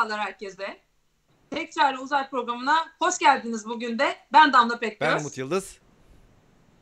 [0.00, 0.80] Merhabalar herkese.
[1.50, 4.16] Tekrar uzay programına hoş geldiniz bugün de.
[4.32, 5.08] Ben Damla Pekgöz.
[5.08, 5.78] Ben Umut Yıldız.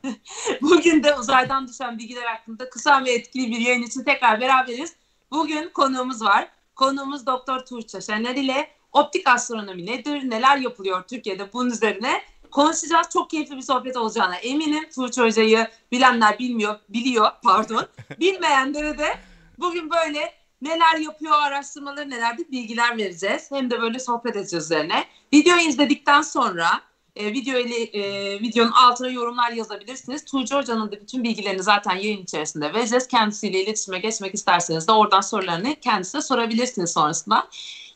[0.61, 4.95] bugün de uzaydan düşen bilgiler hakkında kısa ve etkili bir yayın için tekrar beraberiz.
[5.31, 6.47] Bugün konuğumuz var.
[6.75, 13.07] Konuğumuz Doktor Tuğçe Şener ile optik astronomi nedir, neler yapılıyor Türkiye'de bunun üzerine konuşacağız.
[13.13, 14.89] Çok keyifli bir sohbet olacağına eminim.
[14.95, 17.87] Tuğçe Hoca'yı bilenler bilmiyor, biliyor pardon.
[18.19, 19.17] Bilmeyenlere de
[19.57, 23.51] bugün böyle neler yapıyor araştırmaları nelerdir bilgiler vereceğiz.
[23.51, 25.05] Hem de böyle sohbet edeceğiz üzerine.
[25.33, 26.81] Videoyu izledikten sonra
[27.15, 30.25] e, video ile, e, videonun altına yorumlar yazabilirsiniz.
[30.25, 33.07] Tuğçe Hoca'nın da bütün bilgilerini zaten yayın içerisinde vereceğiz.
[33.07, 37.47] Kendisiyle iletişime geçmek isterseniz de oradan sorularını kendisine sorabilirsiniz sonrasında.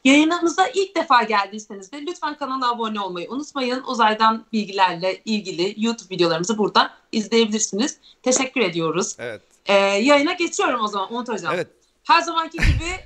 [0.04, 3.84] Yayınımıza ilk defa geldiyseniz de lütfen kanala abone olmayı unutmayın.
[3.84, 7.98] Uzaydan bilgilerle ilgili YouTube videolarımızı burada izleyebilirsiniz.
[8.24, 9.16] Teşekkür ediyoruz.
[9.20, 9.42] Evet.
[9.66, 11.54] Ee, yayına geçiyorum o zaman Umut Hocam.
[11.56, 11.68] Evet.
[12.04, 13.00] Her zamanki gibi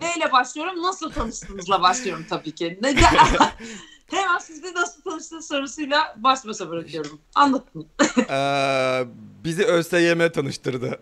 [0.00, 0.82] neyle başlıyorum?
[0.82, 2.78] Nasıl tanıştığınızla başlıyorum tabii ki.
[2.82, 2.94] Ne,
[4.10, 7.20] Hemen sizde nasıl tanıştığınız sorusuyla baş başa bırakıyorum.
[7.34, 7.86] Anlatın.
[8.30, 9.04] Ee,
[9.44, 11.00] bizi ÖSYM tanıştırdı.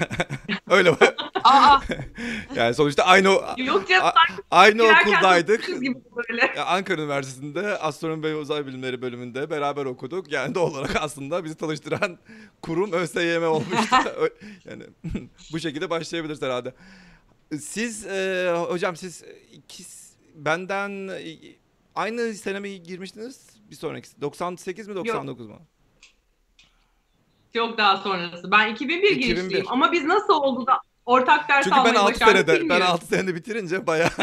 [0.70, 0.96] Öyle mi?
[1.44, 1.80] Aa,
[2.54, 5.68] Yani sonuçta aynı Yok canım a- sanki aynı okuldaydık.
[6.56, 10.32] Ya Ankara Üniversitesi'nde Astronomi ve Uzay Bilimleri bölümünde beraber okuduk.
[10.32, 12.18] Yani doğal olarak aslında bizi tanıştıran
[12.62, 13.96] kurum ÖSYM olmuştu.
[14.64, 14.82] Yani
[15.52, 16.74] bu şekilde başlayabiliriz herhalde.
[17.60, 19.84] Siz e, hocam siz iki
[20.34, 21.36] benden e,
[21.94, 23.40] aynı sene mi girmiştiniz?
[23.70, 25.58] Bir sonraki 98 mi 99 mu?
[27.54, 28.50] Çok daha sonrası.
[28.50, 29.22] Ben 2001, 2001.
[29.22, 32.60] girişliyim ama biz nasıl oldu da ortak ders Çünkü ben almayı 6 başardık senede ben
[32.60, 32.86] bilmiyorum.
[32.88, 34.10] 6 senede bitirince bayağı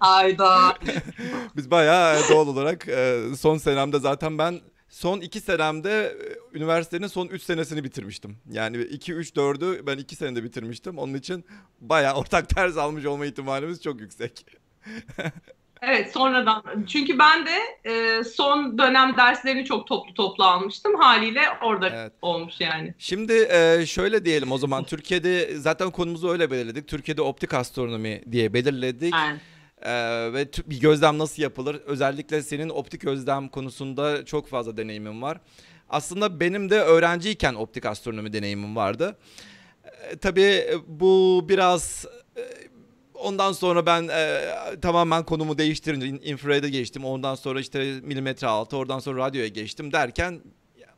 [0.00, 0.74] ayda.
[1.56, 6.16] Biz bayağı e, doğal olarak e, son senemde zaten ben son iki senemde
[6.52, 8.36] e, üniversitenin son üç senesini bitirmiştim.
[8.50, 10.98] Yani 2, 3, 4'ü ben iki senede bitirmiştim.
[10.98, 11.44] Onun için
[11.80, 14.46] bayağı ortak ders almış olma ihtimalimiz çok yüksek.
[15.86, 16.62] Evet sonradan.
[16.86, 17.50] Çünkü ben de
[17.90, 20.94] e, son dönem derslerini çok toplu toplu almıştım.
[20.94, 22.12] Haliyle orada Evet.
[22.22, 22.94] olmuş yani.
[22.98, 26.88] Şimdi e, şöyle diyelim o zaman Türkiye'de zaten konumuzu öyle belirledik.
[26.88, 29.14] Türkiye'de optik astronomi diye belirledik.
[29.14, 29.38] Yani.
[29.82, 29.92] Ee,
[30.32, 31.74] ve bir gözlem nasıl yapılır?
[31.86, 35.38] Özellikle senin optik gözlem konusunda çok fazla deneyimin var.
[35.88, 39.16] Aslında benim de öğrenciyken optik astronomi deneyimim vardı.
[39.84, 42.06] Ee, tabii bu biraz
[42.36, 42.42] e,
[43.24, 44.40] ondan sonra ben e,
[44.82, 47.04] tamamen konumu değiştirince in- infrared'e geçtim.
[47.04, 50.40] Ondan sonra işte milimetre altı, oradan sonra radyoya geçtim derken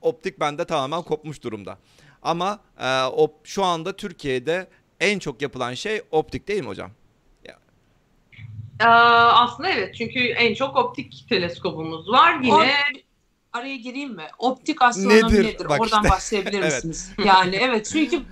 [0.03, 1.79] optik bende tamamen kopmuş durumda.
[2.23, 4.69] Ama e, op, şu anda Türkiye'de
[5.01, 6.91] en çok yapılan şey optik değil mi hocam?
[8.81, 12.41] Ee, aslında evet çünkü en çok optik teleskopumuz var.
[12.43, 12.55] Yine
[13.55, 14.27] O- araya gireyim mi?
[14.39, 15.45] Optik astronomi Nedir?
[15.45, 15.69] nedir?
[15.69, 16.37] Bak Oradan işte.
[16.53, 16.75] Evet.
[16.85, 17.11] misiniz?
[17.25, 18.23] Yani evet çünkü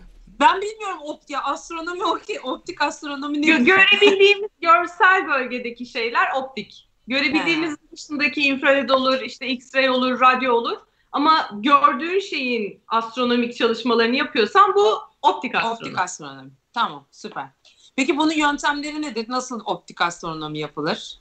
[0.40, 3.66] ben bilmiyorum optik astronomi okey optik astronomi gö- nedir?
[3.66, 6.88] görebildiğimiz görsel bölgedeki şeyler optik.
[7.06, 10.78] Görebildiğimiz dışındaki infrared olur, işte X-ray olur, radyo olur.
[11.12, 15.78] Ama gördüğün şeyin astronomik çalışmalarını yapıyorsan bu optik astronomi.
[15.78, 16.50] Optik astronomi.
[16.72, 17.48] Tamam süper.
[17.96, 19.26] Peki bunun yöntemleri nedir?
[19.28, 21.18] Nasıl optik astronomi yapılır?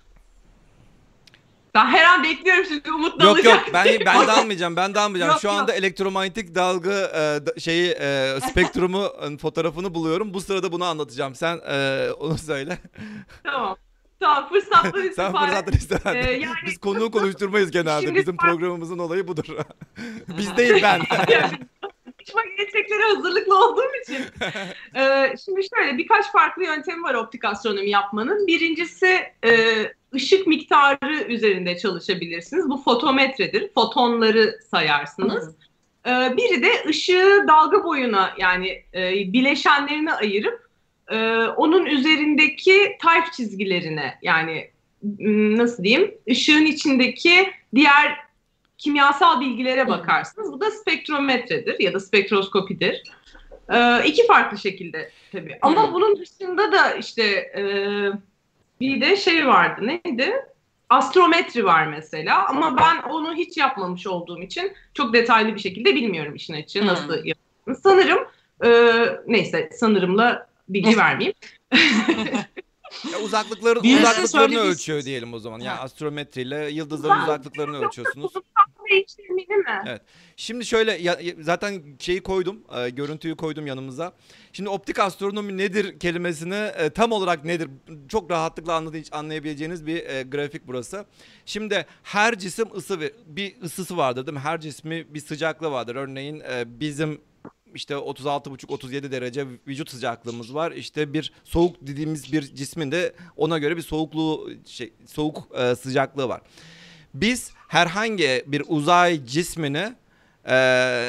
[1.73, 4.75] Ben her an bekliyorum şimdi Umut Yok yok ben ben de almayacağım.
[4.75, 5.31] Ben de almayacağım.
[5.31, 5.55] Yok, Şu yok.
[5.55, 10.33] anda elektromanyetik dalga e, da- şeyi e, spektrumu e, fotoğrafını buluyorum.
[10.33, 11.35] Bu sırada bunu anlatacağım.
[11.35, 12.77] Sen e, onu söyle.
[13.43, 13.75] Tamam.
[14.19, 15.99] Tamam fırsatları Sen fırsatını isten.
[16.15, 18.05] Ee, yani- Biz konuğu konuşturmayız genelde.
[18.05, 19.45] Şimdi Bizim ben- programımızın olayı budur.
[20.37, 21.01] Biz değil ben.
[22.31, 24.25] Konuşma gerçeklere hazırlıklı olduğum için.
[24.95, 28.47] Ee, şimdi şöyle birkaç farklı yöntemi var optik astronomi yapmanın.
[28.47, 29.51] Birincisi e,
[30.13, 32.69] ışık miktarı üzerinde çalışabilirsiniz.
[32.69, 33.73] Bu fotometredir.
[33.73, 35.55] Fotonları sayarsınız.
[36.07, 40.69] Ee, biri de ışığı dalga boyuna yani e, bileşenlerine ayırıp
[41.11, 41.17] e,
[41.47, 44.69] onun üzerindeki type çizgilerine yani
[45.57, 48.17] nasıl diyeyim ışığın içindeki diğer
[48.83, 50.51] kimyasal bilgilere bakarsınız.
[50.53, 53.03] Bu da spektrometredir ya da spektroskopidir.
[53.73, 55.57] Ee, iki farklı şekilde tabii.
[55.61, 57.23] Ama bunun dışında da işte
[57.57, 57.63] e,
[58.79, 60.33] bir de şey vardı neydi?
[60.89, 66.35] Astrometri var mesela ama ben onu hiç yapmamış olduğum için çok detaylı bir şekilde bilmiyorum
[66.35, 67.75] işin açığı nasıl yapıldığını.
[67.83, 68.19] Sanırım
[68.65, 68.69] e,
[69.27, 71.35] neyse sanırımla bilgi vermeyeyim.
[73.11, 75.59] Ya uzaklıkların Birisi uzaklıklarını şöyle bir- ölçüyor diyelim o zaman.
[75.59, 78.33] Yani astrometriyle yıldızların Uzak- uzaklıklarını ölçüyorsunuz.
[79.87, 80.01] Evet.
[80.37, 84.13] Şimdi şöyle ya- zaten şeyi koydum, e, görüntüyü koydum yanımıza.
[84.53, 87.69] Şimdi optik astronomi nedir kelimesini e, tam olarak nedir
[88.09, 91.05] çok rahatlıkla anlay- anlayabileceğiniz bir e, grafik burası.
[91.45, 94.39] Şimdi her cisim ısı bir ısısı vardır değil mi?
[94.43, 95.95] Her cismi bir sıcaklığı vardır.
[95.95, 97.21] Örneğin e, bizim
[97.75, 100.71] işte 36,5-37 derece vücut sıcaklığımız var.
[100.71, 106.29] İşte bir soğuk dediğimiz bir cismin de ona göre bir soğukluğu şey, soğuk e, sıcaklığı
[106.29, 106.41] var.
[107.13, 109.95] Biz herhangi bir uzay cismini
[110.45, 110.55] e,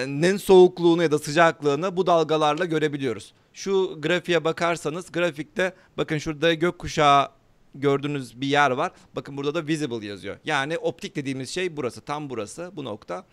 [0.08, 3.32] nin soğukluğunu ya da sıcaklığını bu dalgalarla görebiliyoruz.
[3.52, 7.28] Şu grafiğe bakarsanız grafikte bakın şurada gökkuşağı
[7.74, 8.92] gördüğünüz bir yer var.
[9.16, 10.36] Bakın burada da visible yazıyor.
[10.44, 12.00] Yani optik dediğimiz şey burası.
[12.00, 13.24] Tam burası bu nokta.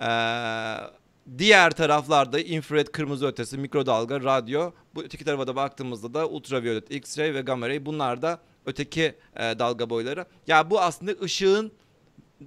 [0.00, 0.08] Ee,
[1.38, 4.72] diğer taraflarda infrared kırmızı ötesi, mikrodalga, radyo.
[4.94, 7.86] Bu öteki tarafa da baktığımızda da ultraviyole, x-ray ve gamma ray.
[7.86, 10.24] Bunlar da öteki e, dalga boyları.
[10.46, 11.72] Ya bu aslında ışığın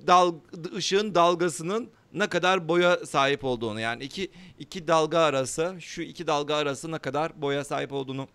[0.07, 0.35] dal
[0.75, 6.55] ışığın dalgasının ne kadar boya sahip olduğunu yani iki iki dalga arası şu iki dalga
[6.55, 8.27] arası ne kadar boya sahip olduğunu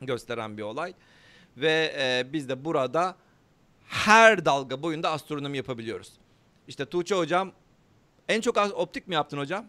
[0.00, 0.94] gösteren bir olay
[1.56, 3.16] ve e, biz de burada
[3.86, 6.12] her dalga boyunda astronomi yapabiliyoruz.
[6.68, 7.52] İşte Tuğçe hocam
[8.28, 9.66] en çok optik mi yaptın hocam?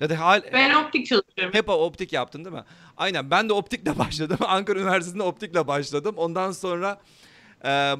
[0.00, 1.54] Ya da hal Ben optik çalışıyorum.
[1.54, 2.64] hep optik yaptın değil mi?
[2.96, 4.38] Aynen ben de optikle başladım.
[4.46, 6.14] Ankara Üniversitesi'nde optikle başladım.
[6.18, 7.00] Ondan sonra
[7.64, 7.94] e,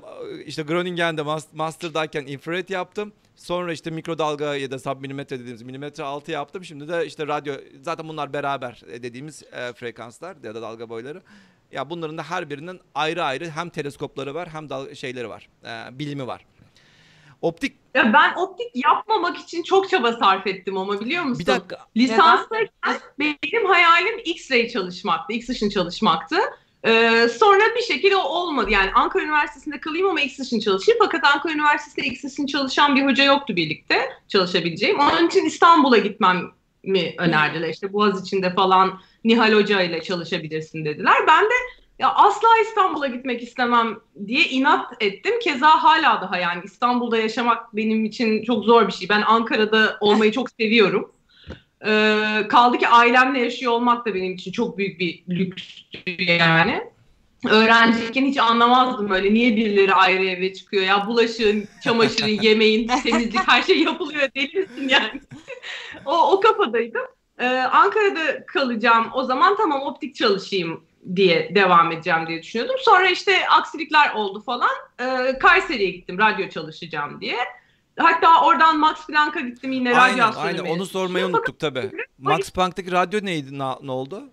[0.46, 1.22] işte Groningen'de
[1.52, 3.12] master'dayken infrared yaptım.
[3.36, 6.64] Sonra işte mikrodalga ya da submilimetre dediğimiz milimetre altı yaptım.
[6.64, 11.22] Şimdi de işte radyo zaten bunlar beraber dediğimiz e, frekanslar ya da dalga boyları.
[11.72, 15.48] Ya bunların da her birinin ayrı ayrı hem teleskopları var hem dal şeyleri var.
[15.64, 16.46] E, bilimi var.
[17.42, 21.38] Optik ya ben optik yapmamak için çok çaba sarf ettim ama biliyor musun?
[21.38, 21.78] Bir dakika.
[21.96, 26.36] Lisanstayken benim hayalim X-ray çalışmaktı, X-ışın çalışmaktı.
[26.84, 28.70] Ee, sonra bir şekilde o olmadı.
[28.70, 30.98] Yani Ankara Üniversitesi'nde kalayım ama X-ışın çalışayım.
[31.02, 34.98] Fakat Ankara Üniversitesi'nde X-ışın çalışan bir hoca yoktu birlikte çalışabileceğim.
[34.98, 36.50] Onun için İstanbul'a gitmem
[36.84, 37.68] mi önerdiler.
[37.68, 41.16] İşte Boğaz içinde falan Nihal Hoca ile çalışabilirsin dediler.
[41.26, 41.54] Ben de
[41.98, 45.34] ya asla İstanbul'a gitmek istemem diye inat ettim.
[45.42, 49.08] Keza hala daha yani İstanbul'da yaşamak benim için çok zor bir şey.
[49.08, 51.12] Ben Ankara'da olmayı çok seviyorum.
[51.86, 56.90] Ee, kaldı ki ailemle yaşıyor olmak da benim için çok büyük bir lükstü yani.
[57.48, 63.62] Öğrenciyken hiç anlamazdım öyle niye birileri ayrı eve çıkıyor ya bulaşığın, çamaşırın, yemeğin, temizlik her
[63.62, 65.20] şey yapılıyor deli misin yani.
[66.04, 67.02] o, o kafadaydım.
[67.38, 70.84] Ee, Ankara'da kalacağım o zaman tamam optik çalışayım
[71.16, 72.76] diye devam edeceğim diye düşünüyordum.
[72.78, 74.70] Sonra işte aksilikler oldu falan.
[75.00, 77.36] Ee, Kayseri'ye gittim radyo çalışacağım diye.
[78.02, 80.60] Hatta oradan Max Planck'a gittim yine aynen, radyo astronomi.
[80.60, 81.90] Aynen onu sormayı unuttuk tabii.
[82.18, 83.58] Max Planck'taki radyo neydi?
[83.58, 84.24] Ne, ne oldu?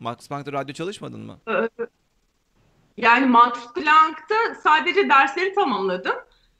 [0.00, 1.38] Max Planck'ta radyo çalışmadın mı?
[1.48, 1.68] Ee,
[2.96, 6.14] yani Max Planck'ta sadece dersleri tamamladım.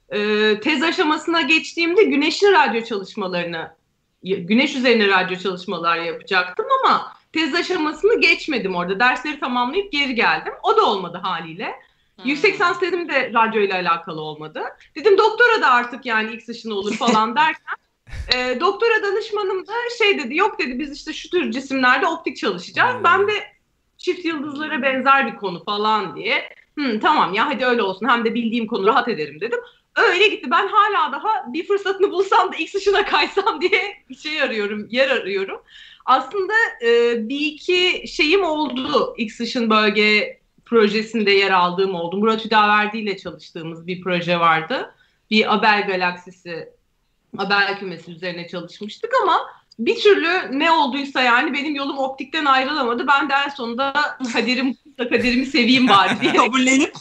[0.09, 3.75] Ee, tez aşamasına geçtiğimde güneşli radyo çalışmalarını,
[4.23, 8.99] güneş üzerine radyo çalışmalar yapacaktım ama tez aşamasını geçmedim orada.
[8.99, 10.53] Dersleri tamamlayıp geri geldim.
[10.63, 11.75] O da olmadı haliyle.
[12.15, 12.25] Hmm.
[12.25, 14.63] Yüksek lisans dedim de radyo ile alakalı olmadı.
[14.95, 17.75] Dedim doktora da artık yani X ışını olur falan derken
[18.35, 22.95] e, doktora danışmanım da şey dedi yok dedi biz işte şu tür cisimlerde optik çalışacağız.
[22.95, 23.03] Hmm.
[23.03, 23.33] Ben de
[23.97, 26.49] çift yıldızlara benzer bir konu falan diye
[26.79, 29.59] Hı, tamam ya hadi öyle olsun hem de bildiğim konu rahat ederim dedim.
[29.95, 30.51] Öyle gitti.
[30.51, 35.09] Ben hala daha bir fırsatını bulsam da X ışına kaysam diye bir şey arıyorum, yer
[35.09, 35.61] arıyorum.
[36.05, 36.53] Aslında
[36.85, 42.17] e, bir iki şeyim oldu X ışın bölge projesinde yer aldığım oldu.
[42.17, 44.95] Murat Hüdaverdi ile çalıştığımız bir proje vardı.
[45.31, 46.69] Bir Abel galaksisi,
[47.37, 49.39] Abel kümesi üzerine çalışmıştık ama
[49.79, 53.07] bir türlü ne olduysa yani benim yolum optikten ayrılamadı.
[53.07, 53.93] Ben de en sonunda
[54.33, 56.93] kaderim kaderimi seveyim bari diye kabullenip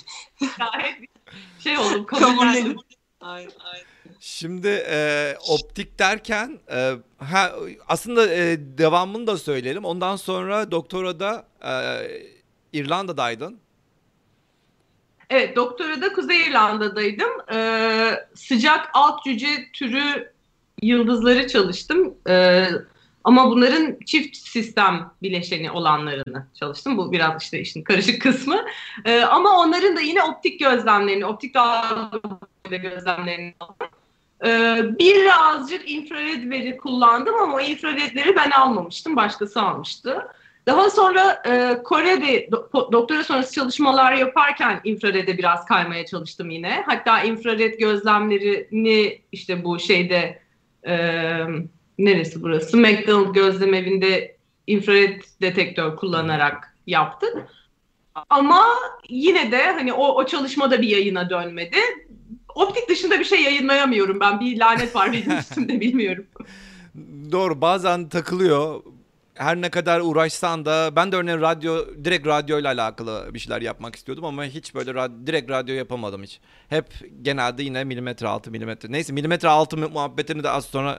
[1.59, 2.78] şey oldum kabullenip.
[3.21, 3.87] Aynen, aynen.
[4.21, 7.52] Şimdi e, optik derken e, ha,
[7.88, 9.85] aslında e, devamını da söyleyelim.
[9.85, 11.73] Ondan sonra doktora da e,
[12.73, 13.59] İrlanda'daydın.
[15.31, 17.31] Evet doktora da Kuzey İrlanda'daydım.
[17.52, 20.33] Ee, sıcak alt cüce türü
[20.83, 22.14] yıldızları çalıştım.
[22.29, 22.67] Ee,
[23.25, 26.97] ama bunların çift sistem bileşeni olanlarını çalıştım.
[26.97, 28.64] Bu biraz işte işin karışık kısmı.
[29.05, 33.55] Ee, ama onların da yine optik gözlemlerini, optik dalga gözlemlerini
[34.45, 39.17] ee, birazcık infrared veri kullandım ama o infraredleri ben almamıştım.
[39.17, 40.29] Başkası almıştı.
[40.66, 46.83] Daha sonra e, Kore'de do, doktora sonrası çalışmalar yaparken infrarede biraz kaymaya çalıştım yine.
[46.87, 50.42] Hatta infrared gözlemlerini işte bu şeyde
[50.87, 50.97] e,
[51.99, 52.76] neresi burası?
[52.76, 57.49] McDonald gözlem evinde infrared detektör kullanarak yaptık.
[58.31, 58.64] Ama
[59.09, 61.76] yine de hani o, o çalışmada bir yayına dönmedi.
[62.54, 64.40] Optik dışında bir şey yayınlayamıyorum ben.
[64.40, 66.26] Bir lanet var benim üstümde bilmiyorum.
[67.33, 68.83] Doğru bazen takılıyor
[69.35, 73.62] her ne kadar uğraşsan da ben de örneğin radyo direkt radyo ile alakalı bir şeyler
[73.62, 76.41] yapmak istiyordum ama hiç böyle rad- direkt radyo yapamadım hiç.
[76.69, 76.87] Hep
[77.23, 78.93] genelde yine milimetre altı milimetre.
[78.93, 80.99] Neyse milimetre altı mu- muhabbetini de az sonra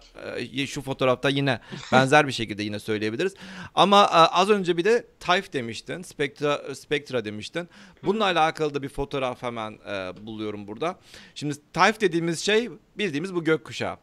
[0.54, 1.60] e, şu fotoğrafta yine
[1.92, 3.34] benzer bir şekilde yine söyleyebiliriz.
[3.76, 7.70] Ama e, az önce bir de Type demiştin, Spectra Spectra demiştin.
[8.04, 11.00] Bununla alakalı da bir fotoğraf hemen e, buluyorum burada.
[11.36, 13.98] Şimdi Type dediğimiz şey bildiğimiz bu gökkuşağı.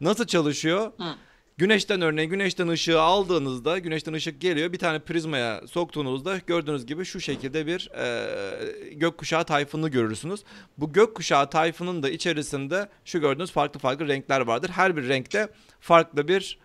[0.00, 0.92] Nasıl çalışıyor?
[0.98, 1.14] Hı.
[1.58, 7.20] Güneşten örneğin güneşten ışığı aldığınızda güneşten ışık geliyor bir tane prizmaya soktuğunuzda gördüğünüz gibi şu
[7.20, 10.44] şekilde bir e, gökkuşağı tayfını görürsünüz.
[10.78, 14.70] Bu gökkuşağı tayfının da içerisinde şu gördüğünüz farklı farklı renkler vardır.
[14.70, 15.48] Her bir renkte
[15.80, 16.58] farklı bir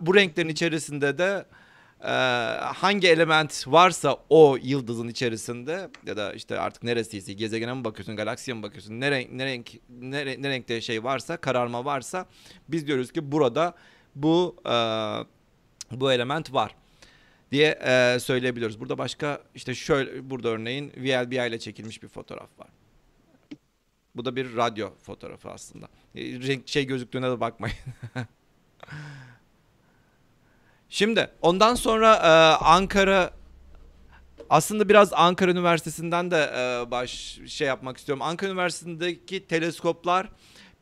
[0.00, 1.46] bu renklerin içerisinde de
[2.00, 2.12] e,
[2.60, 8.56] hangi element varsa o yıldızın içerisinde ya da işte artık neresiyse gezegene mi bakıyorsun galaksiye
[8.56, 12.26] mi bakıyorsun ne renk ne renk ne, ne renkte şey varsa kararma varsa
[12.68, 13.74] biz diyoruz ki burada
[14.14, 14.74] bu e,
[15.90, 16.74] bu element var
[17.52, 18.80] diye e, söyleyebiliyoruz.
[18.80, 22.68] Burada başka işte şöyle burada örneğin VLBI ile çekilmiş bir fotoğraf var.
[24.14, 25.88] Bu da bir radyo fotoğrafı aslında.
[26.14, 27.76] E, Renk şey gözüktüğüne de bakmayın.
[30.88, 33.30] Şimdi ondan sonra e, Ankara
[34.50, 38.22] aslında biraz Ankara Üniversitesi'nden de e, baş şey yapmak istiyorum.
[38.22, 40.28] Ankara Üniversitesi'ndeki teleskoplar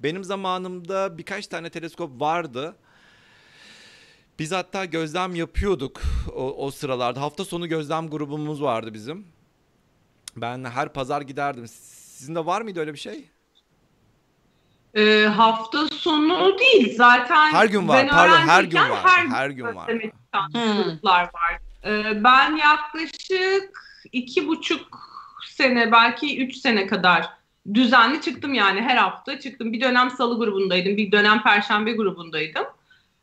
[0.01, 2.77] benim zamanımda birkaç tane teleskop vardı.
[4.39, 6.01] Biz hatta gözlem yapıyorduk
[6.35, 7.21] o, o sıralarda.
[7.21, 9.27] Hafta sonu gözlem grubumuz vardı bizim.
[10.37, 11.69] Ben her pazar giderdim.
[11.69, 13.29] Sizin de var mıydı öyle bir şey?
[14.95, 17.53] Ee, hafta sonu değil zaten.
[17.53, 17.99] Her gün var.
[18.03, 19.01] ben Pardon, her gün var.
[19.05, 19.89] Her, Her gün var.
[19.89, 20.83] Hmm.
[20.83, 21.59] gruplar var.
[21.85, 24.99] Ee, ben yaklaşık iki buçuk
[25.51, 27.29] sene belki üç sene kadar
[27.75, 29.73] düzenli çıktım yani her hafta çıktım.
[29.73, 32.65] Bir dönem salı grubundaydım, bir dönem perşembe grubundaydım.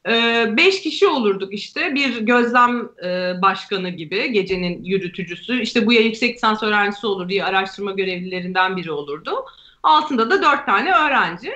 [0.07, 6.01] Ee, beş kişi olurduk işte bir gözlem e, başkanı gibi gecenin yürütücüsü işte bu ya
[6.01, 9.45] yüksek lisans öğrencisi olur diye araştırma görevlilerinden biri olurdu.
[9.83, 11.51] Altında da dört tane öğrenci.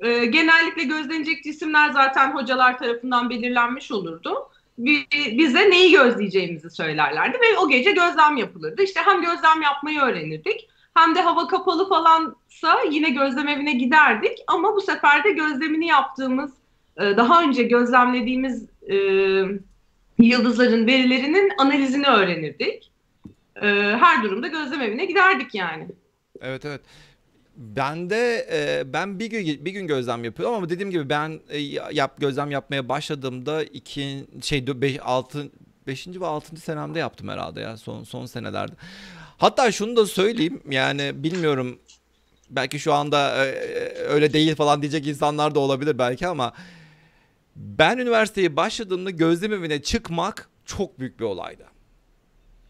[0.00, 4.48] Ee, genellikle gözlenecek cisimler zaten hocalar tarafından belirlenmiş olurdu.
[4.78, 8.82] Bi- Bize neyi gözleyeceğimizi söylerlerdi ve o gece gözlem yapılırdı.
[8.82, 14.38] İşte hem gözlem yapmayı öğrenirdik hem de hava kapalı falansa yine gözlem evine giderdik.
[14.46, 16.52] Ama bu sefer de gözlemini yaptığımız,
[17.00, 18.94] e, daha önce gözlemlediğimiz e,
[20.18, 22.90] yıldızların verilerinin analizini öğrenirdik.
[23.62, 23.66] E,
[24.00, 25.86] Her durumda gözlem evine giderdik yani.
[26.40, 26.80] Evet evet.
[27.56, 31.58] Ben de e, ben bir gün bir gün gözlem yapıyorum ama dediğim gibi ben e,
[31.92, 35.50] yap gözlem yapmaya başladığımda iki şey 5 6
[35.86, 36.06] 5.
[36.08, 36.56] ve 6.
[36.56, 38.72] senemde yaptım herhalde ya son son senelerde.
[39.38, 41.78] Hatta şunu da söyleyeyim yani bilmiyorum
[42.50, 43.50] belki şu anda e,
[44.08, 46.52] öyle değil falan diyecek insanlar da olabilir belki ama
[47.56, 51.64] ben üniversiteye başladığımda gözlem evine çıkmak çok büyük bir olaydı.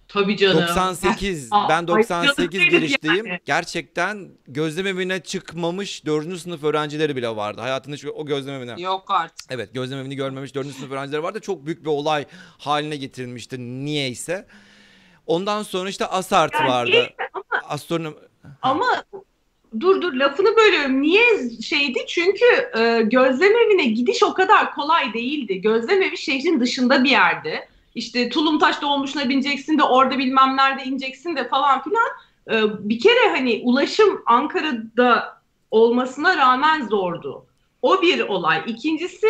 [0.09, 0.63] Tabii canım.
[0.63, 3.27] 98 Aa, ben ay, 98 canım girişliyim.
[3.27, 3.41] yani.
[3.45, 6.39] Gerçekten gözlem evine çıkmamış 4.
[6.39, 7.61] sınıf öğrencileri bile vardı.
[7.61, 8.83] Hayatında hiç o gözlem evine.
[8.83, 9.47] Yok artık.
[9.51, 10.67] Evet gözlem evini görmemiş 4.
[10.75, 11.41] sınıf öğrencileri vardı.
[11.41, 12.25] Çok büyük bir olay
[12.59, 14.47] haline getirilmişti niyeyse.
[15.27, 16.91] Ondan sonra işte ASART Yani vardı.
[16.91, 17.17] niyeyse
[17.69, 18.17] Astronom
[18.63, 19.05] Ama
[19.81, 21.03] dur dur lafını bölüyorum.
[21.03, 21.99] Niye şeydi?
[22.09, 22.45] Çünkü
[22.79, 25.61] e, gözlem evine gidiş o kadar kolay değildi.
[25.61, 27.69] Gözlem evi şehrin dışında bir yerde.
[27.95, 32.09] İşte Tulumtaş dolmuşuna bineceksin de orada bilmem nerede ineceksin de falan filan.
[32.51, 35.41] E, bir kere hani ulaşım Ankara'da
[35.71, 37.47] olmasına rağmen zordu.
[37.83, 38.63] O bir olay.
[38.67, 39.29] İkincisi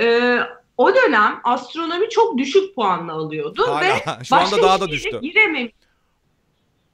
[0.00, 0.38] e,
[0.76, 5.20] o dönem astronomi çok düşük puanla alıyordu ve hala şu anda daha da düştü.
[5.22, 5.72] Girememiş.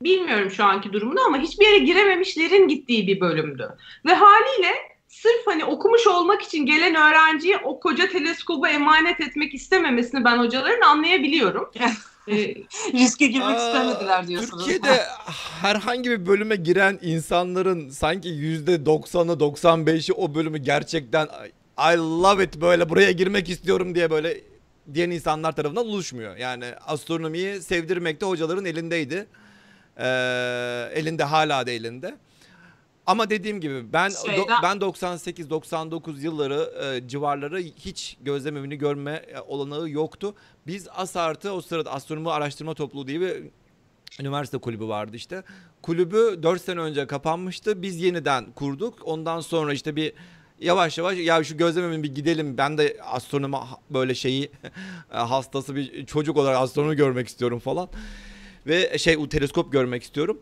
[0.05, 3.69] Bilmiyorum şu anki durumunu ama hiçbir yere girememişlerin gittiği bir bölümdü.
[4.07, 4.75] Ve haliyle
[5.09, 10.81] sırf hani okumuş olmak için gelen öğrenciye o koca teleskobu emanet etmek istememesini ben hocaların
[10.81, 11.71] anlayabiliyorum.
[12.29, 12.55] Ee,
[12.93, 14.65] Riske girmek Aa, istemediler diyorsunuz.
[14.67, 15.03] Türkiye'de
[15.63, 21.29] herhangi bir bölüme giren insanların sanki %90'ı 95'i o bölümü gerçekten
[21.79, 24.41] I love it böyle buraya girmek istiyorum diye böyle
[24.95, 26.37] diyen insanlar tarafından oluşmuyor.
[26.37, 29.27] Yani astronomiyi sevdirmek de hocaların elindeydi.
[29.99, 32.17] Ee, elinde hala da elinde.
[33.07, 38.79] Ama dediğim gibi ben Şeyden- do- ben 98 99 yılları e, civarları hiç gözlem evini
[38.79, 40.35] görme e, olanağı yoktu.
[40.67, 43.43] Biz ASART'ı o sırada astronomi araştırma topluluğu diye bir
[44.21, 45.43] üniversite kulübü vardı işte.
[45.83, 47.83] Kulübü 4 sene önce kapanmıştı.
[47.83, 48.99] Biz yeniden kurduk.
[49.05, 50.13] Ondan sonra işte bir
[50.61, 52.59] yavaş yavaş ya şu gözlem evine bir gidelim.
[52.59, 53.57] Ben de astronomi
[53.91, 54.45] böyle şeyi
[55.13, 57.89] e, hastası bir çocuk olarak astronomi görmek istiyorum falan.
[58.67, 60.41] Ve şey o teleskop görmek istiyorum.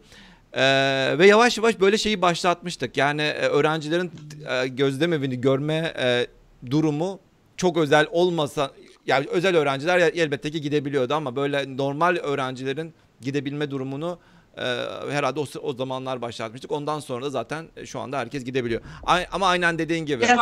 [0.52, 2.96] Ee, ve yavaş yavaş böyle şeyi başlatmıştık.
[2.96, 4.12] Yani e, öğrencilerin
[4.48, 6.26] e, gözlem evini görme e,
[6.70, 7.20] durumu
[7.56, 8.70] çok özel olmasa
[9.06, 14.18] yani özel öğrenciler elbette ki gidebiliyordu ama böyle normal öğrencilerin gidebilme durumunu
[14.56, 14.64] e,
[15.10, 16.72] herhalde o, o zamanlar başlatmıştık.
[16.72, 18.80] Ondan sonra da zaten şu anda herkes gidebiliyor.
[19.02, 20.24] Ay- ama aynen dediğin gibi.
[20.24, 20.38] Evet.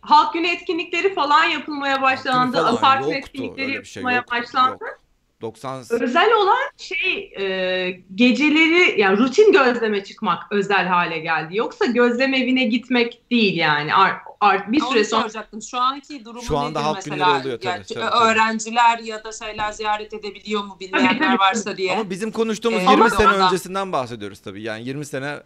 [0.00, 2.56] Halk günü etkinlikleri falan yapılmaya başlandı.
[2.56, 4.84] yoktu, etkinlikleri şey yapılmaya yoktu, başlandı.
[4.84, 5.03] yok.
[5.40, 11.56] 90 Özel olan şey e, geceleri yani rutin gözleme çıkmak özel hale geldi.
[11.56, 13.94] Yoksa gözlem evine gitmek değil yani.
[13.94, 15.62] Art, art, bir süre sonra soracaktım.
[15.62, 17.16] Şu anki durumu Şu anda nedir halk mesela?
[17.16, 18.24] günleri oluyor tabii, Gerçi tabii, tabii.
[18.24, 21.92] Öğrenciler ya da şeyler ziyaret edebiliyor mu bilmeyenler Tabii, tabii, varsa diye.
[21.92, 24.62] Ama bizim konuştuğumuz Ee, 20 ama sene orada- öncesinden bahsediyoruz tabii.
[24.62, 25.36] Yani 20 sene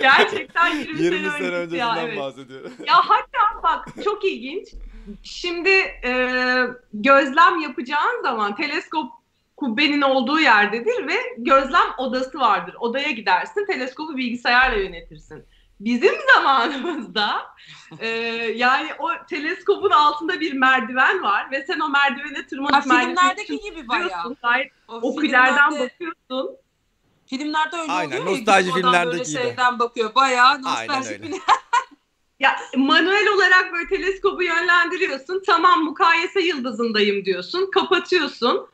[0.00, 2.18] gerçekten 20, 20 sene, sene öncesi öncesinden ya, evet.
[2.18, 2.72] bahsediyorum.
[2.86, 4.68] Ya hatta bak çok ilginç.
[5.22, 5.70] Şimdi
[6.04, 6.12] e,
[6.92, 9.12] gözlem yapacağın zaman teleskop
[9.56, 12.74] kubbenin olduğu yerdedir ve gözlem odası vardır.
[12.80, 15.44] Odaya gidersin, teleskopu bilgisayarla yönetirsin.
[15.80, 17.30] Bizim zamanımızda
[17.98, 18.08] e,
[18.56, 23.60] yani o teleskopun altında bir merdiven var ve sen o merdivene Ha, tırmanıp merdiveni filmlerdeki
[23.60, 24.36] gibi bayağı.
[24.42, 26.56] Gayet O okulerden filmlerde- bakıyorsun.
[27.26, 28.30] Filmlerde öyle Aynen, oluyor ya.
[28.38, 29.38] nostalji oradan filmlerdeki böyle gibi.
[29.42, 30.14] şeyden bakıyor.
[30.14, 31.36] Bayağı Aynen nostaljik öyle.
[32.40, 35.42] Ya manuel olarak böyle teleskobu yönlendiriyorsun.
[35.46, 37.70] Tamam mukayese yıldızındayım diyorsun.
[37.70, 38.68] Kapatıyorsun.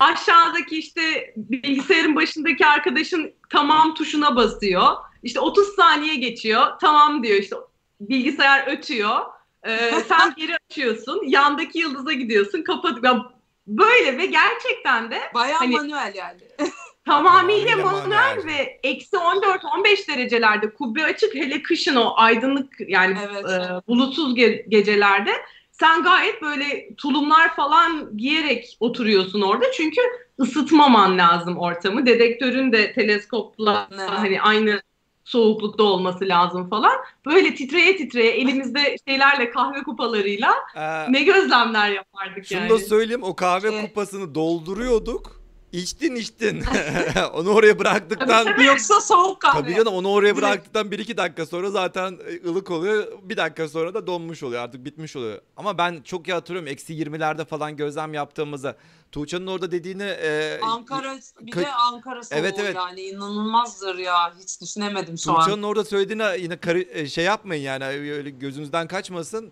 [0.00, 4.96] Aşağıdaki işte bilgisayarın başındaki arkadaşın tamam tuşuna basıyor.
[5.22, 6.66] İşte 30 saniye geçiyor.
[6.80, 7.56] Tamam diyor işte
[8.00, 9.20] bilgisayar ötüyor.
[9.66, 11.22] Ee, sen geri açıyorsun.
[11.26, 12.62] Yandaki yıldıza gidiyorsun.
[12.62, 13.04] Kapat.
[13.04, 13.22] Ya
[13.66, 16.40] böyle ve gerçekten de Bayağı Hani- manuel yani.
[17.06, 23.44] Tamamıyla manuel ve eksi 14-15 derecelerde kubbe açık hele kışın o aydınlık yani Evet.
[23.44, 25.30] e, bulutsuz ge- gecelerde
[25.72, 30.00] sen gayet böyle tulumlar falan giyerek oturuyorsun orada çünkü
[30.40, 32.06] ısıtmaman lazım ortamı.
[32.06, 34.10] Dedektörün de teleskopla Evet.
[34.10, 34.80] hani aynı
[35.24, 36.92] soğuklukta olması lazım falan.
[37.26, 42.70] Böyle titreye titreye elimizde şeylerle kahve kupalarıyla Ee, ne gözlemler yapardık şunu yani.
[42.70, 43.82] da söyleyeyim o kahve Evet.
[43.88, 45.45] kupasını dolduruyorduk.
[45.72, 46.64] İçtin içtin.
[47.34, 49.60] onu oraya bıraktıktan Yoksa soğuk kahve.
[49.60, 53.06] Tabii canım onu oraya bıraktıktan 1-2 dakika sonra zaten e, ılık oluyor.
[53.22, 55.40] Bir dakika sonra da donmuş oluyor artık bitmiş oluyor.
[55.56, 58.76] Ama ben çok iyi hatırlıyorum eksi 20'lerde falan gözlem yaptığımızda.
[59.12, 62.76] Tuğçe'nin orada dediğini e, Ankara bir de Ankara soğuğu Evet, evet.
[62.76, 64.34] yani inanılmazdır ya.
[64.42, 65.44] Hiç düşünemedim şu an.
[65.44, 69.50] Tuğçe'nin orada söylediğine yine karı- e, şey yapmayın yani öyle gözünüzden kaçmasın.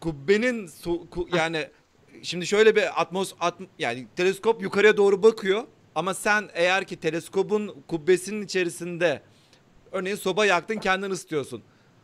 [0.00, 1.68] Kubbenin su- ku- yani
[2.22, 7.74] şimdi şöyle bir atmos at, yani teleskop yukarıya doğru bakıyor ama sen eğer ki teleskopun
[7.88, 9.22] kubbesinin içerisinde
[9.92, 11.62] örneğin soba yaktın kendin ısıtıyorsun.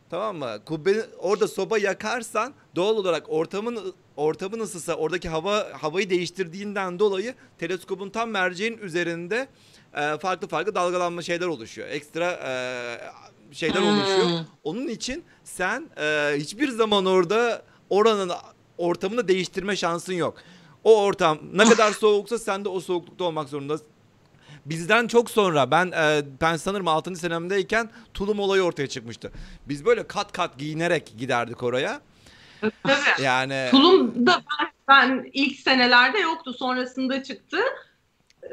[0.09, 0.57] Tamam mı?
[0.65, 8.09] Kubbe orada soba yakarsan doğal olarak ortamın ortamın ısısı oradaki hava havayı değiştirdiğinden dolayı teleskopun
[8.09, 9.47] tam merceğin üzerinde
[9.93, 11.87] e, farklı farklı dalgalanma şeyler oluşuyor.
[11.87, 13.87] Ekstra e, şeyler Hmm.
[13.87, 14.39] oluşuyor.
[14.63, 18.31] Onun için sen e, hiçbir zaman orada oranın
[18.77, 20.37] ortamını değiştirme şansın yok.
[20.83, 23.87] O ortam ne kadar soğuksa sen de o soğuklukta olmak zorundasın.
[24.65, 27.15] Bizden çok sonra ben e, ben sanırım 6.
[27.15, 29.31] senemdeyken tulum olayı ortaya çıkmıştı.
[29.67, 32.01] Biz böyle kat kat giyinerek giderdik oraya.
[32.61, 33.21] Tabii.
[33.23, 36.53] Yani Tulum da ben, ben ilk senelerde yoktu.
[36.53, 37.57] Sonrasında çıktı.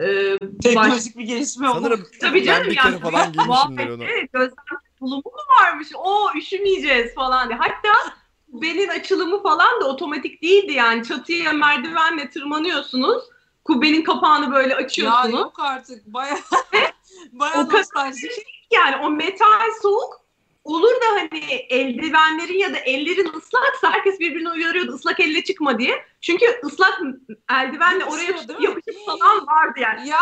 [0.03, 1.79] Ee, baş- Teknolojik bir gelişme oldu.
[1.83, 2.91] sanırım Tabii ben canım bir yani.
[2.91, 4.05] kere falan giymişimdir onu.
[4.33, 4.55] gözlem
[4.99, 5.89] tulumu mu varmış?
[5.97, 7.59] O üşümeyeceğiz falan diye.
[7.59, 8.15] Hatta
[8.55, 11.05] kubbenin açılımı falan da otomatik değildi yani.
[11.05, 13.25] Çatıya merdivenle tırmanıyorsunuz.
[13.64, 15.40] Kubbenin kapağını böyle Ya açıyorsunuz.
[15.40, 16.07] yok artık.
[16.07, 16.38] Bayağı
[17.33, 18.31] bayağı O nostaljik.
[18.73, 20.21] Yani o metal soğuk
[20.64, 26.05] olur da hani eldivenlerin ya da ellerin ıslaksa herkes birbirini uyarıyordu ıslak elle çıkma diye.
[26.20, 27.00] Çünkü ıslak
[27.50, 30.09] eldivenle oraya yapışıp falan vardı yani.
[30.09, 30.18] Ya.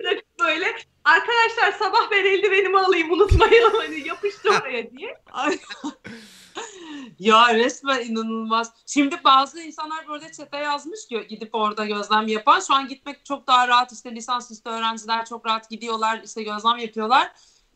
[0.00, 5.18] Bırakıp böyle arkadaşlar sabah ben eldivenimi alayım unutmayalım hani yapıştı oraya diye.
[5.32, 5.58] Ay.
[7.18, 8.72] ya resmen inanılmaz.
[8.86, 12.60] Şimdi bazı insanlar böyle çete yazmış ki gidip orada gözlem yapan.
[12.60, 13.92] Şu an gitmek çok daha rahat.
[13.92, 16.20] İşte lisansüstü öğrenciler çok rahat gidiyorlar.
[16.24, 17.32] işte gözlem yapıyorlar.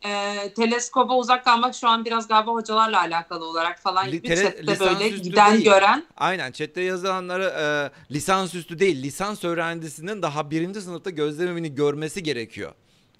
[0.06, 4.80] Ee, teleskoba uzak kalmak şu an biraz galiba hocalarla alakalı olarak falan Li- tele- chatte
[4.80, 5.64] böyle giden değil.
[5.64, 6.04] gören.
[6.16, 12.72] Aynen chatte yazılanları e, lisansüstü değil lisans öğrencisinin daha birinci sınıfta gözlemini görmesi gerekiyor.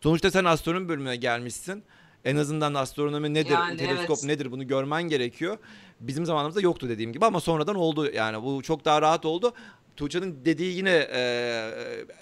[0.03, 1.85] Sonuçta sen astronomi bölümüne gelmişsin.
[2.25, 4.25] En azından astronomi nedir, Yani teleskop evet.
[4.25, 5.59] nedir bunu görmen gerekiyor.
[6.01, 9.53] Bizim zamanımızda yoktu dediğim gibi ama sonradan oldu yani bu çok daha rahat oldu.
[9.99, 11.73] Tuğçe'nin dediği yine e,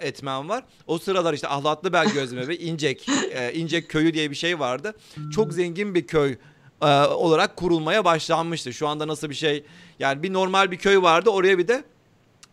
[0.01, 0.65] etmen var.
[0.87, 4.95] O sıralar işte Ahlatlıbel gözlemi ve İncek, e, İncek köyü diye bir şey vardı.
[5.35, 6.37] Çok zengin bir köy
[6.83, 8.73] e, olarak kurulmaya başlanmıştı.
[8.73, 9.65] Şu anda nasıl bir şey
[9.99, 11.85] yani bir normal bir köy vardı oraya bir de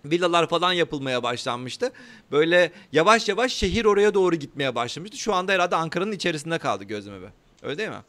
[0.05, 1.91] villalar falan yapılmaya başlanmıştı.
[2.31, 5.17] Böyle yavaş yavaş şehir oraya doğru gitmeye başlamıştı.
[5.17, 7.33] Şu anda herhalde Ankara'nın içerisinde kaldı gözleme be.
[7.61, 8.03] Öyle değil mi?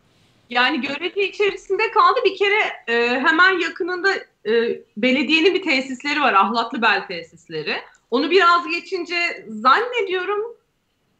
[0.50, 2.20] Yani görece içerisinde kaldı.
[2.24, 4.14] Bir kere e, hemen yakınında
[4.46, 6.32] e, belediyenin bir tesisleri var.
[6.32, 7.76] Ahlatlı Bel tesisleri.
[8.10, 10.54] Onu biraz geçince zannediyorum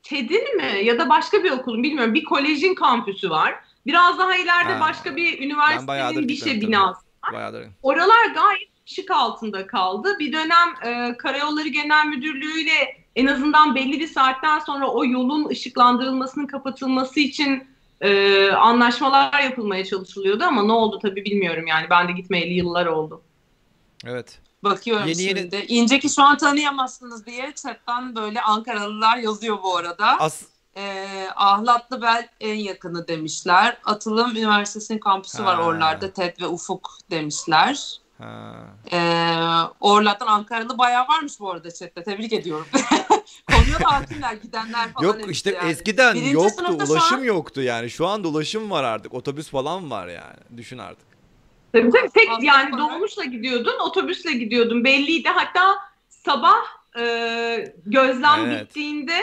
[0.03, 2.15] TED'in mi ya da başka bir okulun bilmiyorum.
[2.15, 3.55] Bir kolejin kampüsü var.
[3.87, 4.81] Biraz daha ileride Ha.
[4.81, 7.01] başka bir üniversitenin bir şey binası.
[7.33, 7.67] Bayağıdır.
[7.83, 10.17] Oralar gayet ışık altında kaldı.
[10.19, 15.49] Bir dönem e, Karayolları Genel Müdürlüğü ile en azından belli bir saatten sonra o yolun
[15.49, 17.74] ışıklandırılmasının kapatılması için
[18.05, 21.87] e, anlaşmalar yapılmaya çalışılıyordu ama ne oldu tabii bilmiyorum yani.
[21.91, 23.23] Ben de gitmeyeli yıllar oldu.
[24.07, 24.39] Evet.
[24.65, 25.57] Bakıyorum Yeni yeni- şimdi.
[25.69, 30.19] İnce ki şu an tanıyamazsınız diye chatten böyle Ankaralılar yazıyor bu arada.
[30.21, 30.43] As
[30.77, 33.77] Ee, Ahlatlı Bel en yakını demişler.
[33.85, 35.63] Atılım Üniversitesi'nin kampüsü var Ha.
[35.63, 36.11] oralarda.
[36.13, 37.99] TED ve Ufuk demişler.
[38.19, 38.53] ha.
[38.93, 39.35] Ee,
[39.81, 42.03] oralardan Ankaralı bayağı varmış bu arada chatte.
[42.05, 42.67] Tebrik ediyorum.
[43.53, 45.07] Konuya da hakimler, gidenler falan.
[45.07, 45.71] Yok işte yani.
[45.71, 47.91] eskiden Birinci yoktu, ulaşım an- yoktu yani.
[47.91, 49.15] Şu anda ulaşım var artık.
[49.15, 50.57] Otobüs falan var yani.
[50.57, 51.07] Düşün artık.
[51.73, 52.11] Tabii tabii.
[52.11, 54.85] Tek Aslında yani dolmuşla gidiyordun, otobüsle gidiyordun.
[54.85, 55.29] Belliydi.
[55.29, 55.77] Hatta
[56.09, 56.63] sabah
[56.99, 58.61] e, gözlem Evet.
[58.69, 59.21] bittiğinde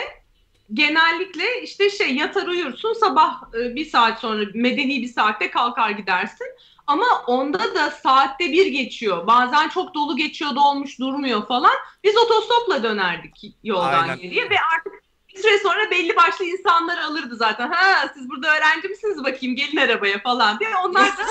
[0.74, 6.46] genellikle işte şey yatar uyursun sabah e, bir saat sonra medeni bir saatte kalkar gidersin.
[6.92, 9.26] Ama onda da saatte bir geçiyor.
[9.26, 11.72] Bazen çok dolu geçiyor, dolmuş durmuyor falan.
[12.04, 14.18] Biz otostopla dönerdik yoldan Aynen.
[14.18, 14.92] geriye ve artık
[15.28, 17.72] bir süre sonra belli başlı insanları alırdı zaten.
[17.72, 20.70] Ha siz burada öğrenci misiniz bakayım gelin arabaya falan diye.
[20.84, 21.24] Onlar da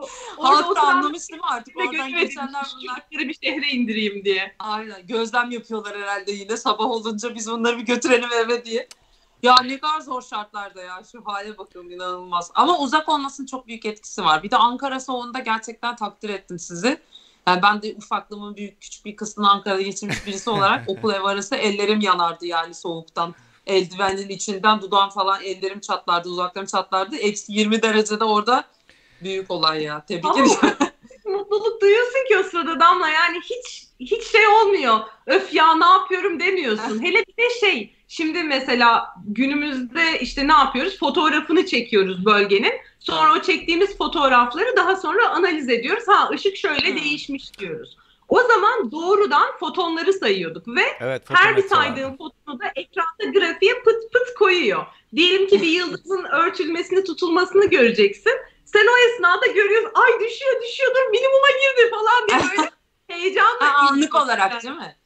[0.38, 1.76] Halk anlamış değil mi artık?
[1.76, 3.28] Oradan geçenler bunlar.
[3.28, 4.54] bir şehre indireyim diye.
[4.58, 5.06] Aynen.
[5.06, 6.56] Gözlem yapıyorlar herhalde yine.
[6.56, 8.88] Sabah olunca biz bunları bir götürelim eve diye.
[9.42, 11.02] Ya ne kadar zor şartlarda ya.
[11.12, 12.50] Şu hale bakın inanılmaz.
[12.54, 14.42] Ama uzak olmasının çok büyük etkisi var.
[14.42, 17.00] Bir de Ankara soğuğunda gerçekten takdir ettim sizi.
[17.46, 21.54] Yani ben de ufaklığımın büyük küçük bir kısmını Ankara'da geçirmiş birisi olarak okul ev arası
[21.54, 23.34] ellerim yanardı yani soğuktan.
[23.66, 27.16] Eldivenin içinden dudağım falan ellerim çatlardı, uzaklarım çatlardı.
[27.16, 28.64] Eksi 20 derecede orada
[29.22, 30.04] büyük olay ya.
[30.06, 30.76] Tebrik ediyorum.
[31.24, 35.00] Mutluluk duyuyorsun ki o sırada Damla yani hiç hiç şey olmuyor.
[35.26, 37.02] Öf ya ne yapıyorum demiyorsun.
[37.02, 40.98] Hele bir de şey şimdi mesela günümüzde işte ne yapıyoruz?
[40.98, 42.72] Fotoğrafını çekiyoruz bölgenin.
[43.00, 46.04] Sonra o çektiğimiz fotoğrafları daha sonra analiz ediyoruz.
[46.06, 46.96] Ha ışık şöyle Hmm.
[46.96, 47.96] değişmiş diyoruz.
[48.28, 51.22] O zaman doğrudan fotonları sayıyorduk ve Evet.
[51.28, 54.86] her bir saydığın fotonu da ekranda grafiğe pıt pıt koyuyor.
[55.16, 58.32] Diyelim ki bir yıldızın örtülmesini tutulmasını göreceksin.
[58.64, 62.70] Sen o esnada görüyorsun ay düşüyor düşüyor dur minimuma girdi falan diye böyle
[63.20, 63.60] heyecanla.
[63.60, 64.96] Ha, anlık olarak değil mi?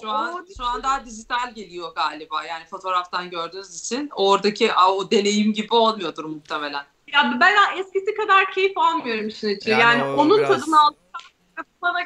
[0.00, 2.44] Şu Oo, an şu an daha dijital geliyor galiba.
[2.44, 6.84] Yani fotoğraftan gördüğünüz için oradaki o deneyim gibi olmuyordur muhtemelen.
[7.12, 9.70] Ya ben eskisi kadar keyif almıyorum işin açığı.
[9.70, 12.00] Yani Yani, o onun biraz- tadını aldıktan bana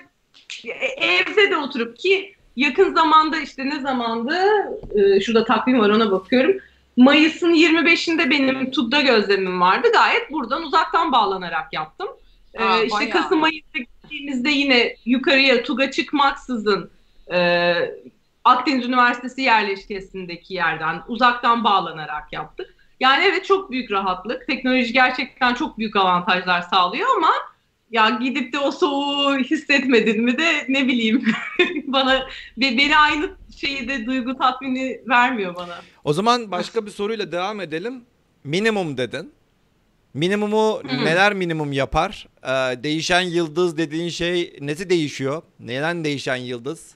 [0.64, 4.34] e- evde de oturup ki yakın zamanda işte ne zamandı
[4.94, 6.56] Ee, şurada takvim var ona bakıyorum.
[6.96, 9.88] Mayıs'ın 25'inde benim TUG'da gözlemim vardı.
[9.92, 12.08] Gayet buradan uzaktan bağlanarak yaptım.
[12.54, 13.10] Ee, Aa, işte bayağı.
[13.10, 16.90] Kasım ayında gittiğimizde yine yukarıya TUG'a çıkmaksızın
[17.32, 17.74] e,
[18.44, 22.74] Akdeniz Üniversitesi yerleşkesindeki yerden uzaktan bağlanarak yaptık.
[23.00, 24.46] Yani evet çok büyük rahatlık.
[24.46, 27.30] Teknoloji gerçekten çok büyük avantajlar sağlıyor ama
[27.90, 31.24] ya gidip de o soğuğu hissetmedin mi de ne bileyim
[31.86, 35.74] bana be- beni aynı şeyi de duygu tatmini vermiyor bana.
[36.04, 38.04] O zaman başka bir soruyla devam edelim.
[38.44, 39.32] Minimum dedin.
[40.14, 42.26] Minimumu neler minimum yapar?
[42.44, 45.42] Ee, değişen yıldız dediğin şey nesi değişiyor?
[45.60, 46.94] Neden değişen yıldız?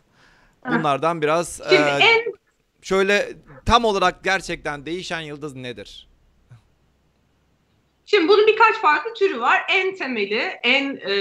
[0.69, 2.35] Bunlardan biraz Şimdi e, en
[2.83, 3.33] şöyle
[3.67, 6.09] tam olarak gerçekten değişen yıldız nedir?
[8.07, 9.63] Şimdi bunun birkaç farklı türü var.
[9.69, 11.15] En temeli, en e,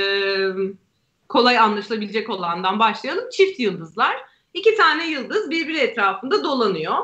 [1.30, 3.30] kolay anlaşılabilecek olandan başlayalım.
[3.30, 4.16] Çift yıldızlar.
[4.54, 6.96] İki tane yıldız birbiri etrafında dolanıyor.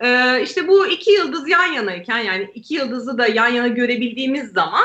[0.00, 4.84] E, işte bu iki yıldız yan yanayken yani iki yıldızı da yan yana görebildiğimiz zaman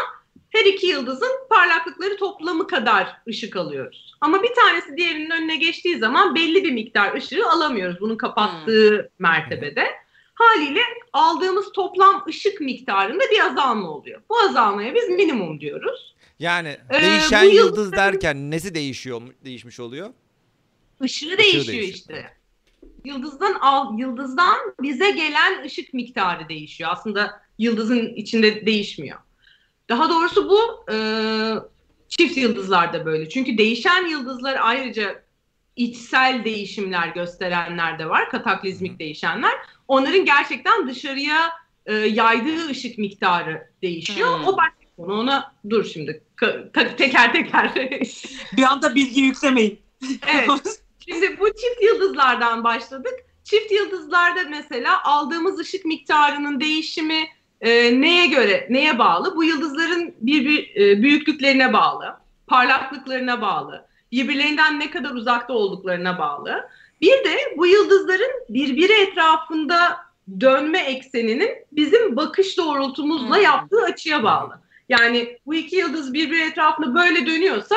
[0.50, 4.14] her iki yıldızın parlaklıkları toplamı kadar ışık alıyoruz.
[4.22, 9.88] Ama bir tanesi diğerinin önüne geçtiği zaman belli bir miktar ışığı alamıyoruz bunun kapattığı mertebede.
[10.34, 10.82] Haliyle
[11.14, 14.22] aldığımız toplam ışık miktarında bir azalma oluyor.
[14.30, 16.16] Bu azalmaya biz minimum diyoruz.
[16.40, 20.10] Yani Ee, değişen bu yıldız yıldızların- derken nesi değişiyor değişmiş oluyor?
[21.04, 21.84] Işığı değişiyor değişiyor.
[21.96, 22.34] işte.
[23.06, 26.90] Yıldızdan al yıldızdan bize gelen ışık miktarı değişiyor.
[26.94, 29.20] Aslında yıldızın içinde değişmiyor.
[29.90, 30.96] Daha doğrusu bu e,
[32.10, 33.30] çift yıldızlarda böyle.
[33.30, 35.24] Çünkü değişen yıldızlar ayrıca
[35.76, 38.30] içsel değişimler gösterenler de var.
[38.30, 39.52] Kataklizmik değişenler.
[39.88, 41.50] Onların gerçekten dışarıya
[41.86, 44.40] e, yaydığı ışık miktarı değişiyor.
[44.40, 44.48] Hmm.
[44.48, 45.14] O başka konu.
[45.14, 46.24] Ona dur şimdi.
[46.38, 47.74] Ka- ta- teker teker.
[48.58, 49.80] Bir anda bilgi yüklemeyin.
[50.28, 50.50] evet.
[51.10, 53.14] Şimdi bu çift yıldızlardan başladık.
[53.44, 57.28] Çift yıldızlarda mesela aldığımız ışık miktarının değişimi
[57.62, 59.36] e, neye göre, neye bağlı?
[59.36, 62.18] Bu yıldızların bir, bir e, büyüklüklerine bağlı,
[62.48, 66.70] parlaklıklarına bağlı, birbirlerinden ne kadar uzakta olduklarına bağlı.
[67.02, 69.98] Bir de bu yıldızların birbiri etrafında
[70.40, 73.44] dönme ekseninin bizim bakış doğrultumuzla Hmm.
[73.44, 74.60] yaptığı açıya bağlı.
[74.90, 77.76] Yani bu iki yıldız birbiri etrafında böyle dönüyorsa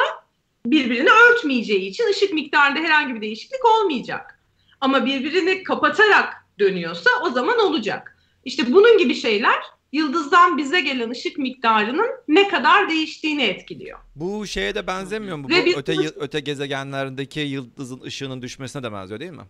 [0.67, 4.39] birbirini örtmeyeceği için ışık miktarında herhangi bir değişiklik olmayacak.
[4.81, 8.19] Ama birbirini kapatarak dönüyorsa o zaman olacak.
[8.45, 9.57] İşte bunun gibi şeyler
[9.93, 13.99] yıldızdan bize gelen ışık miktarının ne kadar değiştiğini etkiliyor.
[14.17, 15.45] Bu şeye de benzemiyor mu?
[15.45, 19.43] Bu Ve biz- öte öte gezegenlerdeki yıldızın ışığının düşmesine de benziyor değil mi?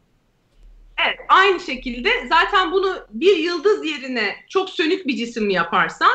[1.07, 6.13] Evet, aynı şekilde zaten bunu bir yıldız yerine çok sönük bir cisim yaparsan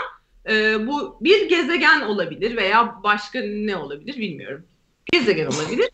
[0.49, 4.65] e, bu bir gezegen olabilir veya başka ne olabilir bilmiyorum.
[5.13, 5.89] Gezegen olabilir.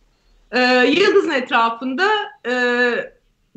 [0.52, 0.60] E,
[0.98, 2.10] yıldızın etrafında
[2.48, 2.54] e,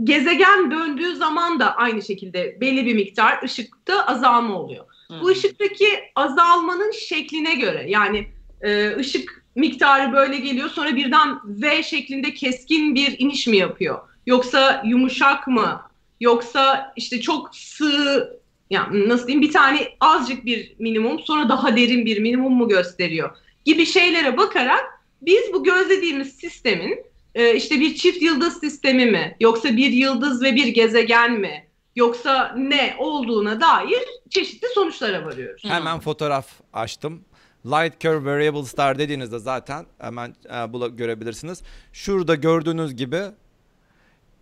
[0.05, 4.85] gezegen döndüğü zaman da aynı şekilde belli bir miktar ışıkta azalma oluyor.
[5.23, 8.27] Bu ışıktaki azalmanın şekline göre yani
[8.63, 13.99] e, ışık miktarı böyle geliyor sonra birden V şeklinde keskin bir iniş mi yapıyor?
[14.27, 15.83] Yoksa yumuşak mı?
[16.21, 22.07] Yoksa işte çok sığ yani nasıl diyeyim bir tane azıcık bir minimum sonra daha derin
[22.07, 23.31] bir minimum mu gösteriyor?
[23.65, 24.85] Gibi şeylere bakarak
[25.23, 26.99] biz bu gözlediğimiz sistemin
[27.37, 32.55] e, işte bir çift yıldız sistemi mi yoksa bir yıldız ve bir gezegen mi yoksa
[32.57, 35.63] ne olduğuna dair çeşitli sonuçlara varıyoruz.
[35.65, 37.25] Hemen fotoğraf açtım.
[37.67, 41.63] Light Curve Variable Star dediğinizde zaten hemen e, bula- görebilirsiniz.
[41.93, 43.21] Şurada gördüğünüz gibi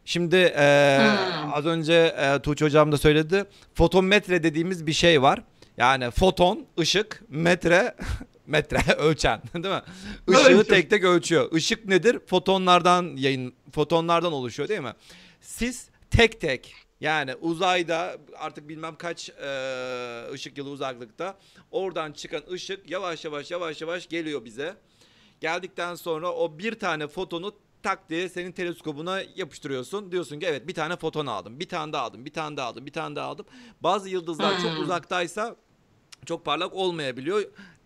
[0.04, 1.54] şimdi e, Hmm.
[1.54, 3.44] az önce e, Tuğçe hocam da söyledi.
[3.74, 5.42] Fotometre dediğimiz bir şey var.
[5.76, 7.94] Yani foton, ışık, metre,
[8.46, 9.82] metre ölçen değil mi?
[10.28, 10.64] Işığı Ölçüm.
[10.64, 11.52] tek tek ölçüyor.
[11.52, 12.18] Işık nedir?
[12.26, 14.92] Fotonlardan yayın fotonlardan oluşuyor değil mi?
[15.40, 21.38] Siz tek tek yani uzayda artık bilmem kaç e, ışık yılı uzaklıkta
[21.70, 24.76] oradan çıkan ışık yavaş yavaş yavaş yavaş geliyor bize.
[25.40, 27.52] Geldikten sonra o bir tane fotonu
[27.82, 30.12] tak diye senin teleskobuna yapıştırıyorsun.
[30.12, 31.60] Diyorsun ki evet bir tane foton aldım.
[31.60, 32.24] Bir tane daha aldım.
[32.24, 32.86] Bir tane daha aldım.
[32.86, 33.46] Bir tane daha aldım.
[33.80, 34.82] Bazı yıldızlar çok Hmm.
[34.82, 35.56] uzaktaysa
[36.26, 37.42] çok parlak olmayabiliyor.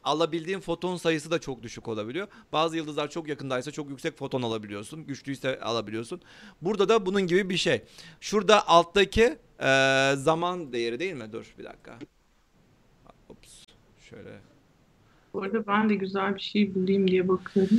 [0.09, 2.29] Alabildiğin foton sayısı da çok düşük olabiliyor.
[2.53, 5.07] Bazı yıldızlar çok yakındaysa çok yüksek foton alabiliyorsun.
[5.07, 6.21] Güçlüyse alabiliyorsun.
[6.62, 7.83] Burada da bunun gibi bir şey.
[8.21, 11.33] Şurada alttaki eee, zaman değeri değil mi?
[11.33, 11.99] Dur bir dakika.
[13.29, 13.64] Ops.
[14.11, 14.31] Şöyle.
[15.35, 17.79] Bu arada ben de güzel bir şey bulayım diye bakıyorum.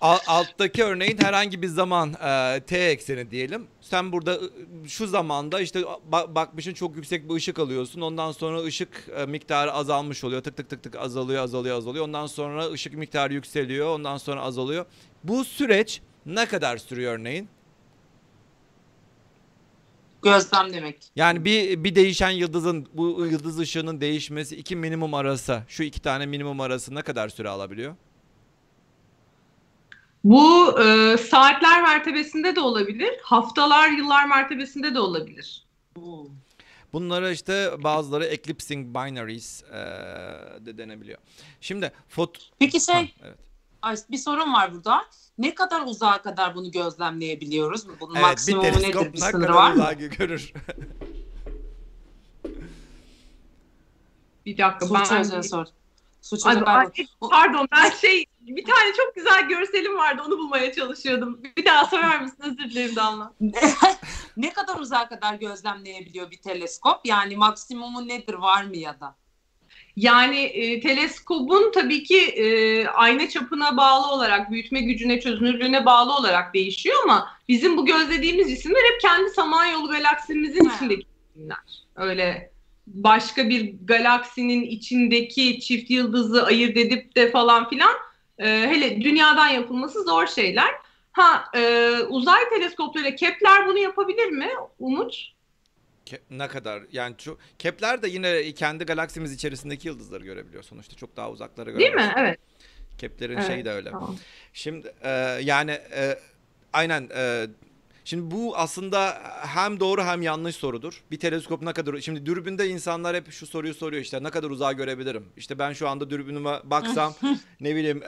[0.00, 3.66] Al- alttaki örneğin herhangi bir zaman e, t ekseni diyelim.
[3.80, 4.40] Sen burada
[4.86, 5.80] şu zamanda işte
[6.12, 8.00] ba- bakmışın çok yüksek bir ışık alıyorsun.
[8.00, 10.42] Ondan sonra ışık e, miktarı azalmış oluyor.
[10.42, 12.04] Tık tık tık tık azalıyor, azalıyor, azalıyor.
[12.04, 13.94] Ondan sonra ışık miktarı yükseliyor.
[13.94, 14.86] Ondan sonra azalıyor.
[15.24, 17.48] Bu süreç ne kadar sürüyor örneğin?
[20.22, 20.96] Gözlem demek.
[21.16, 26.26] Yani bir bir değişen yıldızın bu yıldız ışığının değişmesi iki minimum arası, şu iki tane
[26.26, 27.94] minimum arası ne kadar süre alabiliyor?
[30.24, 35.66] Bu e, saatler mertebesinde de olabilir, haftalar, yıllar mertebesinde de olabilir.
[36.92, 39.78] Bunlara işte bazıları eclipsing binaries eee,
[40.66, 41.18] de denebiliyor.
[41.60, 43.38] Şimdi fot Peki şey, Ha, evet.
[43.82, 45.02] ay, bir sorun var burada.
[45.38, 47.88] Ne kadar uzağa kadar bunu gözlemleyebiliyoruz?
[48.00, 49.12] Bunun Evet, bir maksimumu teleskop nedir?
[49.12, 49.92] Bir ne sınırı kadar var mı?
[49.92, 50.52] görür.
[54.46, 55.18] Bir dakika Suç ben...
[55.24, 55.66] Hoca'ya sor.
[56.22, 56.64] Suç Ay, Hoca
[57.20, 61.42] pardon ben şey bir tane çok güzel görselim vardı onu bulmaya çalışıyordum.
[61.56, 62.42] Bir daha sorar mısın?
[62.42, 63.32] Özür dilerim Damla.
[64.36, 67.00] ne kadar uzağa kadar gözlemleyebiliyor bir teleskop?
[67.04, 69.16] Yani maksimumu nedir var mı ya da?
[69.96, 76.54] Yani e, teleskobun tabii ki e, ayna çapına bağlı olarak, büyütme gücüne, çözünürlüğüne bağlı olarak
[76.54, 80.74] değişiyor ama bizim bu gözlediğimiz cisimler hep kendi Samanyolu galaksimizin Ha.
[80.76, 81.58] içindeki cisimler.
[81.96, 82.52] Öyle
[82.86, 87.92] başka bir galaksinin içindeki çift yıldızı ayırt edip de falan filan
[88.42, 90.70] e, hele dünyadan yapılması zor şeyler.
[91.12, 95.32] Ha e, uzay teleskoplarıyla Kepler bunu yapabilir mi Umut?
[96.06, 101.16] Ke- ne kadar yani çok Kepler de yine kendi galaksimiz içerisindeki yıldızları görebiliyor sonuçta çok
[101.16, 102.06] daha uzaklara Değil göremez.
[102.08, 102.14] mi?
[102.16, 102.38] Evet.
[102.98, 103.90] Kepler'in Evet, şeyi de öyle.
[103.90, 104.16] Tamam.
[104.52, 105.10] Şimdi e,
[105.42, 106.18] yani e,
[106.72, 107.46] aynen e,
[108.04, 111.02] şimdi bu aslında hem doğru hem yanlış sorudur.
[111.10, 114.72] Bir teleskop ne kadar şimdi dürbünde insanlar hep şu soruyu soruyor işte ne kadar uzağa
[114.72, 115.24] görebilirim?
[115.36, 117.14] İşte ben şu anda dürbünüme baksam
[117.60, 118.02] ne bileyim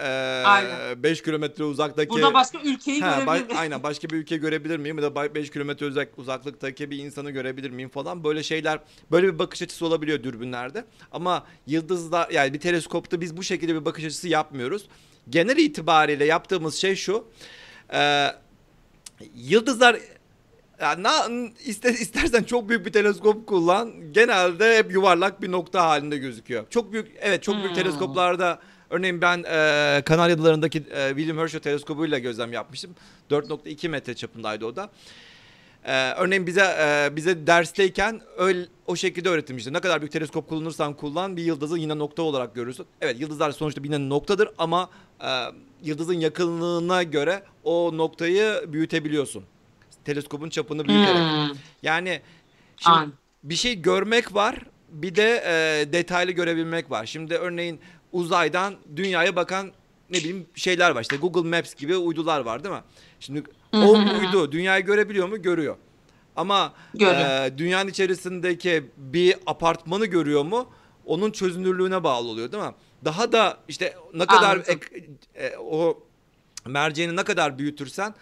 [0.44, 1.02] Aynen.
[1.02, 3.56] 5 kilometre uzaktaki Burada başka ülkeyi Ha, görebilir miyim?
[3.60, 7.70] aynen başka bir ülke görebilir miyim ya da 5 kilometre uzak, uzaklıktaki bir insanı görebilir
[7.70, 8.78] miyim falan böyle şeyler
[9.10, 13.84] böyle bir bakış açısı olabiliyor dürbünlerde ama yıldızlar yani bir teleskopta biz bu şekilde bir
[13.84, 14.86] bakış açısı yapmıyoruz
[15.30, 17.24] genel itibariyle yaptığımız şey şu
[17.94, 18.26] e,
[19.34, 19.96] yıldızlar
[20.80, 21.28] Ya na,
[21.64, 24.12] iste, istersen çok büyük bir teleskop kullan.
[24.12, 26.64] Genelde hep yuvarlak bir nokta halinde gözüküyor.
[26.70, 27.74] Çok büyük evet çok büyük Hmm.
[27.74, 28.58] teleskoplarda
[28.90, 32.94] örneğin ben e, Kanarya Adaları'ndaki e, William Herschel teleskobuyla gözlem yapmıştım.
[33.30, 34.90] 4.2 metre çapındaydı o da.
[35.86, 39.72] Ee, örneğin bize e, bize dersteyken öyle o şekilde öğretilmişti.
[39.72, 42.86] Ne kadar büyük teleskop kullanırsan kullan bir yıldızı yine nokta olarak görürsün.
[43.00, 44.90] Evet yıldızlar sonuçta yine noktadır ama
[45.82, 49.44] yıldızın yakınlığına göre o noktayı büyütebiliyorsun.
[50.04, 51.16] Teleskopun çapını büyüterek.
[51.16, 51.56] Hmm.
[51.82, 52.20] Yani
[52.76, 53.10] şimdi
[53.42, 57.06] bir şey görmek var bir de e, detaylı görebilmek var.
[57.06, 57.80] Şimdi örneğin
[58.12, 59.72] uzaydan dünyaya bakan
[60.10, 62.82] ne bileyim şeyler var işte Google Maps gibi uydular var değil mi?
[63.20, 65.42] Şimdi o uydu dünyayı görebiliyor mu?
[65.42, 65.76] Görüyor.
[66.36, 67.46] Ama Görüyor.
[67.46, 70.66] e, dünyanın içerisindeki bir apartmanı görüyor mu?
[71.06, 72.72] Onun çözünürlüğüne bağlı oluyor değil mi?
[73.04, 74.80] Daha da işte ne kadar Anladım.
[75.34, 76.02] e, o
[76.66, 78.14] merceğini ne kadar büyütürsen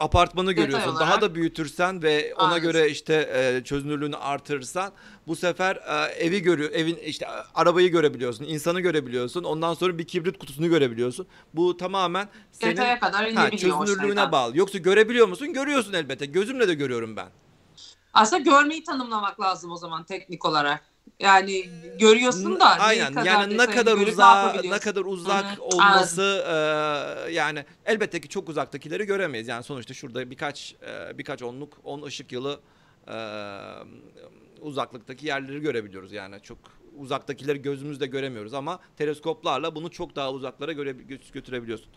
[0.00, 0.96] apartmanı görüyorsun.
[1.00, 2.62] Daha da büyütürsen ve ona Anladım.
[2.62, 4.92] göre işte e, çözünürlüğünü artırırsan
[5.26, 9.44] bu sefer e, evi görüyor, evin işte e, arabayı görebiliyorsun, insanı görebiliyorsun.
[9.44, 11.26] Ondan sonra bir kibrit kutusunu görebiliyorsun.
[11.54, 14.58] Bu tamamen senin Detaya kadar ha, çözünürlüğüne bağlı.
[14.58, 15.52] Yoksa görebiliyor musun?
[15.52, 16.26] Görüyorsun elbette.
[16.26, 17.28] Gözümle de görüyorum ben.
[18.12, 20.89] Aslında görmeyi tanımlamak lazım o zaman teknik olarak.
[21.18, 23.12] Yani görüyorsun da ne Aynen.
[23.12, 25.60] kadar yani ne kadar uzağa ne kadar uzak Hı hı.
[25.62, 29.48] olması e, yani elbette ki çok uzaktakileri göremeyiz.
[29.48, 32.60] Yani sonuçta şurada birkaç e, birkaç onluk 10 ışık yılı
[33.08, 33.16] e,
[34.60, 36.12] uzaklıktaki yerleri görebiliyoruz.
[36.12, 36.58] Yani çok
[36.96, 41.88] uzaktakileri gözümüzle göremiyoruz ama teleskoplarla bunu çok daha uzaklara göre gö- götürebiliyorsun.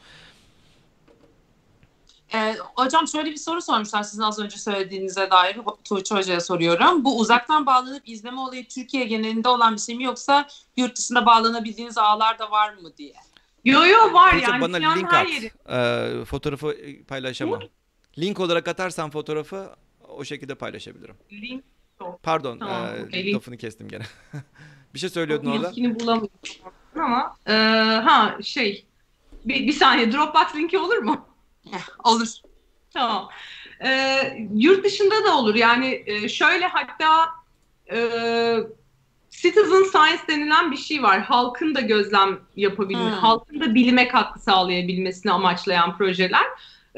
[2.34, 7.06] Ee, hocam şöyle bir soru sormuşlar sizin az önce söylediğinize dair Tuğçe Hoca'ya soruyorum.
[7.06, 11.98] Bu uzaktan bağlanıp izleme olayı Türkiye genelinde olan bir şey mi yoksa yurt dışında bağlanabildiğiniz
[11.98, 13.14] ağlar da var mı diye?
[13.66, 15.32] Yo yo var Tuğçe, yani bana dünyanın link her at.
[15.32, 15.52] yeri.
[16.22, 17.62] E, fotoğrafı paylaşamam.
[18.20, 19.70] Link olarak atarsan fotoğrafı
[20.08, 21.16] o şekilde paylaşabilirim.
[21.32, 21.64] Link
[22.24, 23.36] Pardon, Tamam, e, link.
[23.36, 24.04] lafını kestim gene.
[24.94, 25.68] bir şey söylüyordun orada.
[25.68, 26.30] linkini bulamıyorum
[26.96, 27.54] ama e,
[28.04, 28.86] ha şey
[29.46, 31.26] bir, bir saniye Dropbox linki olur mu?
[32.04, 32.28] Olur.
[32.94, 33.30] Tamam.
[33.86, 35.56] Ee, yurt dışında da olur.
[35.56, 37.30] Yani e, şöyle hatta
[37.92, 37.98] e,
[39.30, 41.22] citizen science denilen bir şey var.
[41.22, 43.12] Halkın da gözlem yapabilme, Hmm.
[43.12, 46.44] halkın da bilime katkı sağlayabilmesini amaçlayan projeler.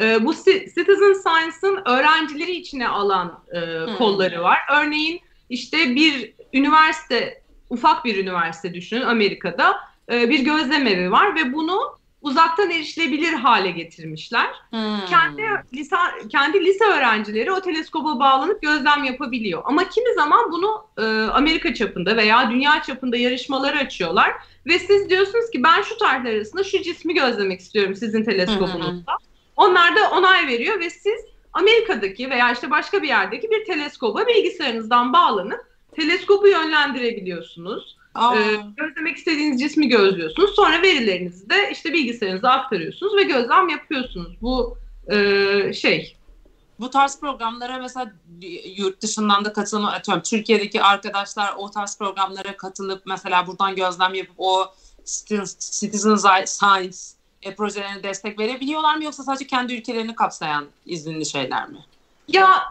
[0.02, 3.96] E, bu ci- citizen science'ın öğrencileri içine alan e, Hmm.
[3.98, 4.58] kolları var.
[4.72, 9.76] Örneğin işte bir üniversite, ufak bir üniversite düşünün Amerika'da
[10.12, 11.95] e, bir gözlem evi var ve bunu
[12.26, 15.06] uzaktan erişilebilir hale getirmişler Hmm.
[15.10, 15.42] kendi
[15.74, 15.96] lise
[16.30, 19.62] kendi lise öğrencileri o teleskoba bağlanıp gözlem yapabiliyor.
[19.66, 24.32] Ama kimi zaman bunu e, Amerika çapında veya dünya çapında yarışmalar açıyorlar
[24.66, 29.18] ve siz diyorsunuz ki ben şu tarihler arasında şu cismi gözlemek istiyorum sizin teleskobunuzda.
[29.56, 31.22] Onlar da onay veriyor ve siz
[31.54, 35.60] Amerika'daki veya işte başka bir yerdeki bir teleskoba bilgisayarınızdan bağlanıp
[35.96, 37.98] teleskobu yönlendirebiliyorsunuz.
[38.16, 40.56] Aa, Ee, gözlemek istediğiniz cismi gözlüyorsunuz.
[40.56, 44.38] Sonra verilerinizi de işte bilgisayarınıza aktarıyorsunuz ve gözlem yapıyorsunuz.
[44.42, 46.18] Bu e, şey.
[46.80, 48.12] bu tarz programlara mesela
[48.78, 50.24] yurt dışından da katılma atıyorum.
[50.24, 54.74] Türkiye'deki arkadaşlar o tarz programlara katılıp mesela buradan gözlem yapıp o
[55.60, 56.98] citizen science
[57.42, 61.86] e, projelerine destek verebiliyorlar mı yoksa sadece kendi ülkelerini kapsayan izinli şeyler mi?
[62.28, 62.64] Ya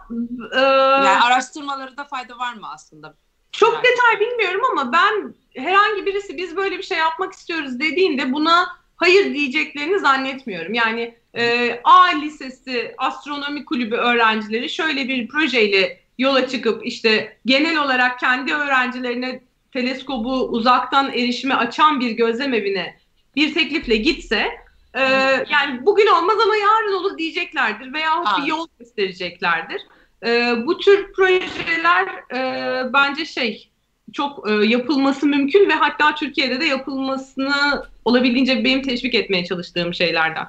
[0.52, 3.14] e, Yani araştırmaları da fayda var mı aslında?
[3.54, 8.32] Çok Yani- detay bilmiyorum ama ben herhangi birisi biz böyle bir şey yapmak istiyoruz dediğinde
[8.32, 10.74] buna hayır diyeceklerini zannetmiyorum.
[10.74, 18.18] Yani e, A Lisesi Astronomi Kulübü öğrencileri şöyle bir projeyle yola çıkıp işte genel olarak
[18.18, 19.40] kendi öğrencilerine
[19.72, 22.96] teleskobu uzaktan erişime açan bir gözlem evine
[23.36, 24.48] bir teklifle gitse
[24.94, 25.02] e,
[25.50, 29.82] yani bugün olmaz ama yarın olur diyeceklerdir veya bir yol göstereceklerdir.
[30.24, 33.70] E, bu tür projeler e, bence şey
[34.12, 40.46] çok e, yapılması mümkün ve hatta Türkiye'de de yapılmasını olabildiğince benim teşvik etmeye çalıştığım şeylerden.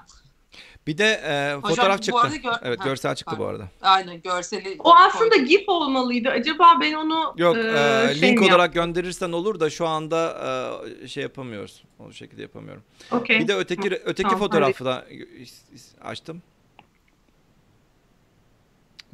[0.88, 2.38] Bir de e, Hocam, fotoğraf bu çıktı.
[2.43, 3.51] gör- evet, Ha, görsel çıktı bu pardon.
[3.59, 3.69] arada.
[3.81, 4.75] Aynen görseli.
[4.79, 6.29] O aslında GIF olmalıydı.
[6.29, 10.38] Acaba ben onu Yok, e, e, şey link olarak gönderirsen olur da şu anda
[11.03, 11.83] e, şey yapamıyoruz.
[11.99, 12.83] O şekilde yapamıyorum.
[13.11, 13.39] Okey.
[13.39, 15.05] Bir de öteki öteki Tamam, fotoğrafı da
[16.01, 16.41] açtım.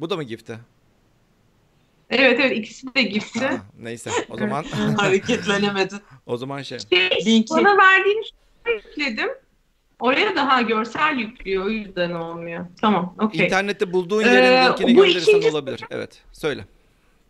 [0.02, 0.58] Bu da mı gifti?
[2.10, 3.40] Evet evet ikisi de GIF'ti.
[3.46, 4.10] Ha, neyse.
[4.30, 4.62] O zaman
[4.96, 5.94] hareketlenemedi.
[6.26, 6.78] o zaman şey.
[6.78, 7.54] Şey, Linki.
[7.54, 9.28] bana verdiğin şeyi yükledim.
[10.00, 11.64] Oraya daha görsel yüklüyor.
[11.64, 12.66] O yüzden olmuyor.
[12.80, 13.14] Tamam.
[13.20, 13.46] Okey.
[13.46, 15.80] İnternette bulduğun Ee, yerin linkini bu gönderirsen ikinci- olabilir.
[15.90, 16.22] Evet.
[16.32, 16.64] Söyle.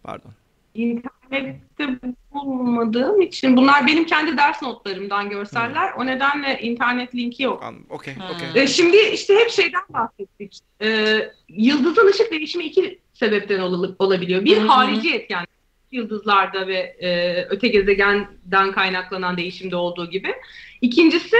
[0.03, 0.31] Pardon.
[0.75, 1.89] İnternette
[2.35, 5.93] bulmadığım için bunlar benim kendi ders notlarımdan görseller.
[5.99, 7.63] O nedenle internet linki yok.
[7.65, 8.23] An- Okey, Hmm.
[8.23, 8.63] okey.
[8.63, 10.59] E, şimdi işte hep şeyden bahsettik.
[10.83, 11.19] E,
[11.49, 14.45] yıldızın ışık değişimi iki sebepten ol- olabiliyor.
[14.45, 14.67] Bir hı.
[14.67, 15.45] harici etken
[15.93, 20.35] yıldızlarda ve e, öte gezegenden kaynaklanan değişimde olduğu gibi.
[20.81, 21.37] İkincisi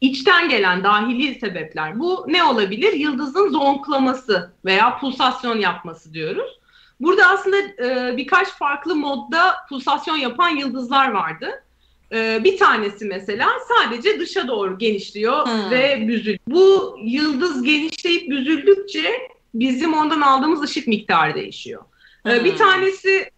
[0.00, 1.98] içten gelen dahili sebepler.
[1.98, 2.92] Bu ne olabilir?
[2.92, 6.59] Yıldızın zonklaması veya pulsasyon yapması diyoruz.
[7.00, 11.64] Burada aslında e, birkaç farklı modda pulsasyon yapan yıldızlar vardı.
[12.12, 15.70] E, bir tanesi mesela sadece dışa doğru genişliyor Hmm.
[15.70, 16.38] ve büzülüyor.
[16.46, 19.12] Bu yıldız genişleyip büzüldükçe
[19.54, 21.84] bizim ondan aldığımız ışık miktarı değişiyor.
[22.26, 23.30] E, bir tanesi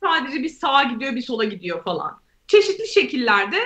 [0.00, 2.20] sadece bir sağa gidiyor bir sola gidiyor falan.
[2.46, 3.58] Çeşitli şekillerde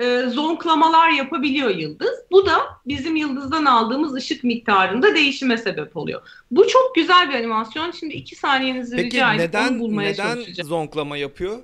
[0.00, 2.20] e, zonklamalar yapabiliyor yıldız.
[2.30, 6.22] Bu da bizim yıldızdan aldığımız ışık miktarında değişime sebep oluyor.
[6.50, 7.90] Bu çok güzel bir animasyon.
[7.90, 10.68] Şimdi iki saniyenizi Peki rica edip onu neden bulmaya neden çalışacağım.
[10.68, 11.58] zonklama yapıyor?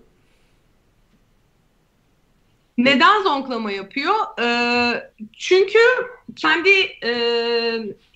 [2.78, 4.14] Neden zonklama yapıyor?
[4.40, 5.78] Ee, çünkü
[6.36, 6.70] kendi
[7.04, 7.12] e,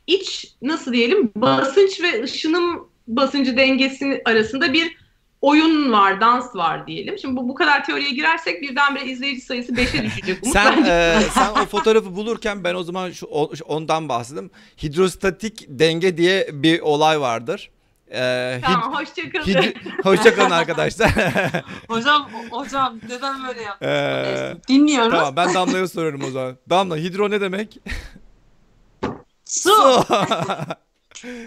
[0.06, 4.99] iç nasıl diyelim basınç ve ışınım basıncı dengesi arasında bir
[5.40, 7.18] oyun var, dans var diyelim.
[7.18, 10.38] Şimdi bu bu kadar teoriye girersek birdenbire izleyici sayısı 5'e düşecek.
[10.52, 13.26] Sen e, sen o fotoğrafı bulurken ben o zaman şu
[13.66, 14.50] ondan bahsedeyim.
[14.82, 17.70] Hidrostatik denge diye bir olay vardır.
[18.10, 19.44] E, hid- Tamam, hoşçakalın.
[19.44, 21.10] hid- Hoşçakalın arkadaşlar.
[21.88, 23.86] Hocam hocam neden böyle yaptın?
[23.88, 25.10] Ee, Dinliyoruz.
[25.10, 26.56] tamam ben Damla'ya soruyorum o zaman.
[26.70, 27.78] Damla hidro ne demek?
[29.44, 29.70] Su.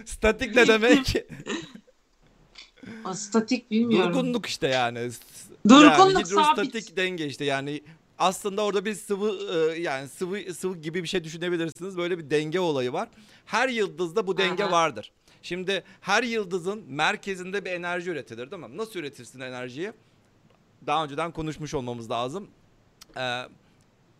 [0.05, 1.15] Statik ne demek?
[3.05, 4.13] O statik bilmiyorum.
[4.13, 5.09] Durgunluk işte yani.
[5.69, 6.97] Durgunluk, yani sabit.
[6.97, 7.81] denge işte yani
[8.19, 11.97] aslında orada bir sıvı e, yani sıvı sıvı gibi bir şey düşünebilirsiniz.
[11.97, 13.09] Böyle bir denge olayı var.
[13.45, 14.71] Her yıldızda bu denge Aha.
[14.71, 15.11] vardır.
[15.41, 18.77] Şimdi her yıldızın merkezinde bir enerji üretilir değil mi?
[18.77, 19.91] Nasıl üretirsin enerjiyi?
[20.87, 22.47] Daha önceden konuşmuş olmamız lazım.
[23.17, 23.41] Ee,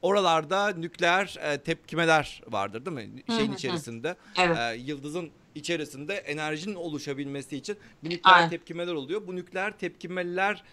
[0.02, 3.24] oralarda nükleer e, tepkimeler vardır değil mi?
[3.28, 4.16] Şeyin içerisinde.
[4.38, 4.58] Evet.
[4.58, 8.50] Ee, yıldızın içerisinde enerjinin oluşabilmesi için bir nükleer Aynen.
[8.50, 9.28] tepkimeler oluyor.
[9.28, 10.64] Bu nükleer tepkimeler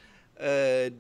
[0.43, 0.91] e,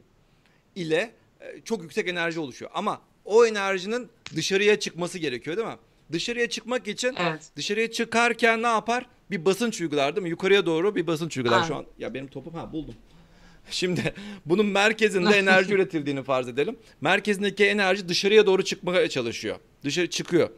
[0.74, 2.70] ile e, çok yüksek enerji oluşuyor.
[2.74, 5.76] Ama o enerjinin dışarıya çıkması gerekiyor değil mi?
[6.12, 7.42] Dışarıya çıkmak için Evet.
[7.56, 9.06] dışarıya çıkarken ne yapar?
[9.30, 10.30] Bir basınç uygular değil mi?
[10.30, 11.84] Yukarıya doğru bir basınç uygular şu Aynen.
[11.84, 11.90] an.
[11.98, 12.94] Ya benim topum ha buldum.
[13.70, 14.14] Şimdi
[14.46, 16.76] bunun merkezinde enerji üretildiğini farz edelim.
[17.00, 19.56] Merkezindeki enerji dışarıya doğru çıkmaya çalışıyor.
[19.84, 20.50] Dışarı çıkıyor.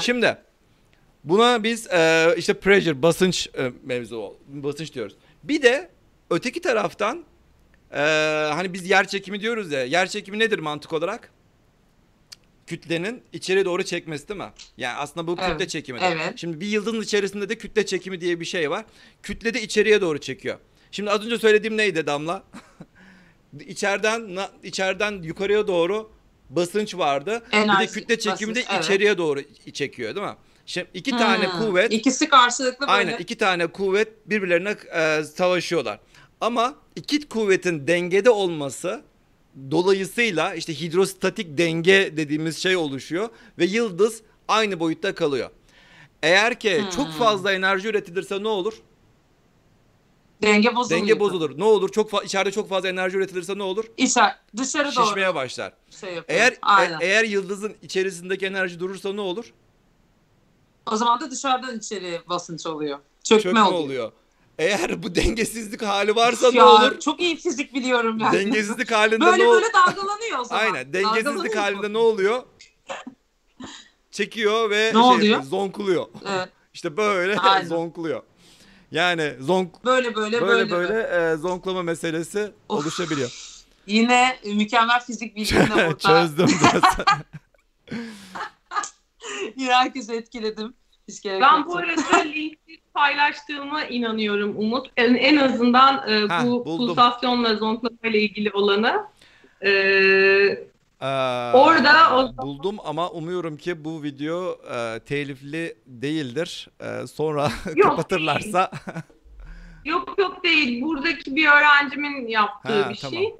[0.00, 0.36] Şimdi
[1.24, 5.14] buna biz e, işte pressure basınç e, mevzu basınç diyoruz.
[5.44, 5.90] Bir de
[6.30, 7.24] öteki taraftan
[7.92, 7.98] e,
[8.54, 9.84] hani biz yer çekimi diyoruz ya.
[9.84, 11.30] Yer çekimi nedir mantık olarak?
[12.66, 14.50] Kütlenin içeri doğru çekmesi değil mi?
[14.76, 16.04] Yani aslında bu kütle Evet, çekimidir.
[16.04, 16.32] evet.
[16.36, 18.84] Şimdi bir yıldızın içerisinde de kütle çekimi diye bir şey var.
[19.22, 20.58] Kütle de içeriye doğru çekiyor.
[20.90, 22.42] Şimdi az önce söylediğim neydi Damla?
[23.66, 26.10] içeriden na- içeriden yukarıya doğru
[26.50, 27.42] basınç vardı.
[27.46, 28.84] bir de Enerji, kütle çekimi de basınç, evet.
[28.84, 29.40] içeriye doğru
[29.72, 30.34] çekiyor değil mi?
[30.66, 31.58] Şimdi iki tane Hmm.
[31.58, 32.92] kuvvet İkisi karşılıklı böyle.
[32.92, 35.98] aynen iki tane kuvvet birbirlerine e, savaşıyorlar.
[36.40, 39.02] Ama iki kuvvetin dengede olması
[39.70, 45.50] dolayısıyla işte hidrostatik denge dediğimiz şey oluşuyor ve yıldız aynı boyutta kalıyor.
[46.22, 46.90] Eğer ki Hmm.
[46.90, 48.74] çok fazla enerji üretilirse ne olur?
[50.42, 51.00] Denge bozuluyor.
[51.00, 51.58] Denge bozulur.
[51.58, 51.88] Ne olur?
[51.92, 53.84] Çok içeride çok fazla enerji üretilirse ne olur?
[53.96, 55.72] İçer, dışarı doğru Şişmeye başlar.
[56.00, 56.38] şey yapıyor.
[56.40, 59.52] Eğer e- eğer yıldızın içerisindeki enerji durursa ne olur?
[60.92, 62.98] O zaman da dışarıdan içeri basınç oluyor.
[63.24, 63.78] Çökme, Çökme oluyor.
[63.84, 64.12] oluyor.
[64.58, 67.00] Eğer bu dengesizlik hali varsa ne Ya, olur?
[67.00, 68.32] Çok iyi fizik biliyorum ben.
[68.32, 69.54] Dengesizlik halinde böyle ne olur?
[69.62, 70.62] böyle dalgalanıyor o zaman.
[70.62, 70.92] Aynen.
[70.92, 72.42] Dengesizlik halinde ne oluyor?
[74.10, 75.22] Çekiyor ve Ne oluyor?
[75.22, 76.06] yapıyor, zonkluyor.
[76.28, 76.48] Evet.
[76.74, 77.68] İşte böyle Aynen.
[77.68, 78.22] zonkluyor.
[78.90, 80.94] Yani zonk Böyle böyle böyle böyle.
[80.94, 82.80] böyle, e, zonklama meselesi Of.
[82.80, 83.60] oluşabiliyor.
[83.86, 85.98] Yine mükemmel fizik bilgimle burada.
[85.98, 87.04] Çözdüm diyorsun.
[89.56, 90.74] Yine herkesi etkiledim.
[91.08, 91.72] Hiç gerek Ben yoktu.
[91.72, 94.86] bu arada linki paylaştığıma inanıyorum Umut.
[94.96, 96.86] En, en azından e, Ha, bu buldum.
[96.86, 99.06] pulsasyonla zonklama ile ilgili olanı.
[99.60, 99.70] E,
[101.00, 101.06] Ee,
[101.54, 106.68] Orada o- buldum ama umuyorum ki bu video e, telifli değildir.
[106.80, 108.70] E, sonra Yok, kapatırlarsa
[109.84, 110.82] yok yok değil.
[110.82, 113.14] Buradaki bir öğrencimin yaptığı Ha, bir tamam.
[113.22, 113.34] şey.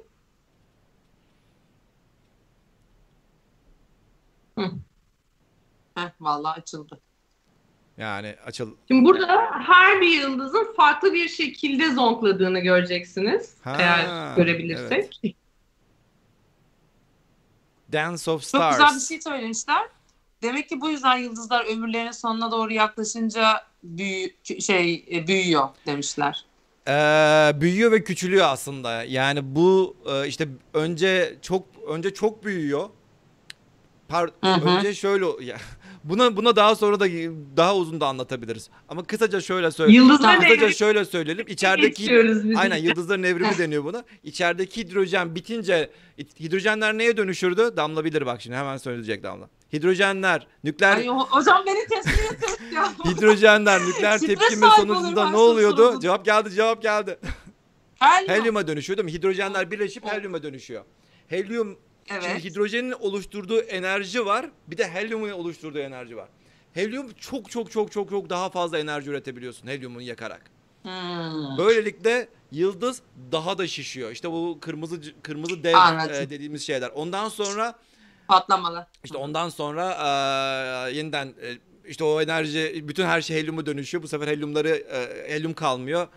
[5.95, 6.99] Heh, vallahi açıldı.
[7.97, 9.27] yani açıl Şimdi burada
[9.67, 13.53] her bir yıldızın farklı bir şekilde zonkladığını göreceksiniz.
[13.63, 15.35] Ha, eğer görebilirsek.
[17.93, 18.77] Dance of Çok Stars.
[18.77, 19.81] güzel bir şey söylemişler.
[20.41, 26.45] Demek ki bu yüzden yıldızlar ömürlerinin sonuna doğru yaklaşınca büyü, şey e, büyüyor demişler.
[26.87, 29.03] Ee, büyüyor ve küçülüyor aslında.
[29.03, 32.89] Yani bu e, işte önce çok önce çok büyüyor.
[34.07, 35.57] Par önce şöyle ya,
[36.09, 37.05] Buna buna daha sonra da
[37.57, 38.69] daha uzun da anlatabiliriz.
[38.89, 40.03] Ama kısaca şöyle söyleyeyim.
[40.03, 41.45] Yıldızların Kısaca evrimi şöyle söyleyelim.
[41.47, 42.11] İçerideki.
[42.57, 44.03] Aynen yıldızların evrimi deniyor buna.
[44.23, 45.89] İçerideki hidrojen bitince
[46.39, 47.73] hidrojenler neye dönüşürdü?
[47.77, 49.49] Damla bilir bak şimdi hemen söyleyecek Damla.
[49.73, 52.11] Hidrojenler, nükleer Ay, ho- hocam beni ediyorsun
[52.75, 52.93] ya.
[53.11, 55.77] hidrojenler nükleer tepkime sonucunda ne oluyordu?
[55.85, 55.99] sordum.
[55.99, 57.19] Cevap geldi, cevap geldi.
[57.99, 58.29] Helyum.
[58.29, 59.13] Helyuma dönüşüyor değil mi?
[59.13, 60.83] Hidrojenler birleşip helyuma dönüşüyor.
[61.27, 61.77] Helyum
[62.09, 62.23] Evet.
[62.23, 64.45] Şimdi hidrojenin oluşturduğu enerji var.
[64.67, 66.29] Bir de helyumun oluşturduğu enerji var.
[66.73, 70.41] Helyum çok çok çok çok çok daha fazla enerji üretebiliyorsun helyumu yakarak.
[70.83, 71.57] Hmm.
[71.57, 73.01] Böylelikle yıldız
[73.31, 74.11] daha da şişiyor.
[74.11, 76.15] İşte bu kırmızı kırmızı dev Anladım.
[76.15, 76.89] e, dediğimiz şeyler.
[76.89, 77.75] Ondan sonra
[78.27, 78.87] Patlamalı.
[79.03, 79.91] işte ondan sonra
[80.89, 84.03] e, yeniden e, işte o enerji bütün her şey helyuma dönüşüyor.
[84.03, 86.07] Bu sefer helyumları e, helyum kalmıyor.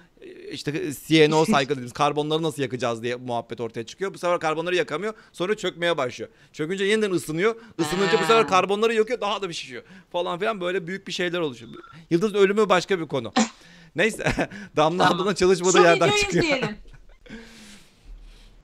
[0.50, 4.14] İşte CNO saygı dediğimiz karbonları nasıl yakacağız diye muhabbet ortaya çıkıyor.
[4.14, 5.14] Bu sefer karbonları yakamıyor.
[5.32, 6.30] Sonra çökmeye başlıyor.
[6.52, 7.56] Çökünce yeniden ısınıyor.
[7.78, 9.20] Isınınca bu sefer karbonları yakıyor.
[9.20, 9.82] Daha da bir şişiyor.
[10.12, 11.72] Falan filan böyle büyük bir şeyler oluşuyor.
[12.10, 13.32] Yıldız ölümü başka bir konu.
[13.96, 14.24] Neyse
[14.76, 15.20] Damla Tamam.
[15.20, 16.44] ablanın çalışmadığı Şu yerden çıkıyor.
[16.44, 16.76] izleyelim.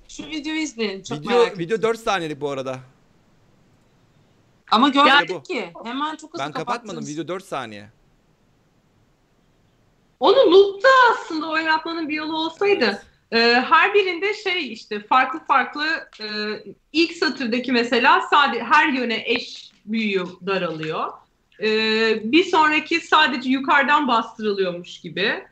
[0.08, 1.02] Şu videoyu izleyelim.
[1.02, 2.78] Çok Video, merak video 4 saniyelik bu arada.
[4.70, 5.42] Ama görmedik bu.
[5.42, 5.70] ki.
[5.84, 7.06] Hemen çok hızlı Ben kapatmadım.
[7.06, 7.90] Video 4 saniye.
[10.24, 13.02] Onu loop'ta aslında oynatmanın bir yolu olsaydı.
[13.32, 15.86] e, her birinde şey işte farklı farklı
[16.20, 16.26] e,
[16.92, 21.12] ilk satırdaki mesela sadece her yöne eş büyüyor, daralıyor.
[21.62, 21.68] E,
[22.32, 25.44] bir sonraki sadece yukarıdan bastırılıyormuş gibi.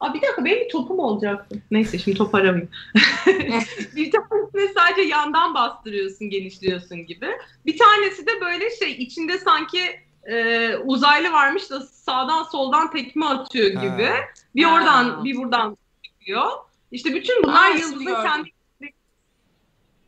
[0.00, 1.62] Aa, bir dakika benim bir topum olacaktı.
[1.70, 2.70] Neyse şimdi top aramayayım.
[3.96, 7.28] bir tanesini sadece yandan bastırıyorsun, genişliyorsun gibi.
[7.66, 9.80] Bir tanesi de böyle şey içinde sanki
[10.26, 14.04] e, uzaylı varmış da sağdan soldan tekme atıyor gibi.
[14.04, 14.16] Ha.
[14.56, 14.74] Bir Ha.
[14.74, 16.50] oradan bir buradan çıkıyor.
[16.92, 18.50] İşte bütün bunlar Aa, yıldızın kendi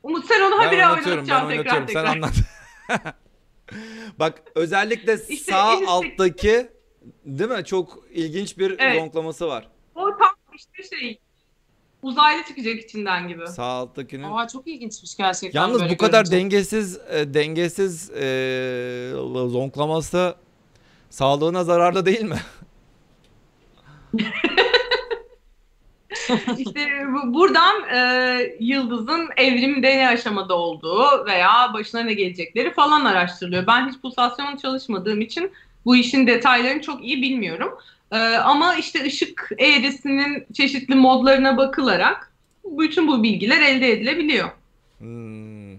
[0.03, 1.75] Umut sen onu habire oynatıyorum, ben oynatacaksın tekrar.
[1.77, 2.05] Sen tekrar.
[2.05, 2.35] anlat.
[4.19, 6.71] Bak özellikle İşte sağ üstteki- alttaki
[7.27, 7.65] değil mi?
[7.65, 8.99] Çok ilginç bir Evet.
[9.01, 9.69] zonklaması var.
[9.95, 11.19] O tam işte şey
[12.05, 13.47] uzaylı çıkacak içinden gibi.
[13.49, 14.23] Sağ alttakinin.
[14.23, 15.61] Aa, çok ilginçmiş gerçekten.
[15.61, 16.37] Yalnız böyle bu kadar görünce.
[16.37, 19.11] dengesiz e, dengesiz e,
[19.49, 20.35] zonklaması
[21.11, 22.39] sağlığına zararlı değil mi?
[26.59, 33.67] işte bu- buradan e, yıldızın evrimde ne aşamada olduğu veya başına ne gelecekleri falan araştırılıyor.
[33.67, 35.53] Ben hiç pulsasyon çalışmadığım için
[35.85, 37.79] bu işin detaylarını çok iyi bilmiyorum.
[38.15, 42.33] E, ama işte ışık eğrisinin çeşitli modlarına bakılarak
[42.65, 44.51] bütün bu bilgiler elde edilebiliyor.
[44.99, 45.79] Hmm.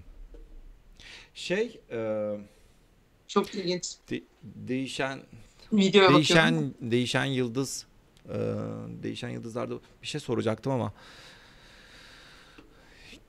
[1.33, 2.29] Şey e,
[3.27, 3.83] Çok ilginç.
[4.11, 5.19] de- değişen
[5.73, 6.15] Videoya bakıyorum.
[6.15, 7.86] değişen değişen yıldız
[8.29, 8.38] e,
[9.03, 10.93] değişen yıldızlarda bir şey soracaktım ama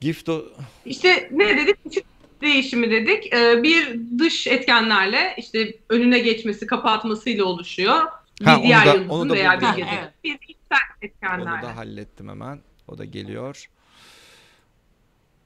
[0.01, 0.45] Gift o
[0.85, 1.75] İşte ne dedik?
[1.91, 2.05] Işık
[2.41, 3.33] değişimi dedik.
[3.33, 8.01] E, bir dış etkenlerle işte önüne geçmesi, kapatmasıyla oluşuyor.
[8.41, 9.67] Bir Ha, onu da- yıldızın onu da veya buldum.
[9.71, 9.97] bir gezegen.
[9.97, 10.13] evet.
[10.23, 12.59] Bir içsel onu da hallettim hemen.
[12.87, 13.65] O da geliyor.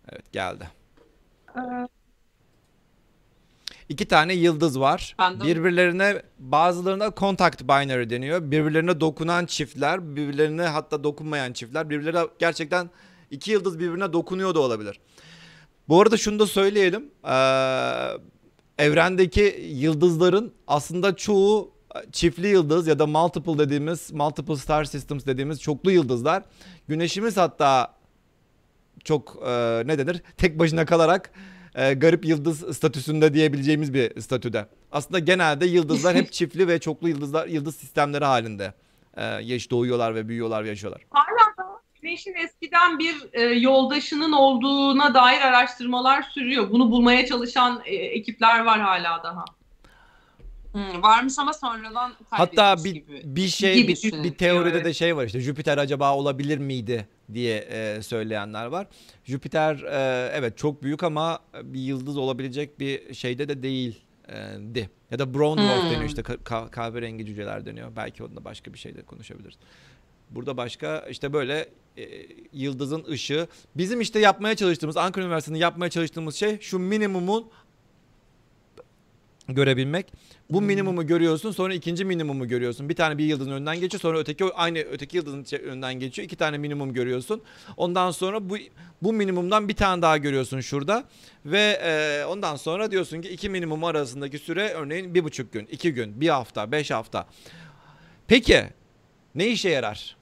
[0.10, 0.68] Evet geldi.
[1.56, 1.60] Ee,
[3.89, 5.16] İki tane yıldız var.
[5.20, 8.52] De- Birbirlerine bazılarına contact binary deniyor.
[8.52, 11.89] Birbirlerine dokunan çiftler, birbirlerine hatta dokunmayan çiftler.
[11.89, 12.89] Birbirlerine gerçekten
[13.32, 15.00] iki yıldız birbirine dokunuyor da olabilir.
[15.89, 17.12] Bu arada şunu da söyleyelim.
[17.26, 17.34] Ee,
[18.86, 21.72] evrendeki yıldızların aslında çoğu
[22.12, 26.44] çiftli yıldız ya da multiple dediğimiz multiple star systems dediğimiz çoklu yıldızlar.
[26.88, 27.96] Güneşimiz hatta
[29.04, 31.32] çok e, ne denir tek başına kalarak
[31.76, 34.66] e, garip yıldız statüsünde diyebileceğimiz bir statüde.
[34.92, 38.74] Aslında genelde yıldızlar hep çiftli ve çoklu yıldızlar yıldız sistemleri halinde
[39.18, 41.02] e, yaş doğuyorlar ve büyüyorlar ve yaşıyorlar.
[41.10, 46.72] hala da Güneş'in eskiden bir e, yoldaşının olduğuna dair araştırmalar sürüyor.
[46.72, 49.46] Bunu bulmaya çalışan e, ekipler var hala daha.
[50.72, 53.22] Hmm, varmış ama sonradan Hatta bir gibi.
[53.24, 54.86] bir şey Gibi bir, bir teoride Evet.
[54.86, 58.88] de şey var işte Jüpiter acaba olabilir miydi diye e, söyleyenler var.
[59.24, 64.01] Jüpiter e, evet çok büyük ama bir yıldız olabilecek bir şeyde de değil
[64.76, 64.89] e.
[65.11, 65.89] Ya da brown dwarf Hmm.
[65.89, 67.91] deniyor işte ka- ka- kahverengi cüceler deniyor.
[67.95, 69.57] Belki onda başka bir şeyde konuşabiliriz.
[70.30, 72.03] Burada başka işte böyle e,
[72.53, 73.47] yıldızın ışığı.
[73.76, 77.49] Bizim işte yapmaya çalıştığımız Ankara Üniversitesi'nde yapmaya çalıştığımız şey şu minimumun
[79.50, 80.14] görebilmek.
[80.50, 82.89] Bu minimumu görüyorsun sonra ikinci minimumu görüyorsun.
[82.89, 86.26] Bir tane bir yıldızın önünden geçiyor sonra öteki aynı öteki yıldızın önünden geçiyor.
[86.26, 87.42] İki tane minimum görüyorsun.
[87.78, 88.58] Ondan sonra bu
[89.02, 91.04] bu minimumdan bir tane daha görüyorsun şurada.
[91.46, 95.94] Ve e, ondan sonra diyorsun ki iki minimum arasındaki süre örneğin bir buçuk gün, iki
[95.94, 97.28] gün, bir hafta, beş hafta.
[98.28, 98.64] Peki
[99.36, 100.16] ne işe yarar?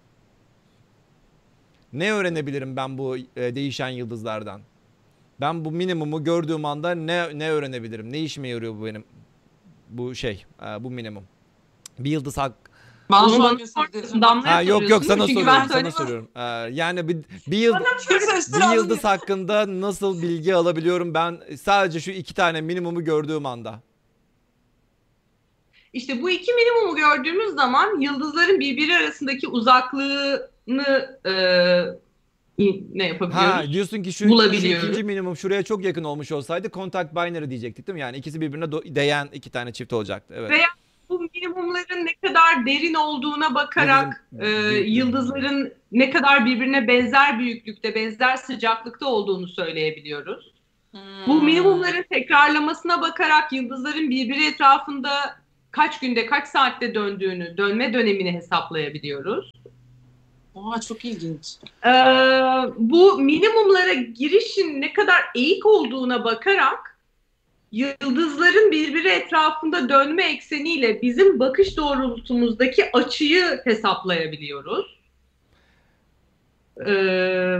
[1.93, 4.61] Ne öğrenebilirim ben bu e, değişen yıldızlardan?
[5.41, 8.11] Ben bu minimumu gördüğüm anda ne ne öğrenebilirim?
[8.11, 9.03] Ne işime yarıyor bu benim?
[9.89, 11.23] bu şey e, bu minimum.
[11.99, 12.53] Bir yıldız hak
[13.11, 14.21] Bana Bunu şu an bana gösteriyorsun.
[14.21, 16.27] Damla'ya Ha yok yok sana çünkü soruyorum sana soruyorum.
[16.35, 16.41] Ee,
[16.75, 17.17] yani bir,
[17.47, 23.03] bir yıldız Göster bir yıldız hakkında nasıl bilgi alabiliyorum ben sadece şu iki tane minimumu
[23.03, 23.79] gördüğüm anda.
[25.93, 31.33] İşte bu iki minimumu gördüğümüz zaman yıldızların birbiri arasındaki uzaklığını e,
[32.93, 33.47] ne yapabiliyoruz?
[33.47, 34.83] Ha diyorsun ki şu, şu Bulabiliyoruz.
[34.83, 38.01] ikinci minimum şuraya çok yakın olmuş olsaydı contact binary diyecektik değil mi?
[38.01, 40.33] Yani ikisi birbirine do- değen iki tane çift olacaktı.
[40.37, 40.51] Evet.
[40.51, 40.61] Ve-
[41.09, 47.95] Bu minimumların ne kadar derin olduğuna bakarak Derin- e, yıldızların ne kadar birbirine benzer büyüklükte,
[47.95, 50.51] benzer sıcaklıkta olduğunu söyleyebiliyoruz.
[50.91, 50.99] Hmm.
[51.27, 55.11] Bu minimumların tekrarlamasına bakarak yıldızların birbiri etrafında
[55.71, 59.51] kaç günde, kaç saatte döndüğünü, dönme dönemini hesaplayabiliyoruz.
[60.63, 61.55] Aa, çok ilginç.
[61.85, 61.89] Ee,
[62.77, 66.97] bu minimumlara girişin ne kadar eğik olduğuna bakarak
[67.71, 74.99] yıldızların birbiri etrafında dönme ekseniyle bizim bakış doğrultumuzdaki açıyı hesaplayabiliyoruz.
[76.87, 77.57] Ee,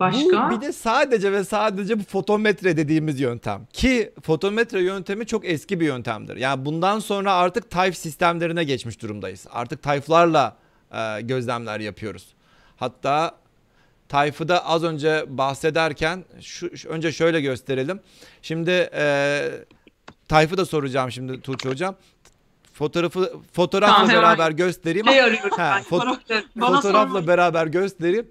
[0.00, 0.50] başka?
[0.50, 3.66] Bu bir de sadece ve sadece bu fotometre dediğimiz yöntem.
[3.72, 6.36] Ki fotometre yöntemi çok eski bir yöntemdir.
[6.36, 9.46] Yani bundan sonra artık tayf sistemlerine geçmiş durumdayız.
[9.50, 10.56] Artık tayflarla
[10.92, 12.37] e, gözlemler yapıyoruz.
[12.78, 13.38] Hatta
[14.08, 18.00] tayfı da az önce bahsederken şu, önce şöyle gösterelim.
[18.42, 19.42] Şimdi e,
[20.28, 21.96] tayfı da soracağım şimdi Tuğçe hocam.
[22.72, 25.06] Fotoğrafı fotoğrafla Tamam, beraber göstereyim.
[25.06, 25.98] şey arıyorum Ha, ben.
[26.56, 27.26] Bana fotoğrafla sorma.
[27.26, 28.28] beraber göstereyim.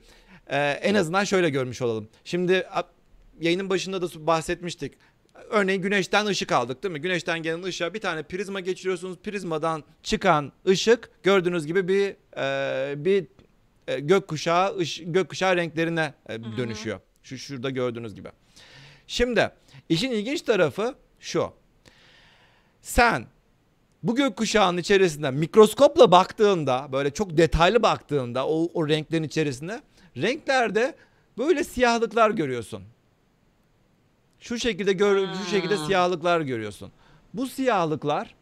[0.50, 2.08] Ee, en azından şöyle görmüş olalım.
[2.24, 2.68] Şimdi
[3.42, 4.94] yayının başında da bahsetmiştik.
[5.50, 7.02] Örneğin güneşten ışık aldık değil mi?
[7.02, 9.18] Güneşten gelen ışığa bir tane prizma geçiriyorsunuz.
[9.18, 13.26] Prizmadan çıkan ışık gördüğünüz gibi bir e, bir
[13.88, 17.00] e, gökkuşağı ış, gökkuşağı renklerine e, dönüşüyor.
[17.24, 18.30] Şu şurada gördüğünüz gibi.
[19.08, 19.52] Şimdi
[19.90, 21.54] işin ilginç tarafı şu.
[22.82, 23.26] Sen
[24.04, 29.82] bu gökkuşağının içerisinde mikroskopla baktığında böyle çok detaylı baktığında o, o renklerin içerisinde
[30.18, 30.96] renklerde
[31.38, 32.84] böyle siyahlıklar görüyorsun.
[34.40, 36.92] Şu şekilde gör, şu şekilde siyahlıklar görüyorsun.
[37.34, 38.36] Bu siyahlıklar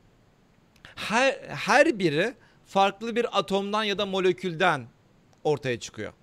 [0.96, 2.34] her her biri
[2.66, 4.88] farklı bir atomdan ya da molekülden
[5.46, 6.14] ortaya çıkıyor.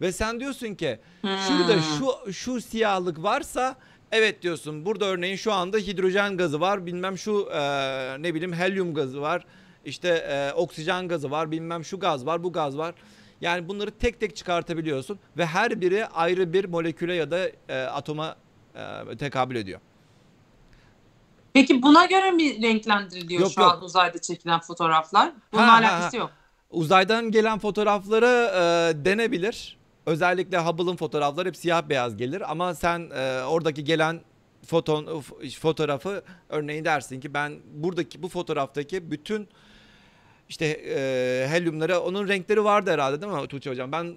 [0.00, 1.82] Ve sen diyorsun ki şurada Hmm.
[2.26, 3.76] şu şu siyahlık varsa
[4.12, 4.86] evet diyorsun.
[4.86, 6.86] Burada örneğin şu anda hidrojen gazı var.
[6.86, 7.58] Bilmem şu e,
[8.22, 9.44] ne bileyim helyum gazı var.
[9.84, 11.50] İşte e, oksijen gazı var.
[11.50, 12.94] Bilmem şu gaz var, bu gaz var.
[13.40, 18.36] Yani bunları tek tek çıkartabiliyorsun ve her biri ayrı bir moleküle ya da e, atoma
[18.74, 19.80] e, tekabül ediyor.
[21.52, 23.72] Peki buna göre mi renklendiriliyor Yok, şu yok.
[23.72, 25.32] an uzayda çekilen fotoğraflar?
[25.52, 26.20] Bununla Ha, ha, alakası ha.
[26.22, 26.30] yok.
[26.70, 29.76] Uzaydan gelen fotoğrafları e, denebilir.
[30.06, 34.20] Özellikle Hubble'ın fotoğrafları hep siyah beyaz gelir ama sen e, oradaki gelen
[34.66, 35.22] foton
[35.60, 39.48] fotoğrafı örneğin dersin ki ben buradaki bu fotoğraftaki bütün
[40.48, 43.92] işte e, helyumları onun renkleri vardı herhalde değil mi Tuğçe hocam?
[43.92, 44.14] Ben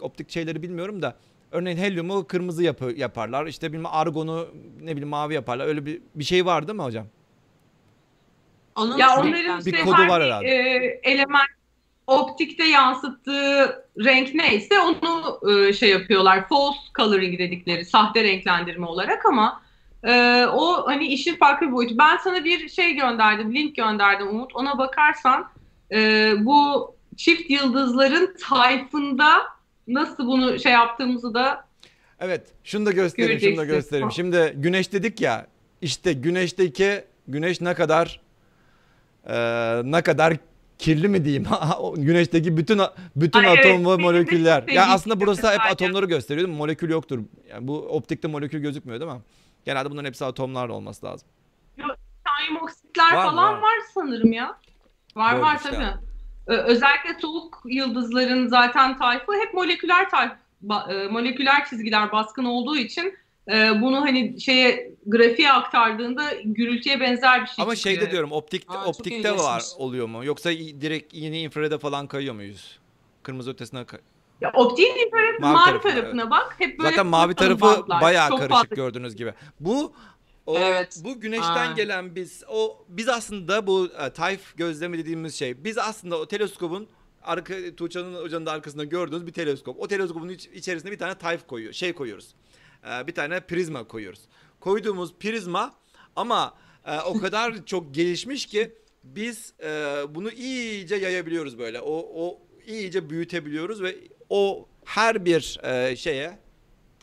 [0.00, 1.16] optik şeyleri bilmiyorum da
[1.52, 3.46] örneğin helyumu kırmızı yapı, yaparlar.
[3.46, 4.48] İşte bilmem argonu
[4.80, 5.66] ne bileyim mavi yaparlar.
[5.66, 7.06] Öyle bir bir şey var değil mi hocam?
[8.76, 10.46] Onun Ya onların işte Bir kodu var bir, herhalde.
[10.48, 11.57] e, element
[12.08, 16.48] optikte yansıttığı renk neyse onu e, şey yapıyorlar.
[16.48, 19.62] False coloring dedikleri sahte renklendirme olarak ama
[20.04, 21.98] e, o hani işin farklı bir boyutu.
[21.98, 24.56] Ben sana bir şey gönderdim, link gönderdim Umut.
[24.56, 25.50] Ona bakarsan
[25.92, 29.28] e, bu çift yıldızların tayfında
[29.88, 31.68] nasıl bunu şey yaptığımızı da
[32.20, 34.12] Evet, şunu da göstereyim, şunu da göstereyim.
[34.12, 35.46] Şimdi güneş dedik ya,
[35.82, 38.20] işte güneşteki güneş ne kadar
[39.26, 39.36] e,
[39.84, 40.36] ne kadar
[40.78, 41.46] kirli mi diyeyim?
[41.96, 42.80] Güneşteki bütün
[43.16, 44.58] bütün Ay, evet, atom ve benim de moleküller.
[44.60, 45.72] Ya sevdiğim aslında burası hep zaten.
[45.72, 46.58] atomları gösteriyor değil mi?
[46.58, 47.18] Molekül yoktur.
[47.50, 49.20] Yani bu optikte molekül gözükmüyor değil mi?
[49.64, 51.28] Genelde bunların hepsi atomlar olması lazım.
[51.76, 53.62] titanyum oksitler Var, falan var.
[53.62, 53.78] var.
[53.94, 54.58] sanırım ya.
[55.16, 55.70] Var Doğru var işte.
[55.70, 55.84] tabii.
[56.48, 60.32] Ee, özellikle soğuk yıldızların zaten tayfı hep moleküler tayf,
[60.66, 63.14] ba- e, moleküler çizgiler baskın olduğu için
[63.52, 67.96] e, bunu hani şeye grafiğe aktardığında gürültüye benzer bir şey Ama çıkıyor.
[67.96, 70.24] şeyde diyorum optik Aa, optikte var oluyor mu?
[70.24, 72.78] Yoksa direkt yine infrarede falan kayıyor muyuz?
[73.22, 74.00] Kırmızı ötesine kay-
[74.40, 76.54] Ya, optiğin infrared Mavi mavi, tarafı, tarafına bak.
[76.58, 78.00] Hep böyle Zaten mavi tarafı bantlar.
[78.00, 79.34] bayağı Çok karışık fazla gördüğünüz gibi.
[79.60, 79.92] Bu
[80.46, 81.00] o, Evet.
[81.04, 81.72] bu güneşten Aa.
[81.72, 85.64] gelen biz o biz aslında bu e, tayf gözlemi dediğimiz şey.
[85.64, 86.86] Biz aslında o teleskopun
[87.22, 89.80] arka Tuğçe'nin hocanın da arkasında gördüğünüz bir teleskop.
[89.80, 91.72] O teleskopun iç- içerisine bir tane tayf koyuyor.
[91.72, 92.34] Şey koyuyoruz.
[92.84, 94.20] E, bir tane prizma koyuyoruz.
[94.60, 95.74] Koyduğumuz prizma
[96.16, 96.54] ama
[96.86, 98.74] e, o kadar çok gelişmiş ki
[99.04, 99.68] biz e,
[100.08, 101.80] bunu iyice yayabiliyoruz böyle.
[101.80, 103.96] O o iyice büyütebiliyoruz ve
[104.30, 106.38] o her bir e, şeye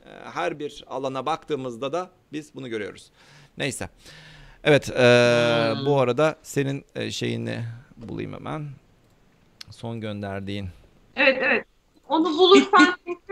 [0.06, 3.12] e, her bir alana baktığımızda da biz bunu görüyoruz.
[3.58, 3.90] Neyse.
[4.64, 5.86] Evet, eee, Hmm.
[5.86, 7.64] bu arada senin e, şeyini
[7.98, 8.68] bulayım hemen.
[9.72, 10.68] Son gönderdiğin.
[11.16, 11.66] Evet evet.
[12.10, 12.96] Onu bulursan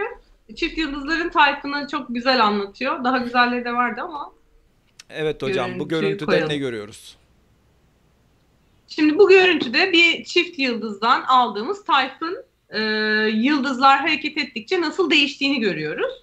[0.56, 3.04] çift yıldızların tayfını çok güzel anlatıyor.
[3.04, 4.32] Daha güzelleri de vardı ama.
[5.10, 6.50] Evet hocam, bu Görüntüyü görüntüde koyalım.
[6.50, 7.18] ne görüyoruz?
[8.88, 12.82] Şimdi bu görüntüde bir çift yıldızdan aldığımız tayfın e,
[13.34, 16.14] yıldızlar hareket ettikçe nasıl değiştiğini görüyoruz.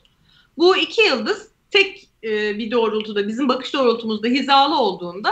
[0.59, 5.31] Bu iki yıldız tek e, bir doğrultuda bizim bakış doğrultumuzda hizalı olduğunda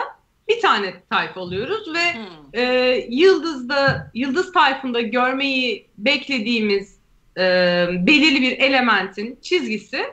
[0.48, 2.60] bir tane tayf alıyoruz ve Hmm.
[2.60, 6.97] e, yıldızda yıldız tayfında görmeyi beklediğimiz
[7.38, 10.04] e, belirli bir elementin çizgisi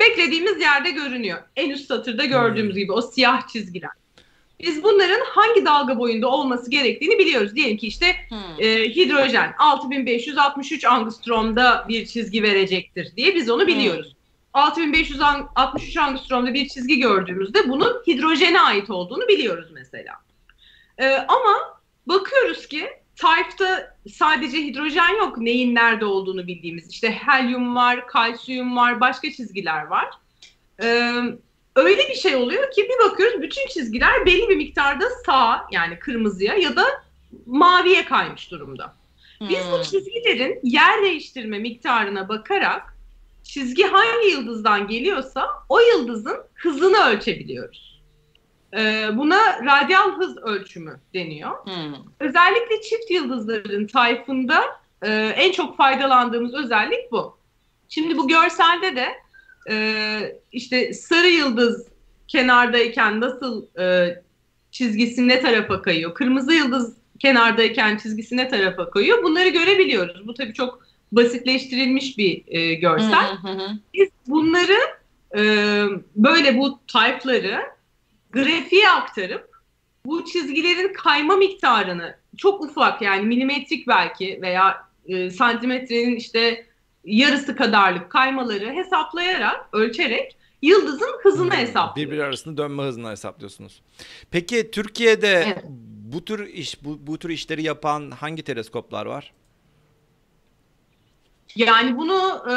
[0.00, 1.38] beklediğimiz yerde görünüyor.
[1.56, 3.90] En üst satırda gördüğümüz gibi o siyah çizgiler.
[4.60, 7.54] Biz bunların hangi dalga boyunda olması gerektiğini biliyoruz.
[7.54, 8.38] Diyelim ki işte Hmm.
[8.58, 14.16] e, hidrojen 6563 angstromda bir çizgi verecektir diye biz onu biliyoruz.
[14.52, 20.12] 6563 angstromda bir çizgi gördüğümüzde bunun hidrojene ait olduğunu biliyoruz mesela.
[20.98, 26.90] E, ama bakıyoruz ki Type'da sadece hidrojen yok neyin nerede olduğunu bildiğimiz.
[26.90, 30.06] İşte helyum var, kalsiyum var, başka çizgiler var.
[30.82, 30.86] E,
[31.76, 36.54] öyle bir şey oluyor ki bir bakıyoruz bütün çizgiler belli bir miktarda sağa yani kırmızıya
[36.54, 36.84] ya da
[37.46, 38.94] maviye kaymış durumda.
[39.40, 39.82] Biz bu Hmm.
[39.82, 42.96] çizgilerin yer değiştirme miktarına bakarak
[43.42, 47.95] çizgi hangi yıldızdan geliyorsa o yıldızın hızını ölçebiliyoruz.
[48.76, 51.64] Ee, buna radyal hız ölçümü deniyor.
[51.64, 51.94] Hmm.
[52.20, 54.64] Özellikle çift yıldızların tayfında
[55.02, 57.36] e, en çok faydalandığımız özellik bu.
[57.88, 59.08] Şimdi bu görselde de
[59.70, 59.76] e,
[60.52, 61.88] işte sarı yıldız
[62.28, 64.16] kenardayken nasıl e,
[64.70, 70.26] çizgisi ne tarafa kayıyor, kırmızı yıldız kenardayken çizgisi ne tarafa kayıyor bunları görebiliyoruz.
[70.26, 73.38] Bu tabii çok basitleştirilmiş bir e, görsel
[73.94, 74.78] biz bunları
[75.36, 75.42] e,
[76.16, 77.75] böyle bu type'ları
[78.44, 79.50] grafiğe aktarıp
[80.06, 86.66] bu çizgilerin kayma miktarını çok ufak yani milimetrik belki veya e, santimetrenin işte
[87.04, 92.12] yarısı kadarlık kaymaları hesaplayarak, ölçerek yıldızın hızını Hmm, hesaplıyoruz.
[92.12, 93.82] Birbiri arasında dönme hızını hesaplıyorsunuz.
[94.30, 95.64] Peki Türkiye'de Evet.
[96.12, 99.32] bu tür iş bu, bu tür işleri yapan hangi teleskoplar var?
[101.56, 102.54] Yani bunu e,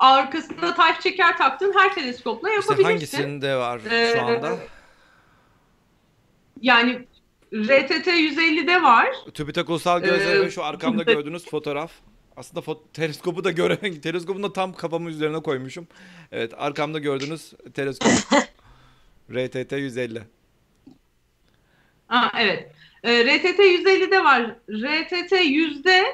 [0.00, 2.84] arkasında type çeker taktığın her teleskopla İşte yapabilirsin.
[3.18, 4.56] hangisinde var Ee, şu anda?
[6.64, 7.06] Yani
[7.54, 9.08] RTT 150'de var.
[9.34, 11.92] TÜBİTAK Ulusal Gözlemi Ee, şu arkamda gördüğünüz fotoğraf.
[12.36, 15.88] Aslında fo- teleskopu da göre teleskopunu da tam kafamın üzerine koymuşum.
[16.32, 18.12] Evet, arkamda gördüğünüz teleskop.
[19.34, 20.22] RTT 150.
[22.08, 22.72] Aa, evet.
[23.02, 24.56] Ee, RTT 150'de var.
[24.70, 26.04] RTT 100'de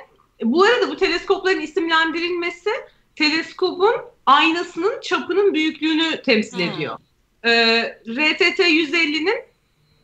[0.42, 2.70] bu arada bu teleskopların isimlendirilmesi
[3.16, 3.94] teleskopun
[4.26, 6.74] aynasının çapının büyüklüğünü temsil Hmm.
[6.74, 6.98] ediyor.
[7.46, 9.49] Ee, RTT 150'nin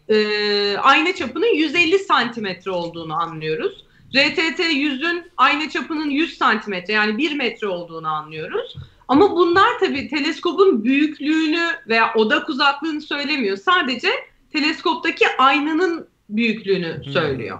[0.09, 3.85] e, ayna çapının 150 santimetre olduğunu anlıyoruz.
[4.17, 8.77] RTT 100'ün ayna çapının 100 santimetre yani 1 metre olduğunu anlıyoruz.
[9.09, 13.57] Ama bunlar tabii teleskopun büyüklüğünü veya odak uzaklığını söylemiyor.
[13.57, 14.09] Sadece
[14.53, 17.13] teleskoptaki aynanın büyüklüğünü Hmm.
[17.13, 17.59] söylüyor.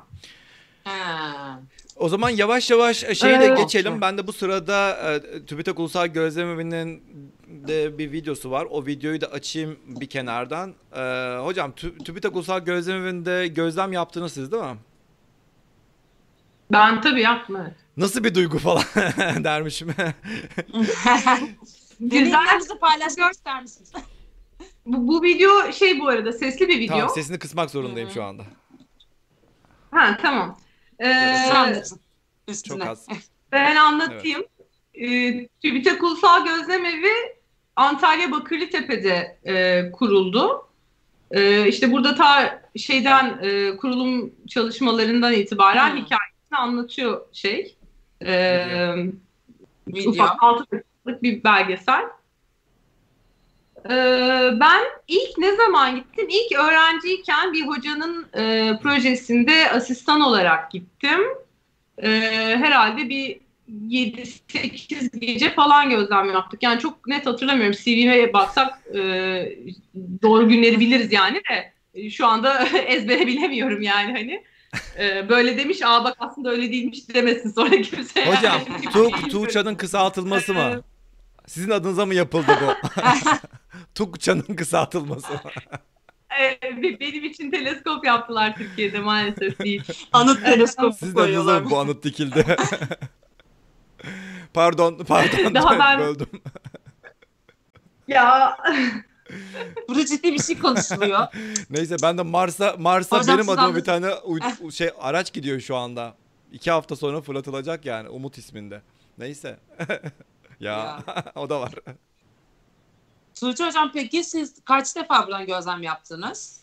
[0.85, 1.61] Ha.
[1.97, 3.59] O zaman yavaş yavaş şeyi de Evet.
[3.59, 4.01] geçelim.
[4.01, 7.03] Ben de bu sırada e, TÜBİTAK Ulusal Gözlem Evi'nin
[7.69, 8.67] de bir videosu var.
[8.71, 10.75] O videoyu da açayım bir kenardan.
[10.97, 11.01] E,
[11.45, 14.77] hocam Tü- TÜBİTAK Ulusal Gözlem Evi'nde gözlem yaptınız siz değil mi?
[16.73, 17.75] Ben tabii yaptım evet.
[17.97, 18.83] Nasıl bir duygu falan
[19.45, 19.89] dermişim.
[22.01, 22.61] Güzel.
[23.31, 23.93] İster misiniz?
[24.87, 26.97] Bu, bu video şey bu arada sesli bir video.
[26.97, 28.15] tamam sesini kısmak zorundayım Hı hı.
[28.15, 28.43] şu anda.
[29.91, 30.59] Ha tamam.
[31.01, 31.83] Ee.
[32.69, 33.07] Çok az.
[33.53, 34.45] ben anlatayım.
[34.95, 37.36] Ee, TÜBİTAK Ulusal Gözlem Evi
[37.77, 40.69] Antalya Bakırlıtepe'de e, kuruldu.
[41.31, 45.97] E, işte burada ta şeyden e, kurulum çalışmalarından itibaren Hmm.
[45.97, 47.77] hikayesini anlatıyor şey.
[48.27, 48.67] E,
[49.89, 50.11] Video.
[50.11, 52.03] ufak 6 dakikalık bir belgesel.
[53.91, 56.29] Ee, ben ilk ne zaman gittim?
[56.29, 61.21] İlk öğrenciyken bir hocanın e, projesinde asistan olarak gittim.
[62.03, 62.11] Ee,
[62.59, 66.63] herhalde bir 7-8 gece falan gözlem yaptık.
[66.63, 67.77] Yani çok net hatırlamıyorum.
[67.85, 68.99] CV'me baksak e,
[70.23, 74.45] doğru günleri biliriz yani de e, şu anda ezbere bilemiyorum yani hani.
[74.99, 78.27] Ee, böyle demiş, aa bak aslında öyle değilmiş demesin sonra kimse.
[78.27, 78.93] Hocam yani.
[78.93, 80.83] Tu Tuğça'nın kısaltılması mı?
[81.47, 83.01] Sizin adınıza mı yapıldı bu?
[83.95, 85.41] Tuğça'nın kısaltılması mı?
[86.83, 89.83] Be- benim için teleskop yaptılar Türkiye'de maalesef değil.
[90.13, 91.61] Anıt teleskopu Sizin adınıza koyuyorlar.
[91.63, 92.57] mı bu anıt dikildi?
[94.55, 95.55] pardon, pardon.
[95.55, 96.29] Daha ben- Böldüm.
[98.09, 98.57] Ya
[99.89, 101.27] Burada ciddi bir şey konuşuluyor.
[101.71, 104.15] Neyse ben de Mars'a Mars'a Hocam benim adıma bir tane
[104.61, 106.15] u- şey araç gidiyor şu anda.
[106.53, 108.83] İki hafta sonra fırlatılacak yani Umut isminde.
[109.19, 109.59] Neyse.
[110.61, 110.99] ya
[111.35, 111.73] o da var.
[113.41, 116.61] Tuğçe Hocam peki siz kaç defa buradan gözlem yaptınız?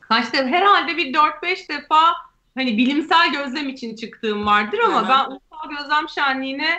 [0.00, 0.46] Kaç defa?
[0.46, 2.12] Herhalde bir 4-5 defa
[2.54, 5.08] hani bilimsel gözlem için çıktığım vardır ama hı.
[5.08, 6.78] ben ulusal gözlem şenliğine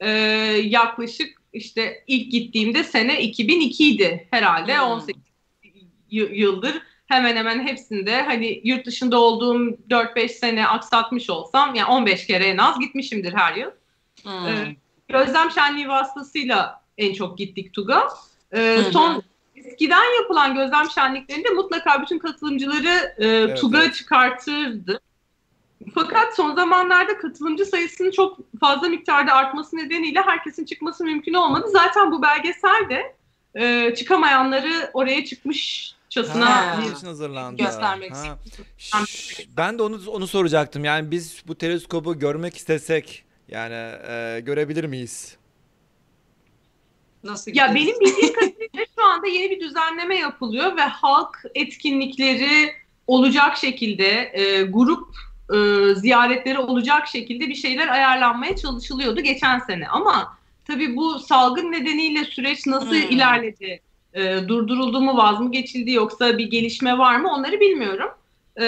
[0.00, 0.10] e,
[0.64, 4.82] yaklaşık işte ilk gittiğimde sene 2002 idi herhalde Hı.
[4.82, 5.22] 18
[6.10, 12.26] y- yıldır hemen hemen hepsinde hani yurt dışında olduğum 4-5 sene aksatmış olsam yani 15
[12.26, 13.70] kere en az gitmişimdir her yıl.
[14.22, 14.46] Hmm.
[14.46, 14.76] Evet.
[15.08, 18.08] Gözlem şenliği vasıtasıyla en çok gittik TUG'a.
[18.54, 19.22] Ee, son
[19.56, 23.94] eskiden yapılan gözlem şenliklerinde mutlaka bütün katılımcıları e, TUG'a evet.
[23.94, 25.00] çıkartırdı.
[25.94, 31.66] Fakat son zamanlarda katılımcı sayısının çok fazla miktarda artması nedeniyle herkesin çıkması mümkün olmadı.
[31.72, 33.16] Zaten bu belgesel de
[33.54, 36.78] e, çıkamayanları oraya çıkmışçasına Ha.
[36.82, 37.62] bunun için hazırlandı.
[37.62, 38.38] Göstermek Ha.
[38.78, 40.84] Şş, ben de onu onu soracaktım.
[40.84, 43.74] Yani biz bu teleskobu görmek istesek yani
[44.08, 45.36] e, görebilir miyiz?
[47.24, 52.72] Nasıl Ya benim bildiğim kadarıyla şu anda yeni bir düzenleme yapılıyor ve halk etkinlikleri
[53.06, 55.16] olacak şekilde, e, grup
[55.54, 59.88] e, ziyaretleri olacak şekilde bir şeyler ayarlanmaya çalışılıyordu geçen sene.
[59.88, 60.36] Ama
[60.66, 63.10] tabii bu salgın nedeniyle süreç nasıl Hmm.
[63.10, 63.80] ilerledi,
[64.14, 68.08] e, durduruldu mu, vaz mı geçildi yoksa bir gelişme var mı onları bilmiyorum.
[68.56, 68.66] E,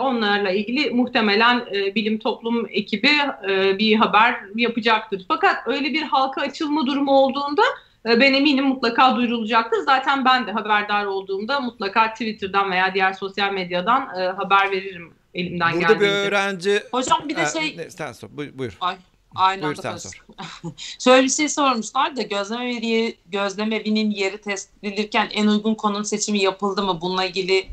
[0.00, 3.10] onlarla ilgili muhtemelen e, bilim toplum ekibi
[3.48, 5.24] e, bir haber yapacaktır.
[5.28, 7.62] Fakat öyle bir halka açılma durumu olduğunda
[8.06, 9.78] e, ben eminim mutlaka duyurulacaktır.
[9.78, 15.72] Zaten ben de haberdar olduğumda mutlaka Twitter'dan veya diğer sosyal medyadan e, haber veririm elimden
[15.72, 16.08] Burada bir geldiğince.
[16.28, 18.28] öğrenci Hocam bir de şey ne, sen sor.
[18.32, 18.58] Buyur.
[18.58, 18.76] buyur.
[18.80, 18.96] Ay,
[19.34, 20.24] aynı Buyur anda sen karıştık.
[20.98, 26.04] Şöyle bir şey sormuşlar da gözlem evi, gözlem evinin yeri tespit edilirken en uygun konum
[26.04, 26.98] seçimi yapıldı mı?
[27.00, 27.66] Bununla ilgili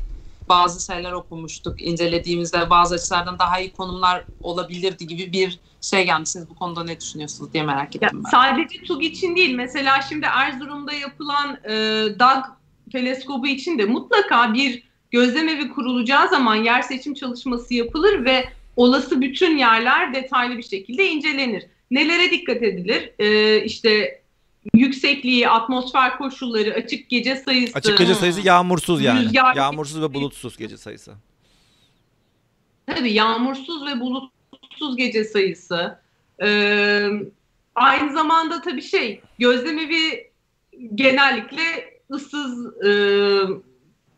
[0.48, 1.82] bazı şeyler okumuştuk.
[1.82, 6.28] incelediğimizde bazı açılardan daha iyi konumlar olabilirdi gibi bir şey gelmiş.
[6.28, 8.30] Siz bu konuda ne düşünüyorsunuz diye merak Ya, ettim ben.
[8.30, 9.54] sadece TUG için değil.
[9.54, 11.72] Mesela şimdi Erzurum'da yapılan e,
[12.18, 12.44] DAG
[12.92, 18.44] teleskobu için de mutlaka bir gözlem evi kurulacağı zaman yer seçim çalışması yapılır ve
[18.76, 21.66] olası bütün yerler detaylı bir şekilde incelenir.
[21.90, 23.10] Nelere dikkat edilir?
[23.18, 24.20] E, işte
[24.74, 27.78] yüksekliği, atmosfer koşulları, açık gece sayısı.
[27.78, 29.26] Açık gece sayısı yağmursuz yani.
[29.28, 31.12] Rüzgar- Yağmursuz ve bulutsuz gece sayısı.
[32.86, 35.98] Tabii yağmursuz ve bulutsuz gece sayısı.
[36.42, 37.08] Ee,
[37.74, 40.30] aynı zamanda tabii şey gözlemevi
[40.94, 41.62] genellikle
[42.10, 42.90] ıssız, e,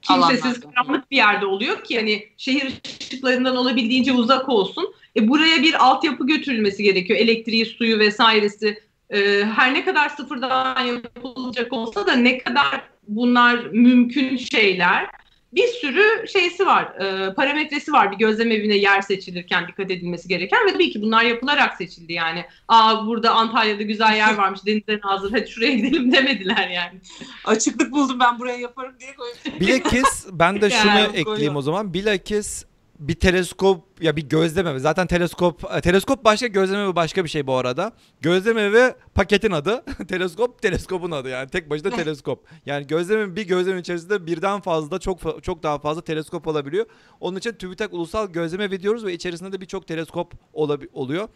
[0.03, 4.95] kimsesiz, karanlık bir yerde oluyor ki hani şehir ışıklarından olabildiğince uzak olsun.
[5.17, 7.19] E, buraya bir altyapı götürülmesi gerekiyor.
[7.19, 8.83] Elektriği, suyu vesairesi.
[9.11, 15.07] E, her ne kadar sıfırdan yapılacak olsa da ne kadar bunlar mümkün şeyler
[15.53, 20.67] bir sürü şeysi var, e, parametresi var bir gözlem evine yer seçilirken dikkat edilmesi gereken
[20.67, 22.45] ve tabii ki bunlar yapılarak seçildi yani.
[22.69, 27.01] Aa burada Antalya'da güzel yer varmış denizden hazır hadi şuraya gidelim demediler yani.
[27.45, 29.61] Açıklık buldum ben buraya yaparım diye koydum.
[29.61, 31.57] Bilakis ben de şunu Yani, ekleyeyim koyuyorum.
[31.57, 31.95] o zaman.
[31.95, 32.65] Bilakis
[33.09, 37.55] bir teleskop ya bir gözleme zaten teleskop e, teleskop başka gözleme başka bir şey bu
[37.55, 37.93] arada.
[38.21, 42.47] Gözleme ve paketin adı teleskop teleskopun adı yani tek başına teleskop.
[42.67, 46.87] Yani gözleme bir gözlem içerisinde birden fazla çok çok daha fazla teleskop olabiliyor.
[47.21, 51.29] Onun için TÜBİTAK Ulusal Gözleme Evi diyoruz ve içerisinde de birçok teleskop olabi- oluyor.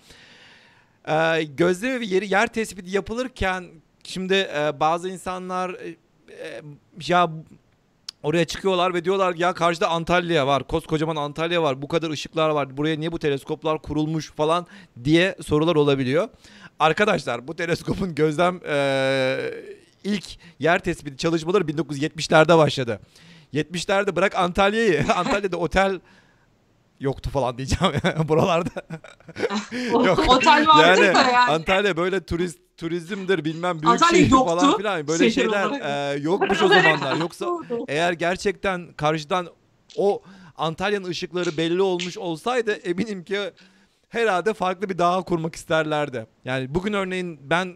[1.09, 3.65] Ee, gözlem evi yeri yer tespiti yapılırken
[4.05, 5.97] şimdi e, bazı insanlar e,
[6.31, 6.63] e,
[7.07, 7.31] ya
[8.27, 10.67] oraya çıkıyorlar ve diyorlar ya karşıda Antalya var.
[10.67, 11.83] Koskocaman Antalya var.
[11.83, 12.77] Bu kadar ışıklar var.
[12.77, 14.67] Buraya niye bu teleskoplar kurulmuş falan
[15.05, 16.29] diye sorular olabiliyor.
[16.79, 19.39] Arkadaşlar bu teleskopun gözlem e,
[20.05, 20.25] ilk
[20.59, 23.01] yer tespiti çalışmaları 1970'lerde başladı.
[23.55, 25.05] 70'lerde bırak Antalya'yı.
[25.17, 26.01] Antalya'da otel
[27.01, 27.95] yoktu falan diyeceğim
[28.29, 28.83] buralarda.
[30.07, 30.19] Yok.
[30.29, 31.53] Otel vardı Yani da yani.
[31.53, 34.47] Antalya böyle turist turizmdir bilmem büyük Antalya şehir yoktu.
[34.57, 36.17] falan filan böyle Şehir şeyler olarak.
[36.17, 37.17] e, yokmuş o zamanlar.
[37.17, 37.47] Yoksa
[37.89, 39.49] eğer gerçekten karşıdan
[39.97, 40.23] o
[40.57, 43.39] Antalya'nın ışıkları belli olmuş olsaydı eminim ki
[44.09, 46.27] herhalde farklı bir dağ kurmak isterlerdi.
[46.45, 47.75] Yani bugün örneğin ben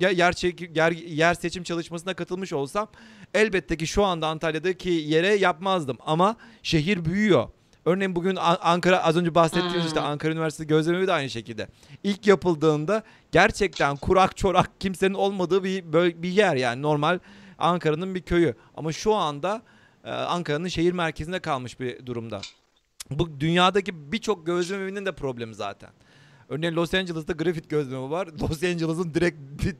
[0.00, 2.88] yer, çek- yer, yer seçim çalışmasına katılmış olsam
[3.34, 7.48] elbette ki şu anda Antalya'daki yere yapmazdım ama şehir büyüyor.
[7.84, 9.86] Örneğin bugün An- Ankara az önce bahsettiğimiz Hmm.
[9.86, 11.68] işte Ankara Üniversitesi gözlemevi de aynı şekilde.
[12.04, 13.02] İlk yapıldığında
[13.32, 17.18] gerçekten kurak çorak kimsenin olmadığı bir bir yer yani normal
[17.58, 18.54] Ankara'nın bir köyü.
[18.76, 19.62] Ama şu anda
[20.04, 22.40] e, Ankara'nın şehir merkezinde kalmış bir durumda.
[23.10, 25.90] Bu dünyadaki birçok gözlem evinin de problemi zaten.
[26.48, 28.28] Örneğin Los Angeles'ta Griffith gözlemi var.
[28.40, 29.36] Los Angeles'ın direkt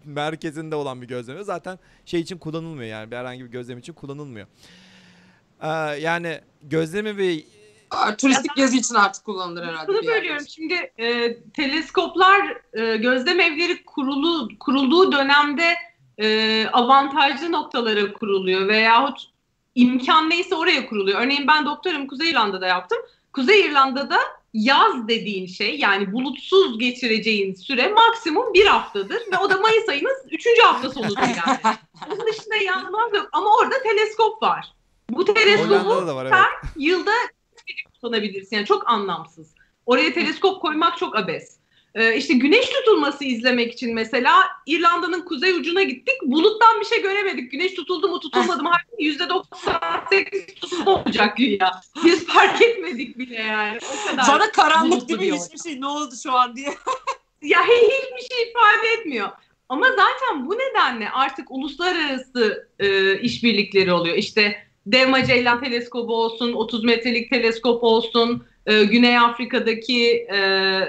[0.06, 1.44] merkezinde olan bir gözleme.
[1.44, 4.46] Zaten şey için kullanılmıyor yani bir herhangi bir gözlem için kullanılmıyor.
[5.62, 5.68] Ee,
[6.00, 7.42] yani gözlemi ve
[8.18, 9.88] Turistik gezi için artık kullanılır herhalde.
[9.88, 10.46] Bunu bölüyorum.
[10.48, 15.74] Şimdi e, teleskoplar e, gözlem evleri kurulu, kurulduğu dönemde
[16.18, 19.30] e, avantajlı noktalara kuruluyor veyahut
[19.74, 21.20] imkan neyse oraya kuruluyor.
[21.20, 22.98] Örneğin ben doktorum Kuzey İrlanda'da yaptım.
[23.32, 24.18] Kuzey İrlanda'da
[24.54, 30.16] yaz dediğin şey yani bulutsuz geçireceğin süre maksimum bir haftadır ve o da Mayıs ayının
[30.30, 31.58] üçüncü hafta sonudur yani.
[32.06, 34.72] Onun dışında yanmaz yok ama orada teleskop var.
[35.10, 36.72] Bu teleskobu var evet.
[36.76, 37.12] yılda
[38.00, 38.56] kullanabilirsin.
[38.56, 39.54] Yani çok anlamsız.
[39.86, 41.60] Oraya teleskop koymak çok abes.
[41.94, 44.32] Ee, işte güneş tutulması izlemek için mesela
[44.66, 46.14] İrlanda'nın kuzey ucuna gittik.
[46.22, 47.52] Buluttan bir şey göremedik.
[47.52, 48.70] Güneş tutuldu mu tutulmadı mı?
[48.72, 51.80] Halbuki yüzde 98 tutulma olacak güya.
[52.04, 53.78] Biz fark etmedik bile yani.
[53.78, 54.28] O kadar.
[54.28, 55.26] Bana karanlık değil mi?
[55.26, 56.68] bir Hiçbir şey ne oldu şu an diye.
[57.42, 59.28] ya hiçbir şey ifade etmiyor.
[59.68, 64.16] Ama zaten bu nedenle artık uluslararası e, işbirlikleri oluyor.
[64.16, 70.80] İşte Dev Magellan teleskobu olsun, 30 metrelik teleskop olsun, e, Güney Afrika'daki e,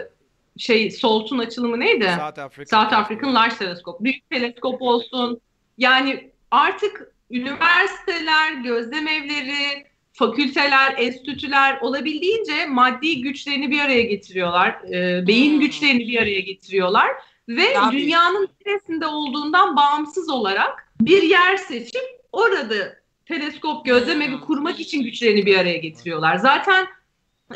[0.57, 2.05] şey Solt'un açılımı neydi?
[2.19, 2.77] South Africa.
[2.81, 3.99] South African Large Teleskop.
[4.03, 5.41] Büyük teleskop olsun.
[5.77, 14.69] Yani artık üniversiteler, gözlem evleri, fakülteler, enstitüler olabildiğince maddi güçlerini bir araya getiriyorlar.
[14.93, 15.59] E, beyin Hmm.
[15.59, 17.07] güçlerini bir araya getiriyorlar.
[17.49, 17.91] Ve büyük.
[17.91, 23.00] dünyanın neresinde olduğundan bağımsız olarak bir yer seçip orada
[23.31, 26.37] teleskop gözlem evi kurmak için güçlerini bir araya getiriyorlar.
[26.37, 26.87] Zaten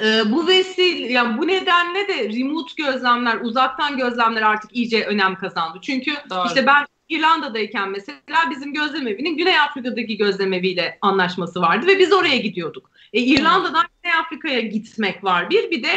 [0.01, 5.77] e, bu vesile, yani bu nedenle de remote gözlemler, uzaktan gözlemler artık iyice önem kazandı.
[5.81, 6.47] Çünkü Doğru.
[6.47, 12.13] işte ben İrlanda'dayken mesela bizim gözlem evinin Güney Afrika'daki gözlem eviyle anlaşması vardı ve biz
[12.13, 12.89] oraya gidiyorduk.
[13.13, 15.91] E, İrlanda'dan Güney Afrika'ya gitmek var bir, bir de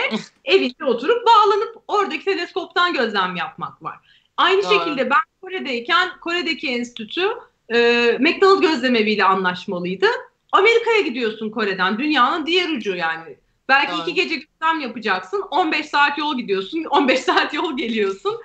[0.44, 3.98] evinde oturup bağlanıp oradaki teleskoptan gözlem yapmak var.
[4.36, 4.72] Aynı Doğru.
[4.72, 7.28] şekilde ben Kore'deyken Kore'deki enstitü
[7.74, 10.06] e, McDonald gözlemeviyle anlaşmalıydı.
[10.52, 11.98] Amerika'ya gidiyorsun Kore'den.
[11.98, 13.36] Dünyanın diğer ucu yani.
[13.68, 14.02] Belki Doğru.
[14.02, 15.44] iki gece gözlem yapacaksın.
[15.50, 16.84] 15 saat yol gidiyorsun.
[16.90, 18.36] 15 saat yol geliyorsun.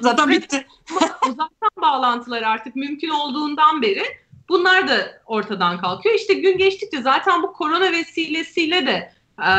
[0.00, 0.66] Zaten bitti.
[1.28, 4.02] Uzaktan bağlantılar artık mümkün olduğundan beri
[4.48, 6.14] bunlar da ortadan kalkıyor.
[6.14, 9.50] İşte gün geçtikçe zaten bu korona vesilesiyle de e,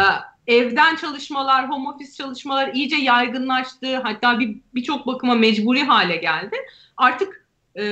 [0.48, 3.98] evden çalışmalar, home office çalışmalar iyice yaygınlaştı.
[3.98, 6.56] Hatta bir birçok bakıma mecburi hale geldi.
[6.98, 7.43] Artık
[7.80, 7.84] e,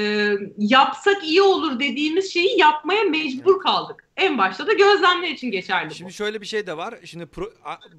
[0.57, 4.07] yapsak iyi olur dediğimiz şeyi yapmaya mecbur kaldık.
[4.17, 5.93] En başta da gözlemler için geçerli bu.
[5.93, 6.95] Şimdi şöyle bir şey de var.
[7.05, 7.53] Şimdi pro-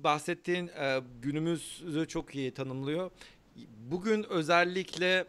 [0.04, 3.10] bahsettiğin e, günümüzü çok iyi tanımlıyor.
[3.90, 5.24] Bugün özellikle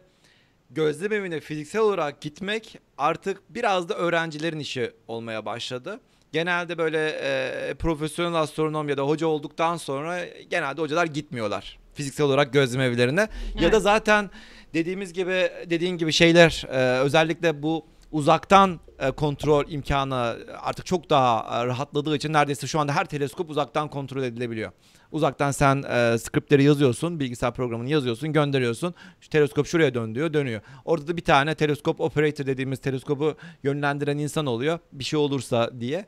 [0.70, 6.00] gözlem evine fiziksel olarak gitmek artık biraz da öğrencilerin işi olmaya başladı.
[6.32, 12.52] Genelde böyle e, profesyonel astronom ya da hoca olduktan sonra genelde hocalar gitmiyorlar fiziksel olarak
[12.52, 13.20] gözlem evlerine.
[13.20, 13.28] Ya
[13.60, 13.72] Evet.
[13.72, 14.30] da zaten
[14.74, 21.62] dediğimiz gibi dediğin gibi şeyler e, özellikle bu uzaktan e, kontrol imkanı artık çok daha
[21.62, 24.72] e, rahatladığı için neredeyse şu anda her teleskop uzaktan kontrol edilebiliyor.
[25.12, 28.94] Uzaktan sen e, skriptleri yazıyorsun, bilgisayar programını yazıyorsun, gönderiyorsun.
[29.20, 30.60] Şu teleskop şuraya dön diyor, dönüyor.
[30.84, 34.78] Orada da bir tane teleskop operator dediğimiz teleskobu yönlendiren insan oluyor.
[34.92, 36.06] Bir şey olursa diye.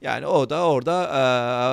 [0.00, 1.04] Yani o da orada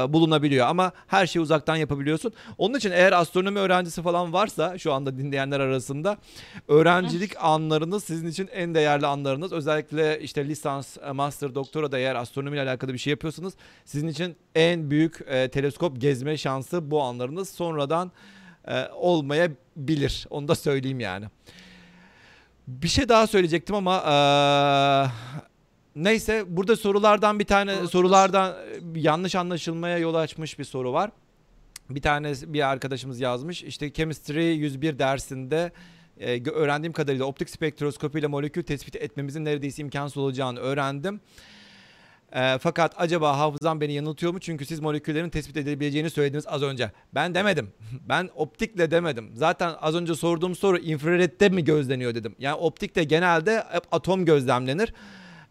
[0.10, 2.34] e, bulunabiliyor ama her şeyi uzaktan yapabiliyorsun.
[2.58, 6.18] Onun için eğer astronomi öğrencisi falan varsa şu anda dinleyenler arasında
[6.68, 9.52] öğrencilik anlarınız sizin için en değerli anlarınız.
[9.52, 13.54] Özellikle işte lisans, e, master, doktora da eğer astronomiyle alakalı bir şey yapıyorsanız
[13.86, 17.50] sizin için en büyük e, teleskop gezme şansı bu anlarınız.
[17.50, 18.12] Sonradan
[18.68, 20.28] e, olmayabilir.
[20.30, 21.26] Onu da söyleyeyim yani.
[22.68, 24.14] Bir şey daha söyleyecektim ama e,
[25.96, 28.52] neyse burada sorulardan bir tane sorulardan
[28.96, 31.12] e, yanlış anlaşılmaya yol açmış bir soru var.
[31.90, 33.64] Bir tane bir arkadaşımız yazmış.
[33.64, 35.72] İşte Chemistry 101 dersinde
[36.20, 41.22] e, öğrendiğim kadarıyla optik spektroskopi ile molekül tespit etmemizin neredeyse imkansız olacağını öğrendim.
[42.32, 44.40] E, fakat acaba hafızam beni yanıltıyor mu?
[44.40, 46.92] Çünkü siz moleküllerin tespit edilebileceğini söylediniz az önce.
[47.14, 47.72] Ben demedim.
[48.10, 49.32] Ben optikle demedim.
[49.34, 52.36] Zaten az önce sorduğum soru infrarette mi gözleniyor dedim.
[52.40, 54.94] Yani optikte genelde hep atom gözlemlenir.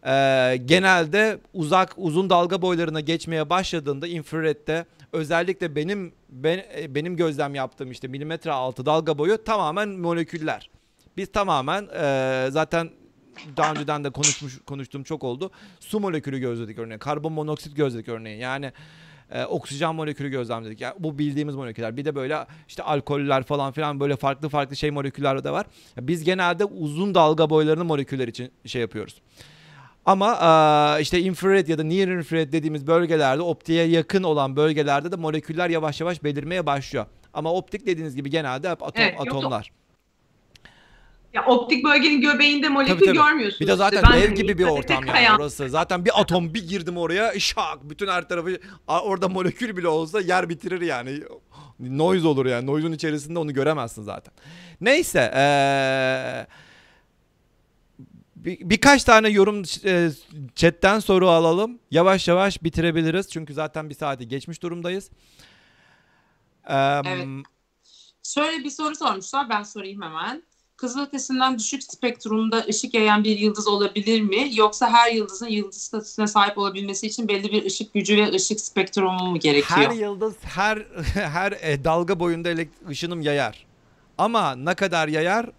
[0.05, 7.55] Ee, genelde uzak uzun dalga boylarına geçmeye başladığında infrarette özellikle benim ben, e, benim gözlem
[7.55, 10.69] yaptığım işte milimetre altı dalga boyu tamamen moleküller.
[11.17, 12.89] Biz tamamen e, zaten
[13.57, 15.51] daha önceden de konuşmuş konuştuğum çok oldu.
[15.79, 16.99] Su molekülü gözledik örneğin.
[16.99, 18.39] Karbon monoksit gözledik örneğin.
[18.39, 18.71] Yani
[19.31, 20.81] e, oksijen molekülü gözlemledik.
[20.81, 21.97] Yani bu bildiğimiz moleküller.
[21.97, 25.65] Bir de böyle işte alkoller falan filan böyle farklı farklı şey moleküller de var.
[25.97, 29.21] Biz genelde uzun dalga boylarını moleküller için şey yapıyoruz.
[30.05, 30.27] Ama
[30.95, 35.69] eee, işte infrared ya da near infrared dediğimiz bölgelerde optiğe yakın olan bölgelerde de moleküller
[35.69, 37.05] yavaş yavaş belirmeye başlıyor.
[37.33, 39.71] Ama optik dediğiniz gibi genelde hep atom, Evet, atomlar.
[41.33, 43.17] Ya optik bölgenin göbeğinde molekül Tabii, tabii.
[43.17, 43.61] görmüyorsunuz.
[43.61, 44.07] Bir de zaten işte.
[44.07, 45.69] Hani gibi bir ortam yani kayan- orası.
[45.69, 50.49] Zaten bir atom bir girdim oraya şak bütün her tarafı orada molekül bile olsa yer
[50.49, 51.19] bitirir yani.
[51.79, 52.65] Noise olur yani.
[52.65, 54.33] Noise'un içerisinde onu göremezsin zaten.
[54.81, 56.47] Neyse eee,
[58.45, 60.09] bir, birkaç tane yorum e,
[60.55, 61.79] chatten soru alalım.
[61.91, 63.29] Yavaş yavaş bitirebiliriz.
[63.29, 65.09] Çünkü zaten bir saati geçmiş durumdayız.
[66.69, 67.27] Eee, Evet.
[68.23, 69.49] Şöyle bir soru sormuşlar.
[69.49, 70.43] Ben sorayım hemen.
[70.77, 74.49] Kızılötesi'nden düşük spektrumda ışık yayan bir yıldız olabilir mi?
[74.53, 79.29] Yoksa her yıldızın yıldız statüsüne sahip olabilmesi için belli bir ışık gücü ve ışık spektrumu
[79.29, 79.79] mu gerekiyor?
[79.79, 80.77] Her yıldız her
[81.13, 82.49] her e, dalga boyunda
[82.89, 83.65] ışınım yayar.
[84.17, 85.49] Ama ne kadar yayar?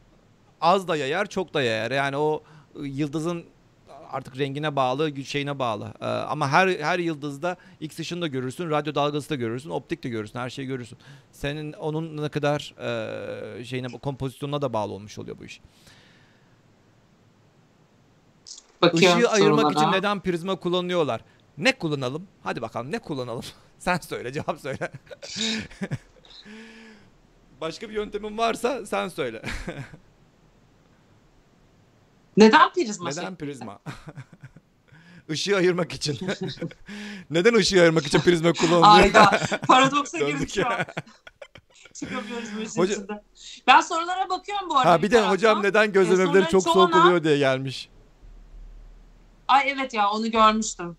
[0.61, 1.91] Az da yayar, çok da yayar.
[1.91, 2.43] Yani o
[2.81, 3.45] yıldızın
[4.13, 5.95] artık rengine bağlı, güç şeyine bağlı.
[6.01, 10.09] Ee, ama her her yıldızda X ışını da görürsün, radyo dalgası da görürsün, optik de
[10.09, 10.99] görürsün, her şeyi görürsün.
[11.33, 12.75] Senin onun ne kadar
[13.59, 15.61] e, şeyine kompozisyonuna da bağlı olmuş oluyor bu iş.
[18.83, 19.81] Bakıyorum Işığı ayırmak sorulara.
[19.81, 21.21] için neden prizma kullanıyorlar?
[21.59, 22.27] Ne kullanalım?
[22.43, 23.45] Hadi bakalım ne kullanalım?
[23.79, 24.91] Sen söyle, cevap söyle.
[27.61, 29.43] Başka bir yöntemin varsa sen söyle.
[32.37, 33.37] Neden prizma Neden şeklinde?
[33.39, 33.79] prizma?
[35.29, 36.19] Işığı ayırmak için.
[37.31, 39.05] Neden ışığı ayırmak için prizma kullanılıyor?
[39.05, 39.31] Ayda
[39.67, 40.69] paradoksa girdik şu ya.
[40.79, 40.85] an.
[41.95, 43.23] Çıkamıyoruz bu işin Hoca- içinden.
[43.67, 44.91] Ben sorulara bakıyorum bu arada.
[44.91, 45.33] Ha bir de taraftan.
[45.33, 47.89] hocam neden gözlemeleri soruların çok soğuk oluyor diye gelmiş.
[49.49, 50.97] Ay evet ya onu görmüştüm.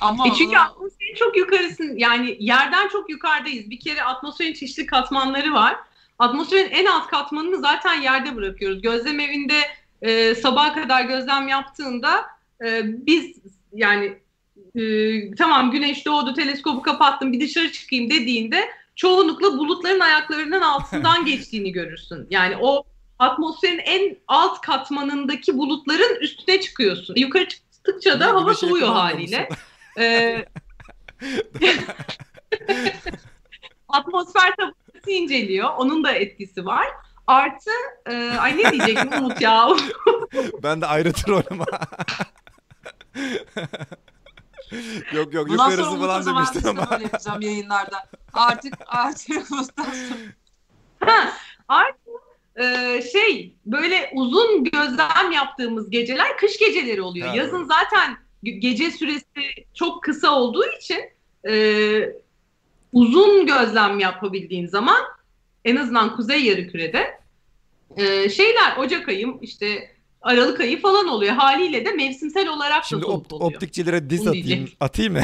[0.00, 3.70] Ama E çünkü atmosferin çok yukarısın yani yerden çok yukarıdayız.
[3.70, 5.76] Bir kere atmosferin çeşitli katmanları var.
[6.18, 8.82] Atmosferin en alt katmanını zaten yerde bırakıyoruz.
[8.82, 9.60] Gözlem evinde
[10.02, 12.26] e, sabaha kadar gözlem yaptığında
[12.64, 13.36] e, biz
[13.72, 14.18] yani
[14.74, 21.72] e, tamam güneş doğdu teleskobu kapattım bir dışarı çıkayım dediğinde çoğunlukla bulutların ayaklarının altından geçtiğini
[21.72, 22.26] görürsün.
[22.30, 22.84] Yani o
[23.18, 27.14] atmosferin en alt katmanındaki bulutların üstüne çıkıyorsun.
[27.16, 29.48] Yukarı çıktıkça da hava güneşe soğuyor haliyle.
[29.98, 30.44] Ee,
[33.88, 35.70] atmosfer tabakası inceliyor.
[35.76, 36.86] Onun da etkisi var.
[37.26, 37.70] Artı
[38.06, 39.68] e, ay ne diyecektim Umut ya.
[40.62, 41.64] ben de ayrıtır oynama.
[45.12, 46.98] yok yok Bundan yukarısı sonra falan demiştin ama.
[47.02, 48.04] yapacağım yayınlarda.
[48.32, 49.46] Artık artık.
[51.00, 51.32] Ha,
[51.68, 52.10] Artı
[52.56, 57.28] e, şey böyle uzun gözlem yaptığımız geceler kış geceleri oluyor.
[57.28, 59.24] Ha, Yazın zaten ge- gece süresi
[59.74, 61.00] çok kısa olduğu için
[61.48, 61.54] e,
[62.92, 65.00] uzun gözlem yapabildiğin zaman
[65.64, 67.20] en azından kuzey yarımkürede
[67.96, 69.92] e, şeyler Ocak ayı işte
[70.22, 71.32] Aralık ayı falan oluyor.
[71.34, 73.52] Haliyle de mevsimsel olarak Şimdi da op- oluyor.
[73.54, 74.46] optikçilere diss Bunu atayım.
[74.46, 74.76] diyecek.
[74.80, 75.20] Atayım mı?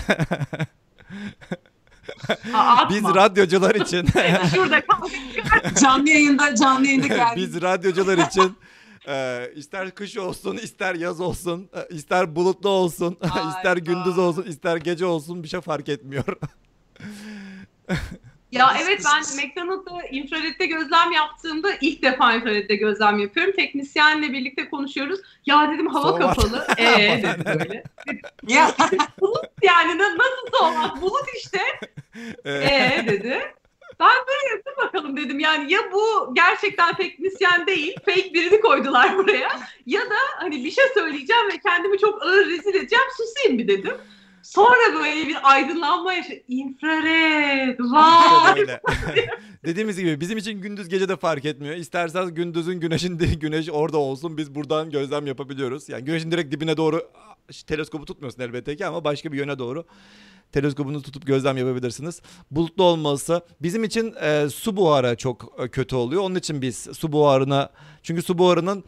[2.54, 2.90] Aa.
[2.90, 4.06] Biz radyocular için
[4.54, 4.82] Şurada.
[5.80, 7.36] Canlı yayında canlı yayında geldik.
[7.36, 8.56] Biz radyocular için
[9.08, 13.18] e, ister kış olsun, ister yaz olsun, e, ister bulutlu olsun,
[13.56, 16.24] ister gündüz olsun, ister gece olsun bir şey fark etmiyor.
[18.52, 23.52] Ya evet ben McDonald's'ta infrarette gözlem yaptığımda ilk defa infrarette gözlem yapıyorum.
[23.56, 25.20] Teknisyenle birlikte konuşuyoruz.
[25.46, 26.20] Ya dedim hava Soğuk.
[26.20, 26.66] kapalı.
[26.78, 27.82] Eee dedim böyle.
[28.48, 28.74] Ya
[29.62, 31.02] Yani na- nasıl soğumaz?
[31.02, 31.60] Bulut işte.
[32.44, 33.38] Eee dedi.
[34.00, 35.40] Ben böyle yaptım bakalım dedim.
[35.40, 39.48] Yani ya bu gerçekten teknisyen değil, fake birini koydular buraya.
[39.86, 43.04] Ya da hani bir şey söyleyeceğim ve kendimi çok ağır rezil edeceğim.
[43.16, 43.94] Susayım bir dedim.
[44.42, 46.34] Sonra böyle bir aydınlanma yaşa.
[46.48, 47.78] İnfrared.
[47.78, 48.66] Vay.
[49.64, 51.74] Dediğimiz gibi bizim için gündüz gece de fark etmiyor.
[51.74, 55.88] İsterseniz gündüzün güneşin de güneş orada olsun biz buradan gözlem yapabiliyoruz.
[55.88, 57.10] Yani güneşin direkt dibine doğru
[57.66, 59.84] teleskopu tutmuyorsun elbette ki ama başka bir yöne doğru
[60.52, 62.22] teleskopunu tutup gözlem yapabilirsiniz.
[62.50, 66.22] Bulutlu olması bizim için e, su buharı çok e, kötü oluyor.
[66.22, 67.70] Onun için biz su buharına
[68.02, 68.84] çünkü su buharının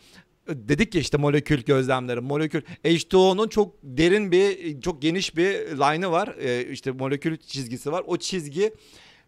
[0.55, 2.21] dedik ya işte molekül gözlemleri.
[2.21, 6.35] Molekül H2O'nun çok derin bir çok geniş bir line'ı var.
[6.39, 8.03] E, işte molekül çizgisi var.
[8.07, 8.75] O çizgi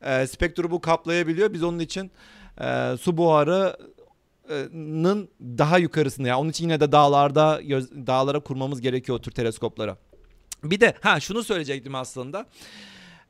[0.02, 1.52] e, spektrumu kaplayabiliyor.
[1.52, 2.10] Biz onun için
[2.60, 9.18] e, su buharının daha yukarısını yani onun için yine de dağlarda göz- dağlara kurmamız gerekiyor
[9.18, 9.96] o tür teleskoplara.
[10.64, 12.46] Bir de ha şunu söyleyecektim aslında.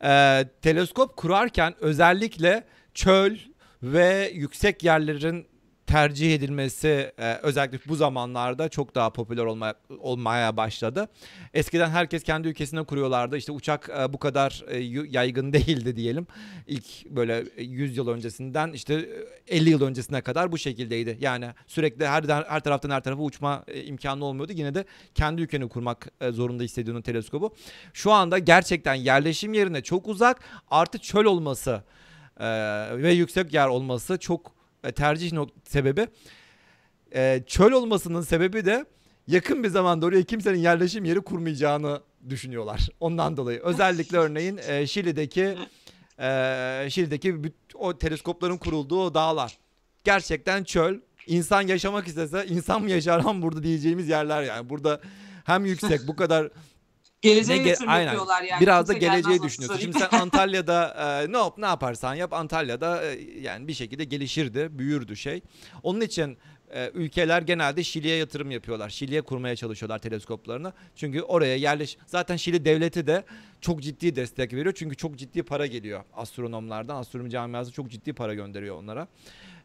[0.05, 2.64] E, teleskop kurarken özellikle
[2.94, 3.36] çöl
[3.82, 5.47] ve yüksek yerlerin
[5.86, 11.09] tercih edilmesi e, özellikle bu zamanlarda çok daha popüler olmaya, olmaya başladı.
[11.54, 13.36] Eskiden herkes kendi ülkesine kuruyorlardı.
[13.36, 14.78] İşte uçak e, bu kadar e,
[15.10, 16.26] yaygın değildi diyelim.
[16.66, 18.94] İlk böyle 100 yıl öncesinden işte
[19.46, 21.16] e, 50 yıl öncesine kadar bu şekildeydi.
[21.20, 24.52] Yani sürekli her her taraftan her tarafa uçma e, imkanı olmuyordu.
[24.56, 24.84] Yine de
[25.14, 27.54] kendi ülkeni kurmak e, zorunda hissediyorsun teleskobu.
[27.92, 30.40] Şu anda gerçekten yerleşim yerine çok uzak
[30.70, 31.82] artı çöl olması
[32.40, 32.46] e,
[32.92, 35.32] ve yüksek yer olması çok e, tercih
[35.64, 36.06] sebebi.
[37.14, 38.86] E, çöl olmasının sebebi de
[39.26, 42.88] yakın bir zamanda oraya kimsenin yerleşim yeri kurmayacağını düşünüyorlar.
[43.00, 45.59] Ondan dolayı özellikle örneğin e, Şili'deki
[46.18, 47.36] e, Şili'deki
[47.74, 49.59] o teleskopların kurulduğu o dağlar
[50.04, 51.00] gerçekten çöl.
[51.26, 54.68] İnsan yaşamak istese insan mı yaşar lan burada diyeceğimiz yerler yani.
[54.68, 55.00] Burada
[55.44, 56.50] hem yüksek bu kadar
[57.23, 58.05] Geleceğe Ne ge- yatırım aynen.
[58.07, 58.61] yapıyorlar yani.
[58.61, 59.81] Biraz da geleceği düşünüyorsun.
[59.81, 60.89] Şimdi sen Antalya'da
[61.28, 65.43] e, ne yap ne yaparsan yap Antalya'da e, yani bir şekilde gelişirdi, büyürdü şey.
[65.82, 66.39] Onun için
[66.74, 68.90] e, ülkeler genelde Şili'ye yatırım yapıyorlar.
[68.90, 70.73] Şili'ye kurmaya çalışıyorlar teleskoplarını.
[70.97, 73.24] Çünkü oraya yerleş zaten Şili devleti de
[73.61, 74.74] çok ciddi destek veriyor.
[74.78, 76.97] Çünkü çok ciddi para geliyor astronomlardan.
[76.97, 79.09] Astronomi camiası çok ciddi para gönderiyor onlara.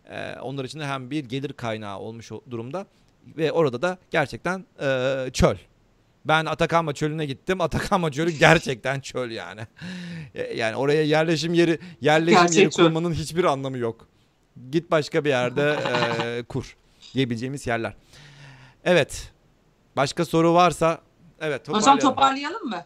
[0.09, 2.85] E, onlar için de hem bir gelir kaynağı olmuş durumda
[3.37, 5.55] ve orada da gerçekten e, çöl.
[6.27, 7.61] Ben Atakama çölüne gittim.
[7.61, 9.61] Atakama çölü gerçekten çöl yani.
[10.35, 12.83] E, Yani oraya yerleşim yeri yerleşim Gerçek yeri çöl.
[12.85, 14.07] kurmanın hiçbir anlamı yok.
[14.71, 15.79] Git başka bir yerde
[16.23, 16.77] e, kur
[17.13, 17.93] diyebileceğimiz yerler.
[18.83, 19.31] Evet.
[19.95, 21.01] Başka soru varsa
[21.39, 21.99] evet toparlayalım.
[21.99, 22.85] toparlayalım mı?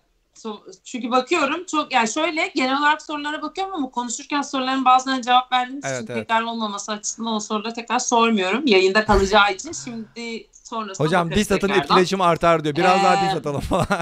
[0.83, 5.85] Çünkü bakıyorum çok yani şöyle genel olarak sorulara bakıyorum ama konuşurken soruların bazılarına cevap verdiğiniz
[5.85, 6.27] Evet, için evet.
[6.27, 8.67] tekrar olmaması açısından o soruları tekrar sormuyorum.
[8.67, 11.83] Yayında kalacağı için şimdi sonrasında Hocam diss atın tekrardan.
[11.83, 12.75] etkileşimi artar diyor.
[12.75, 13.85] Biraz daha Ee, diss atalım falan.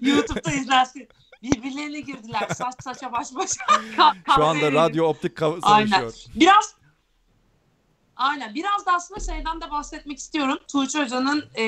[0.00, 1.08] YouTube'da izlersin.
[1.42, 2.48] Birbirlerine girdiler.
[2.54, 3.64] Saç saça baş başa.
[3.96, 5.60] Ka- Şu anda radyo optik Aynen.
[5.60, 6.12] savaşıyor.
[6.34, 6.74] Biraz
[8.16, 8.54] Aynen.
[8.54, 10.58] Biraz da aslında şeyden de bahsetmek istiyorum.
[10.72, 11.64] Tuğçe Hoca'nın e,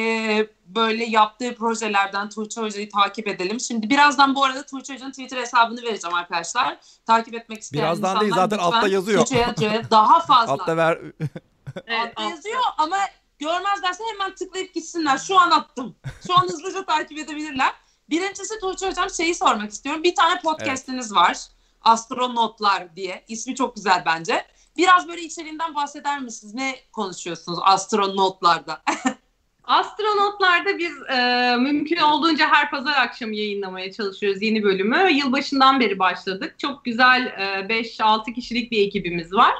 [0.67, 3.61] böyle yaptığı projelerden Tuğçe Hoca'yı takip edelim.
[3.61, 6.79] Şimdi birazdan bu arada Tuğçe Hoca'nın Twitter hesabını vereceğim arkadaşlar.
[7.07, 9.25] Takip etmek isteyen Birazdan insanlar değil, zaten lütfen altta yazıyor.
[9.27, 10.53] Tuğçe Hoca'ya daha fazla.
[10.53, 10.99] Altta ver.
[11.87, 12.97] Evet, altta yazıyor ama
[13.39, 15.19] görmezlerse hemen tıklayıp gitsinler.
[15.19, 15.97] Şu an attım.
[16.27, 17.73] Şu an hızlıca takip edebilirler.
[18.11, 20.03] Birincisi Tuğçe Hocam şeyi sormak istiyorum.
[20.03, 21.39] Bir tane podcastiniz var.
[21.83, 23.25] Astronotlar diye.
[23.29, 24.47] İsmi çok güzel bence.
[24.77, 26.55] Biraz böyle içeriğinden bahseder misiniz?
[26.55, 28.83] Ne konuşuyorsunuz astronotlarda?
[29.65, 35.11] Astronotlarda biz e, mümkün olduğunca her pazar akşamı yayınlamaya çalışıyoruz yeni bölümü.
[35.13, 36.59] Yılbaşından beri başladık.
[36.59, 39.55] Çok güzel e, 5-6 kişilik bir ekibimiz var.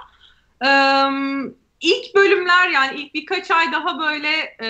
[0.65, 0.71] E,
[1.85, 4.69] ilk bölümler yani ilk birkaç ay daha böyle e,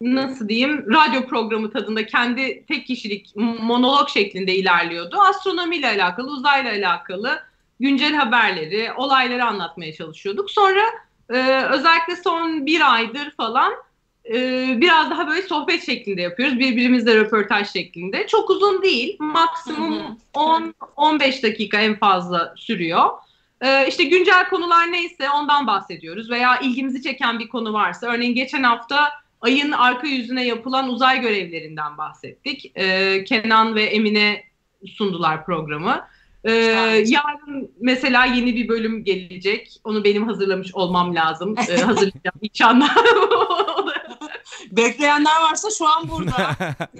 [0.00, 5.20] nasıl diyeyim radyo programı tadında kendi tek kişilik monolog şeklinde ilerliyordu.
[5.20, 7.38] Astronomiyle alakalı, uzayla alakalı
[7.80, 10.50] güncel haberleri, olayları anlatmaya çalışıyorduk.
[10.50, 10.82] Sonra
[11.30, 13.72] ee, özellikle son bir aydır falan
[14.24, 14.34] e,
[14.80, 16.58] biraz daha böyle sohbet şeklinde yapıyoruz.
[16.58, 18.26] Birbirimizle röportaj şeklinde.
[18.26, 19.16] Çok uzun değil.
[19.18, 23.10] Maksimum 10-15 dakika en fazla sürüyor.
[23.60, 26.30] Ee, işte güncel konular neyse ondan bahsediyoruz.
[26.30, 28.06] Veya ilgimizi çeken bir konu varsa.
[28.06, 29.10] Örneğin geçen hafta
[29.40, 32.72] ayın arka yüzüne yapılan uzay görevlerinden bahsettik.
[32.74, 34.44] Ee, Kenan ve Emine
[34.86, 36.06] sundular programı.
[36.44, 36.52] Ee,
[37.06, 39.80] yarın mesela yeni bir bölüm gelecek.
[39.84, 41.54] Onu benim hazırlamış olmam lazım.
[41.58, 42.96] Ee, hazırlayacağım inşallah.
[44.70, 46.56] Bekleyenler varsa şu an burada.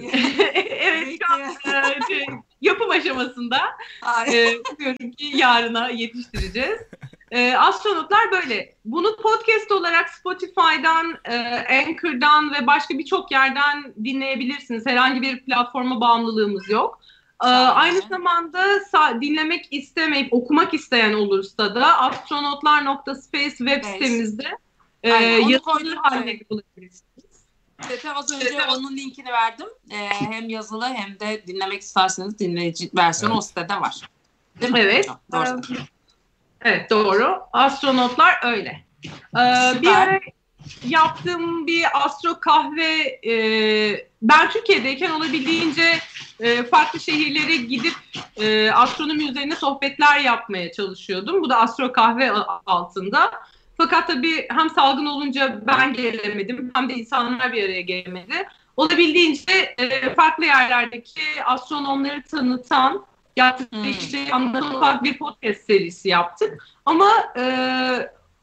[0.79, 2.25] evet şu an e, şey,
[2.61, 3.57] yapım aşamasında.
[4.01, 4.35] Ay.
[4.35, 6.79] Ee, umuyorum ki yarına yetiştireceğiz.
[7.31, 8.75] Ee, astronotlar böyle.
[8.85, 11.37] Bunu podcast olarak Spotify'dan, e,
[11.69, 14.85] Anchor'dan ve başka birçok yerden dinleyebilirsiniz.
[14.85, 16.99] Herhangi bir platforma bağımlılığımız yok.
[17.43, 17.67] Şahane.
[17.67, 18.63] aynı zamanda
[19.21, 23.93] dinlemek istemeyip okumak isteyen olursa da astronotlar.space web Space.
[23.93, 24.57] sitemizde
[25.03, 26.49] e, yazılı halde evet.
[26.49, 27.06] bulabilirsiniz.
[27.81, 29.67] Chat'e az önce onun linkini verdim.
[29.91, 33.43] Ee, hem yazılı hem de dinlemek isterseniz dinleyici versiyonu Evet.
[33.43, 34.09] o sitede var.
[34.61, 34.79] Değil mi?
[34.79, 35.09] Evet.
[35.31, 35.87] Doğru Ee.
[36.61, 37.39] Evet doğru.
[37.53, 38.83] Astronotlar öyle.
[39.37, 40.19] Ee, bir ara
[40.85, 45.99] yaptığım bir astro kahve e, ben Türkiye'deyken olabildiğince
[46.39, 47.93] e, farklı şehirlere gidip
[48.37, 51.41] e, astronomi üzerine sohbetler yapmaya çalışıyordum.
[51.41, 52.31] Bu da astro kahve
[52.65, 53.31] altında.
[53.77, 58.33] Fakat tabii hem salgın olunca ben gelemedim hem de insanlar bir araya gelemedi.
[58.77, 63.05] Olabildiğince e, farklı yerlerdeki astronomları tanıtan
[63.37, 63.89] yaptıkları Hmm.
[63.89, 66.67] işte anlatan ufak bir podcast serisi yaptık.
[66.85, 67.43] Ama e,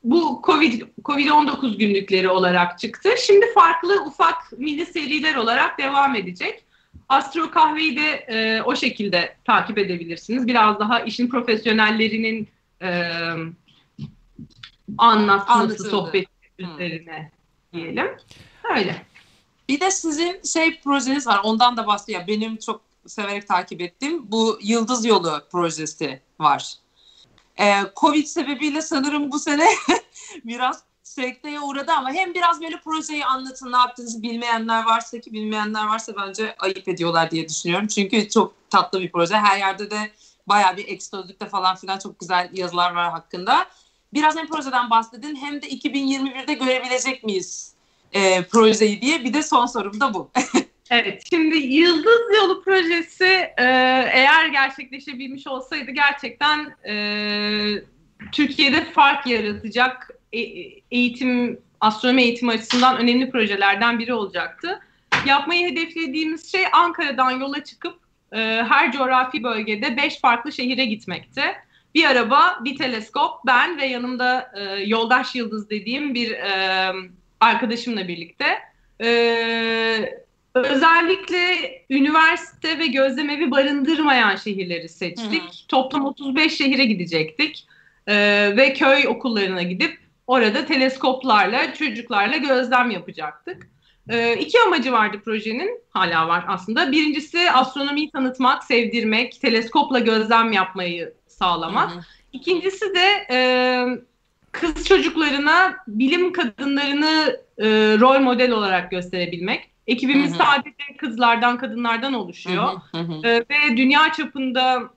[0.05, 3.09] bu Covid Covid-19 günlükleri olarak çıktı.
[3.27, 6.65] Şimdi farklı ufak mini seriler olarak devam edecek.
[7.09, 10.47] Astro Kahve'yi de e, o şekilde takip edebilirsiniz.
[10.47, 12.49] Biraz daha işin profesyonellerinin
[12.83, 13.11] e,
[14.99, 15.91] anlatması, Anlatıldı.
[15.91, 16.27] sohbet
[16.59, 16.67] Hmm.
[16.75, 17.31] üzerine
[17.73, 18.17] diyelim.
[18.77, 19.07] Öyle.
[19.69, 21.41] Bir de sizin şey projeniz var.
[21.45, 22.27] Ondan da bahsediyor.
[22.27, 26.75] Benim çok severek takip ettiğim bu Yıldız Yolu projesi var.
[27.61, 29.67] Ee, Covid sebebiyle sanırım bu sene
[30.45, 35.87] biraz sekteye uğradı ama hem biraz böyle projeyi anlatın ne yaptığınızı bilmeyenler varsa ki bilmeyenler
[35.87, 37.87] varsa bence ayıp ediyorlar diye düşünüyorum.
[37.87, 39.35] Çünkü çok tatlı bir proje.
[39.37, 40.11] Her yerde de
[40.47, 43.67] bayağı bir ekstözlükte falan filan çok güzel yazılar var hakkında.
[44.15, 47.75] Biraz hem projeden bahsedin hem de 2021'de görebilecek miyiz
[48.13, 50.31] e, projeyi diye bir de son sorum da bu.
[50.91, 53.65] Evet, şimdi Yıldız Yolu projesi e,
[54.13, 56.95] eğer gerçekleşebilmiş olsaydı gerçekten e,
[58.33, 60.39] Türkiye'de fark yaratacak e,
[60.91, 64.81] eğitim, astronomi eğitimi açısından önemli projelerden biri olacaktı.
[65.27, 67.99] Yapmayı hedeflediğimiz şey Ankara'dan yola çıkıp
[68.33, 68.39] e,
[68.69, 71.55] her coğrafi bölgede beş farklı şehire gitmekte.
[71.95, 76.93] Bir araba, bir teleskop, ben ve yanımda e, yoldaş Yıldız dediğim bir e,
[77.41, 78.47] arkadaşımla birlikte.
[79.01, 79.09] E,
[80.55, 81.39] özellikle
[81.91, 85.43] üniversite ve gözlemevi barındırmayan şehirleri seçtik.
[85.43, 85.67] Hı.
[85.69, 87.67] Toplam 35 şehire gidecektik.
[88.07, 88.15] E,
[88.57, 93.69] ve köy okullarına gidip orada teleskoplarla, çocuklarla gözlem yapacaktık.
[94.09, 96.93] E, iki amacı vardı projenin, hala var aslında.
[96.93, 101.91] Birincisi astronomiyi tanıtmak, sevdirmek, teleskopla gözlem yapmayı sağlamak.
[101.91, 102.01] Hı hı.
[102.33, 103.39] İkincisi de e,
[104.53, 107.67] kız çocuklarına bilim kadınlarını e,
[108.01, 109.71] rol model olarak gösterebilmek.
[109.87, 110.39] Ekibimiz hı hı.
[110.39, 112.69] sadece kızlardan, kadınlardan oluşuyor.
[112.93, 113.29] Hı hı hı.
[113.29, 114.91] E, ve dünya çapında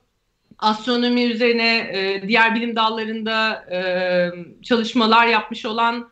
[0.58, 3.80] astronomi üzerine e, diğer bilim dallarında e,
[4.62, 6.08] çalışmalar yapmış olan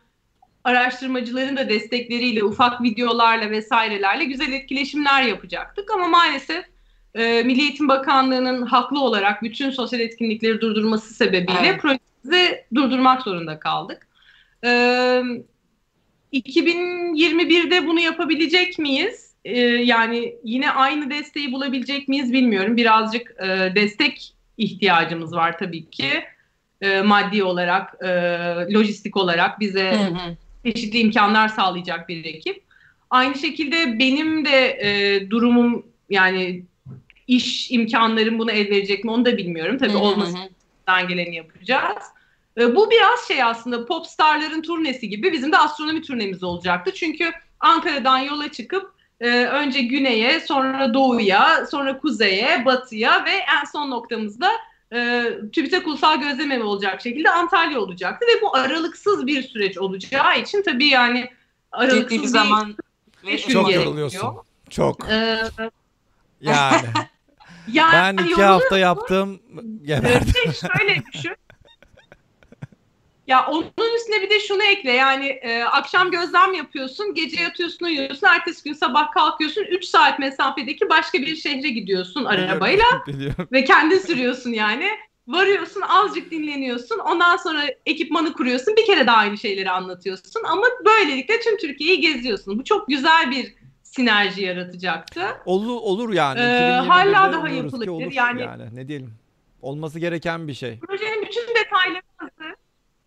[0.64, 5.90] araştırmacıların da destekleriyle, ufak videolarla vesairelerle güzel etkileşimler yapacaktık.
[5.90, 6.64] Ama maalesef
[7.16, 11.80] e, Milli Eğitim Bakanlığı'nın haklı olarak bütün sosyal etkinlikleri durdurması sebebiyle evet.
[11.80, 14.08] projemizi durdurmak zorunda kaldık.
[14.64, 15.22] E,
[16.32, 19.26] 2021'de bunu yapabilecek miyiz?
[19.44, 22.76] Ee, yani yine aynı desteği bulabilecek miyiz bilmiyorum.
[22.76, 26.24] Birazcık e, destek ihtiyacımız var tabii ki.
[26.80, 28.08] E, maddi olarak, e,
[28.74, 30.36] lojistik olarak bize hı hı.
[30.64, 32.62] çeşitli imkanlar sağlayacak bir ekip.
[33.10, 36.64] Aynı şekilde benim de e, durumum yani
[37.26, 39.78] iş imkanlarım buna el verecek mi onu da bilmiyorum.
[39.78, 42.04] Tabii olmasından geleni yapacağız.
[42.58, 46.94] E, bu biraz şey aslında popstarların turnesi gibi bizim de astronomi turnemiz olacaktı.
[46.94, 53.90] Çünkü Ankara'dan yola çıkıp e, önce güneye, sonra doğuya, sonra kuzeye, batıya ve en son
[53.90, 54.50] noktamızda
[54.92, 58.26] e, TÜBİTAK Ulusal Gözlem olacak şekilde Antalya olacaktı.
[58.26, 61.30] Ve bu aralıksız bir süreç olacağı için tabii yani
[61.72, 62.76] aralıksız Ciddi bir zaman
[63.26, 64.36] ve çok yoruluyorsun.
[64.70, 65.10] Çok.
[65.10, 65.38] Ee,
[66.40, 66.82] yani.
[67.72, 68.18] yani.
[68.18, 69.40] Ben iki hafta yaptım.
[69.84, 70.52] Geberdim.
[70.78, 71.32] Şöyle düşün.
[73.26, 78.26] Ya onun üstüne bir de şunu ekle yani e, akşam gözlem yapıyorsun, gece yatıyorsun, uyuyorsun,
[78.26, 83.48] ertesi gün sabah kalkıyorsun, 3 saat mesafedeki başka bir şehre gidiyorsun arabayla biliyorum.
[83.52, 84.88] ve kendin sürüyorsun yani.
[85.26, 91.40] Varıyorsun, azıcık dinleniyorsun, ondan sonra ekipmanı kuruyorsun, bir kere daha aynı şeyleri anlatıyorsun ama böylelikle
[91.40, 92.58] tüm Türkiye'yi geziyorsun.
[92.58, 93.54] Bu çok güzel bir
[93.96, 95.22] sinerji yaratacaktı.
[95.44, 96.40] Olur, olur yani.
[96.40, 97.90] Ee, hala daha yapılabilir.
[97.90, 99.14] Olur yani, yani ne diyelim.
[99.62, 100.78] Olması gereken bir şey.
[100.78, 102.54] Projenin bütün detayları hazır.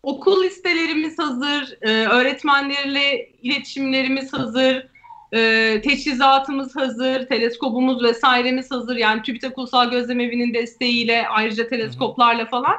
[0.04, 4.88] Okul listelerimiz hazır, e, öğretmenlerle iletişimlerimiz hazır,
[5.34, 8.96] e, teçhizatımız hazır, teleskopumuz vesairemiz hazır.
[8.96, 12.76] Yani TÜBİTAK Ulusal Gözlem Evi'nin desteğiyle ayrıca teleskoplarla falan.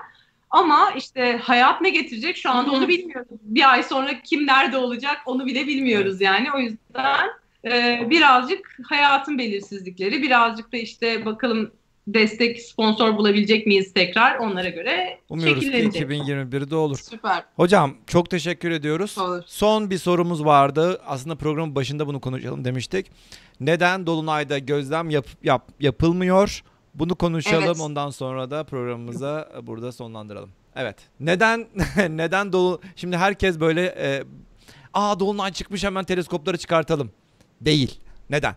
[0.50, 3.38] Ama işte hayat ne getirecek şu anda onu bilmiyoruz.
[3.42, 6.48] Bir ay sonra kim nerede olacak onu bile bilmiyoruz yani.
[6.56, 7.28] O yüzden
[7.64, 11.70] e, birazcık hayatın belirsizlikleri, birazcık da işte bakalım
[12.06, 16.98] destek sponsor bulabilecek miyiz tekrar onlara göre Umuyoruz ki 2021'de olur.
[16.98, 17.44] Süper.
[17.56, 19.18] Hocam çok teşekkür ediyoruz.
[19.18, 19.42] Olur.
[19.46, 21.00] Son bir sorumuz vardı.
[21.06, 23.06] Aslında programın başında bunu konuşalım demiştik.
[23.60, 26.62] Neden Dolunay'da gözlem yap, yap, yapılmıyor?
[26.94, 27.64] Bunu konuşalım.
[27.64, 27.80] Evet.
[27.80, 30.50] Ondan sonra da programımıza burada sonlandıralım.
[30.76, 30.96] Evet.
[31.20, 31.66] Neden
[32.08, 34.22] neden dolu Şimdi herkes böyle e,
[34.94, 37.10] aa dolunay çıkmış hemen teleskopları çıkartalım.
[37.60, 38.00] Değil.
[38.30, 38.54] Neden?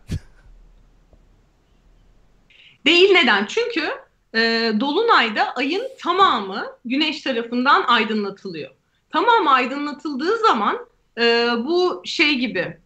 [2.86, 3.46] Değil neden?
[3.46, 3.90] Çünkü
[4.36, 8.72] e, Dolunay'da ayın tamamı güneş tarafından aydınlatılıyor.
[9.10, 10.86] Tamamı aydınlatıldığı zaman
[11.18, 12.78] e, bu şey gibi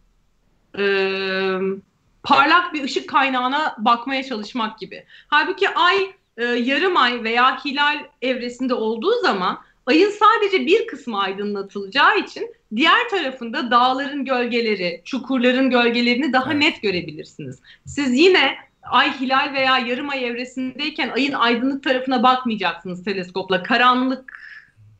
[0.78, 0.84] e,
[2.22, 5.04] parlak bir ışık kaynağına bakmaya çalışmak gibi.
[5.28, 9.58] Halbuki ay e, yarım ay veya hilal evresinde olduğu zaman
[9.88, 16.62] ayın sadece bir kısmı aydınlatılacağı için diğer tarafında dağların gölgeleri, çukurların gölgelerini daha evet.
[16.62, 17.58] net görebilirsiniz.
[17.86, 23.62] Siz yine ay hilal veya yarım ay evresindeyken ayın aydınlık tarafına bakmayacaksınız teleskopla.
[23.62, 24.32] Karanlık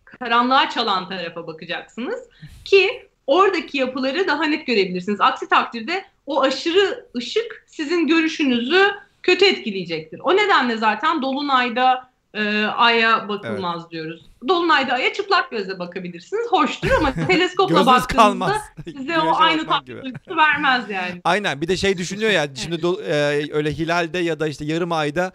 [0.05, 2.21] karanlığa çalan tarafa bakacaksınız
[2.65, 5.21] ki oradaki yapıları daha net görebilirsiniz.
[5.21, 8.85] Aksi takdirde o aşırı ışık sizin görüşünüzü
[9.23, 10.21] kötü etkileyecektir.
[10.21, 13.91] O nedenle zaten dolunayda e, aya bakılmaz evet.
[13.91, 14.27] diyoruz.
[14.49, 16.47] Dolunayda aya çıplak gözle bakabilirsiniz.
[16.51, 21.21] Hoştur ama teleskopla baktığınızda size o aynı tatlı duygusu vermez yani.
[21.25, 23.15] Aynen bir de şey düşünüyor ya şimdi do, e,
[23.53, 25.33] öyle hilalde ya da işte yarım ayda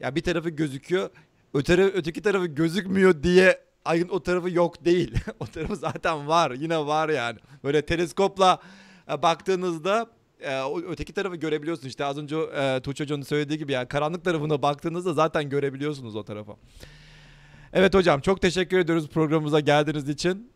[0.00, 1.10] ya bir tarafı gözüküyor,
[1.54, 5.14] öteki, öteki tarafı gözükmüyor diye ayın o tarafı yok değil.
[5.40, 6.50] o tarafı zaten var.
[6.50, 7.38] Yine var yani.
[7.64, 8.58] Böyle teleskopla
[9.12, 10.06] e, baktığınızda
[10.42, 11.88] e, o öteki tarafı görebiliyorsun.
[11.88, 16.24] İşte az önce e, Tuğçe Hoca'nın söylediği gibi yani karanlık tarafına baktığınızda zaten görebiliyorsunuz o
[16.24, 16.56] tarafa.
[17.72, 20.52] Evet hocam çok teşekkür ediyoruz programımıza geldiğiniz için.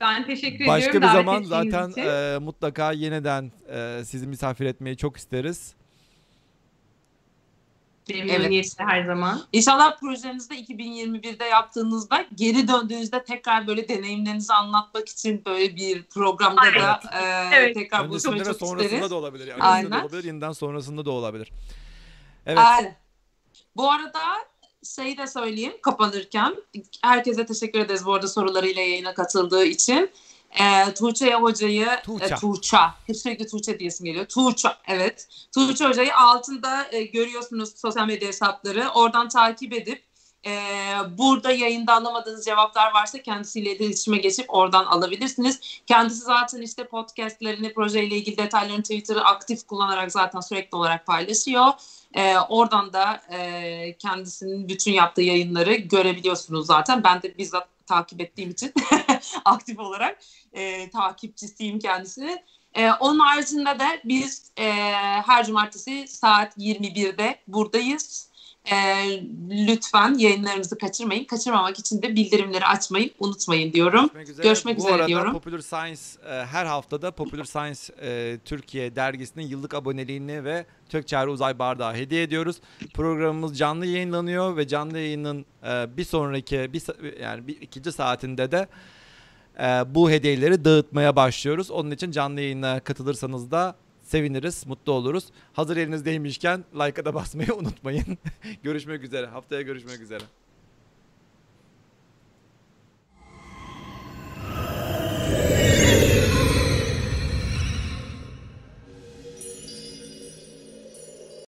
[0.00, 1.08] Ben teşekkür Başka ediyorum.
[1.08, 2.02] bir davet zaman zaten için.
[2.02, 5.74] e, mutlaka yeniden e, sizi misafir etmeyi çok isteriz.
[8.08, 9.42] Memnuniyetle her zaman.
[9.52, 17.00] İnşallah projenizde 2021'de yaptığınızda geri döndüğünüzde tekrar böyle deneyimlerinizi anlatmak için böyle bir programda da
[17.20, 17.74] e, Evet.
[17.74, 19.10] tekrar buluşmayı çok sonrasında isteriz.
[19.10, 19.46] da olabilir.
[19.46, 19.92] Yani Aynen.
[19.92, 21.52] de olabilir, yeniden sonrasında da olabilir.
[22.46, 22.58] Evet.
[22.58, 22.96] Aynen.
[23.76, 24.20] Bu arada
[24.96, 26.56] şeyi de söyleyeyim kapanırken
[27.02, 30.10] herkese teşekkür ederiz bu arada sorularıyla yayına katıldığı için.
[30.60, 32.34] E, Tuğçe hocayı Tuğça.
[32.34, 32.94] E, Tuğça.
[33.06, 34.26] Hep sürekli Tuğçe diyesim geliyor.
[34.26, 35.28] Tuğça evet.
[35.54, 38.88] Tuğçe hocayı altında e, görüyorsunuz sosyal medya hesapları.
[38.88, 40.02] Oradan takip edip
[40.46, 40.50] e,
[41.18, 45.60] burada yayında alamadığınız cevaplar varsa kendisiyle iletişime geçip oradan alabilirsiniz.
[45.86, 51.66] Kendisi zaten işte podcastlerini, projeyle ilgili detaylarını Twitter'ı aktif kullanarak zaten sürekli olarak paylaşıyor.
[52.14, 57.04] E, oradan da e, kendisinin bütün yaptığı yayınları görebiliyorsunuz zaten.
[57.04, 58.72] Ben de bizzat takip ettiğim için
[59.44, 60.18] aktif olarak
[60.52, 62.42] e, takipçisiyim kendisini.
[62.74, 64.72] E, onun haricinde de biz e,
[65.26, 68.31] her cumartesi saat 21'de buradayız.
[68.70, 68.76] E,
[69.50, 71.24] lütfen yayınlarımızı kaçırmayın.
[71.24, 74.00] Kaçırmamak için de bildirimleri açmayı unutmayın diyorum.
[74.00, 74.46] Görüşmek üzere.
[74.46, 75.32] Görüşmek Bu üzere arada diyorum.
[75.32, 81.58] Popular Science e, her haftada Popular Science e, Türkiye dergisinin yıllık aboneliğini ve Tökçer Uzay
[81.58, 82.56] Bardağı hediye ediyoruz.
[82.94, 86.82] Programımız canlı yayınlanıyor ve canlı yayının e, bir sonraki bir
[87.20, 88.68] yani bir ikinci saatinde de
[89.58, 91.70] e, bu hediyeleri dağıtmaya başlıyoruz.
[91.70, 93.76] Onun için canlı yayına katılırsanız da
[94.12, 95.24] seviniriz, mutlu oluruz.
[95.52, 98.18] Hazır elinizdeymişken like'a da basmayı unutmayın.
[98.62, 99.26] görüşmek üzere.
[99.26, 100.22] Haftaya görüşmek üzere.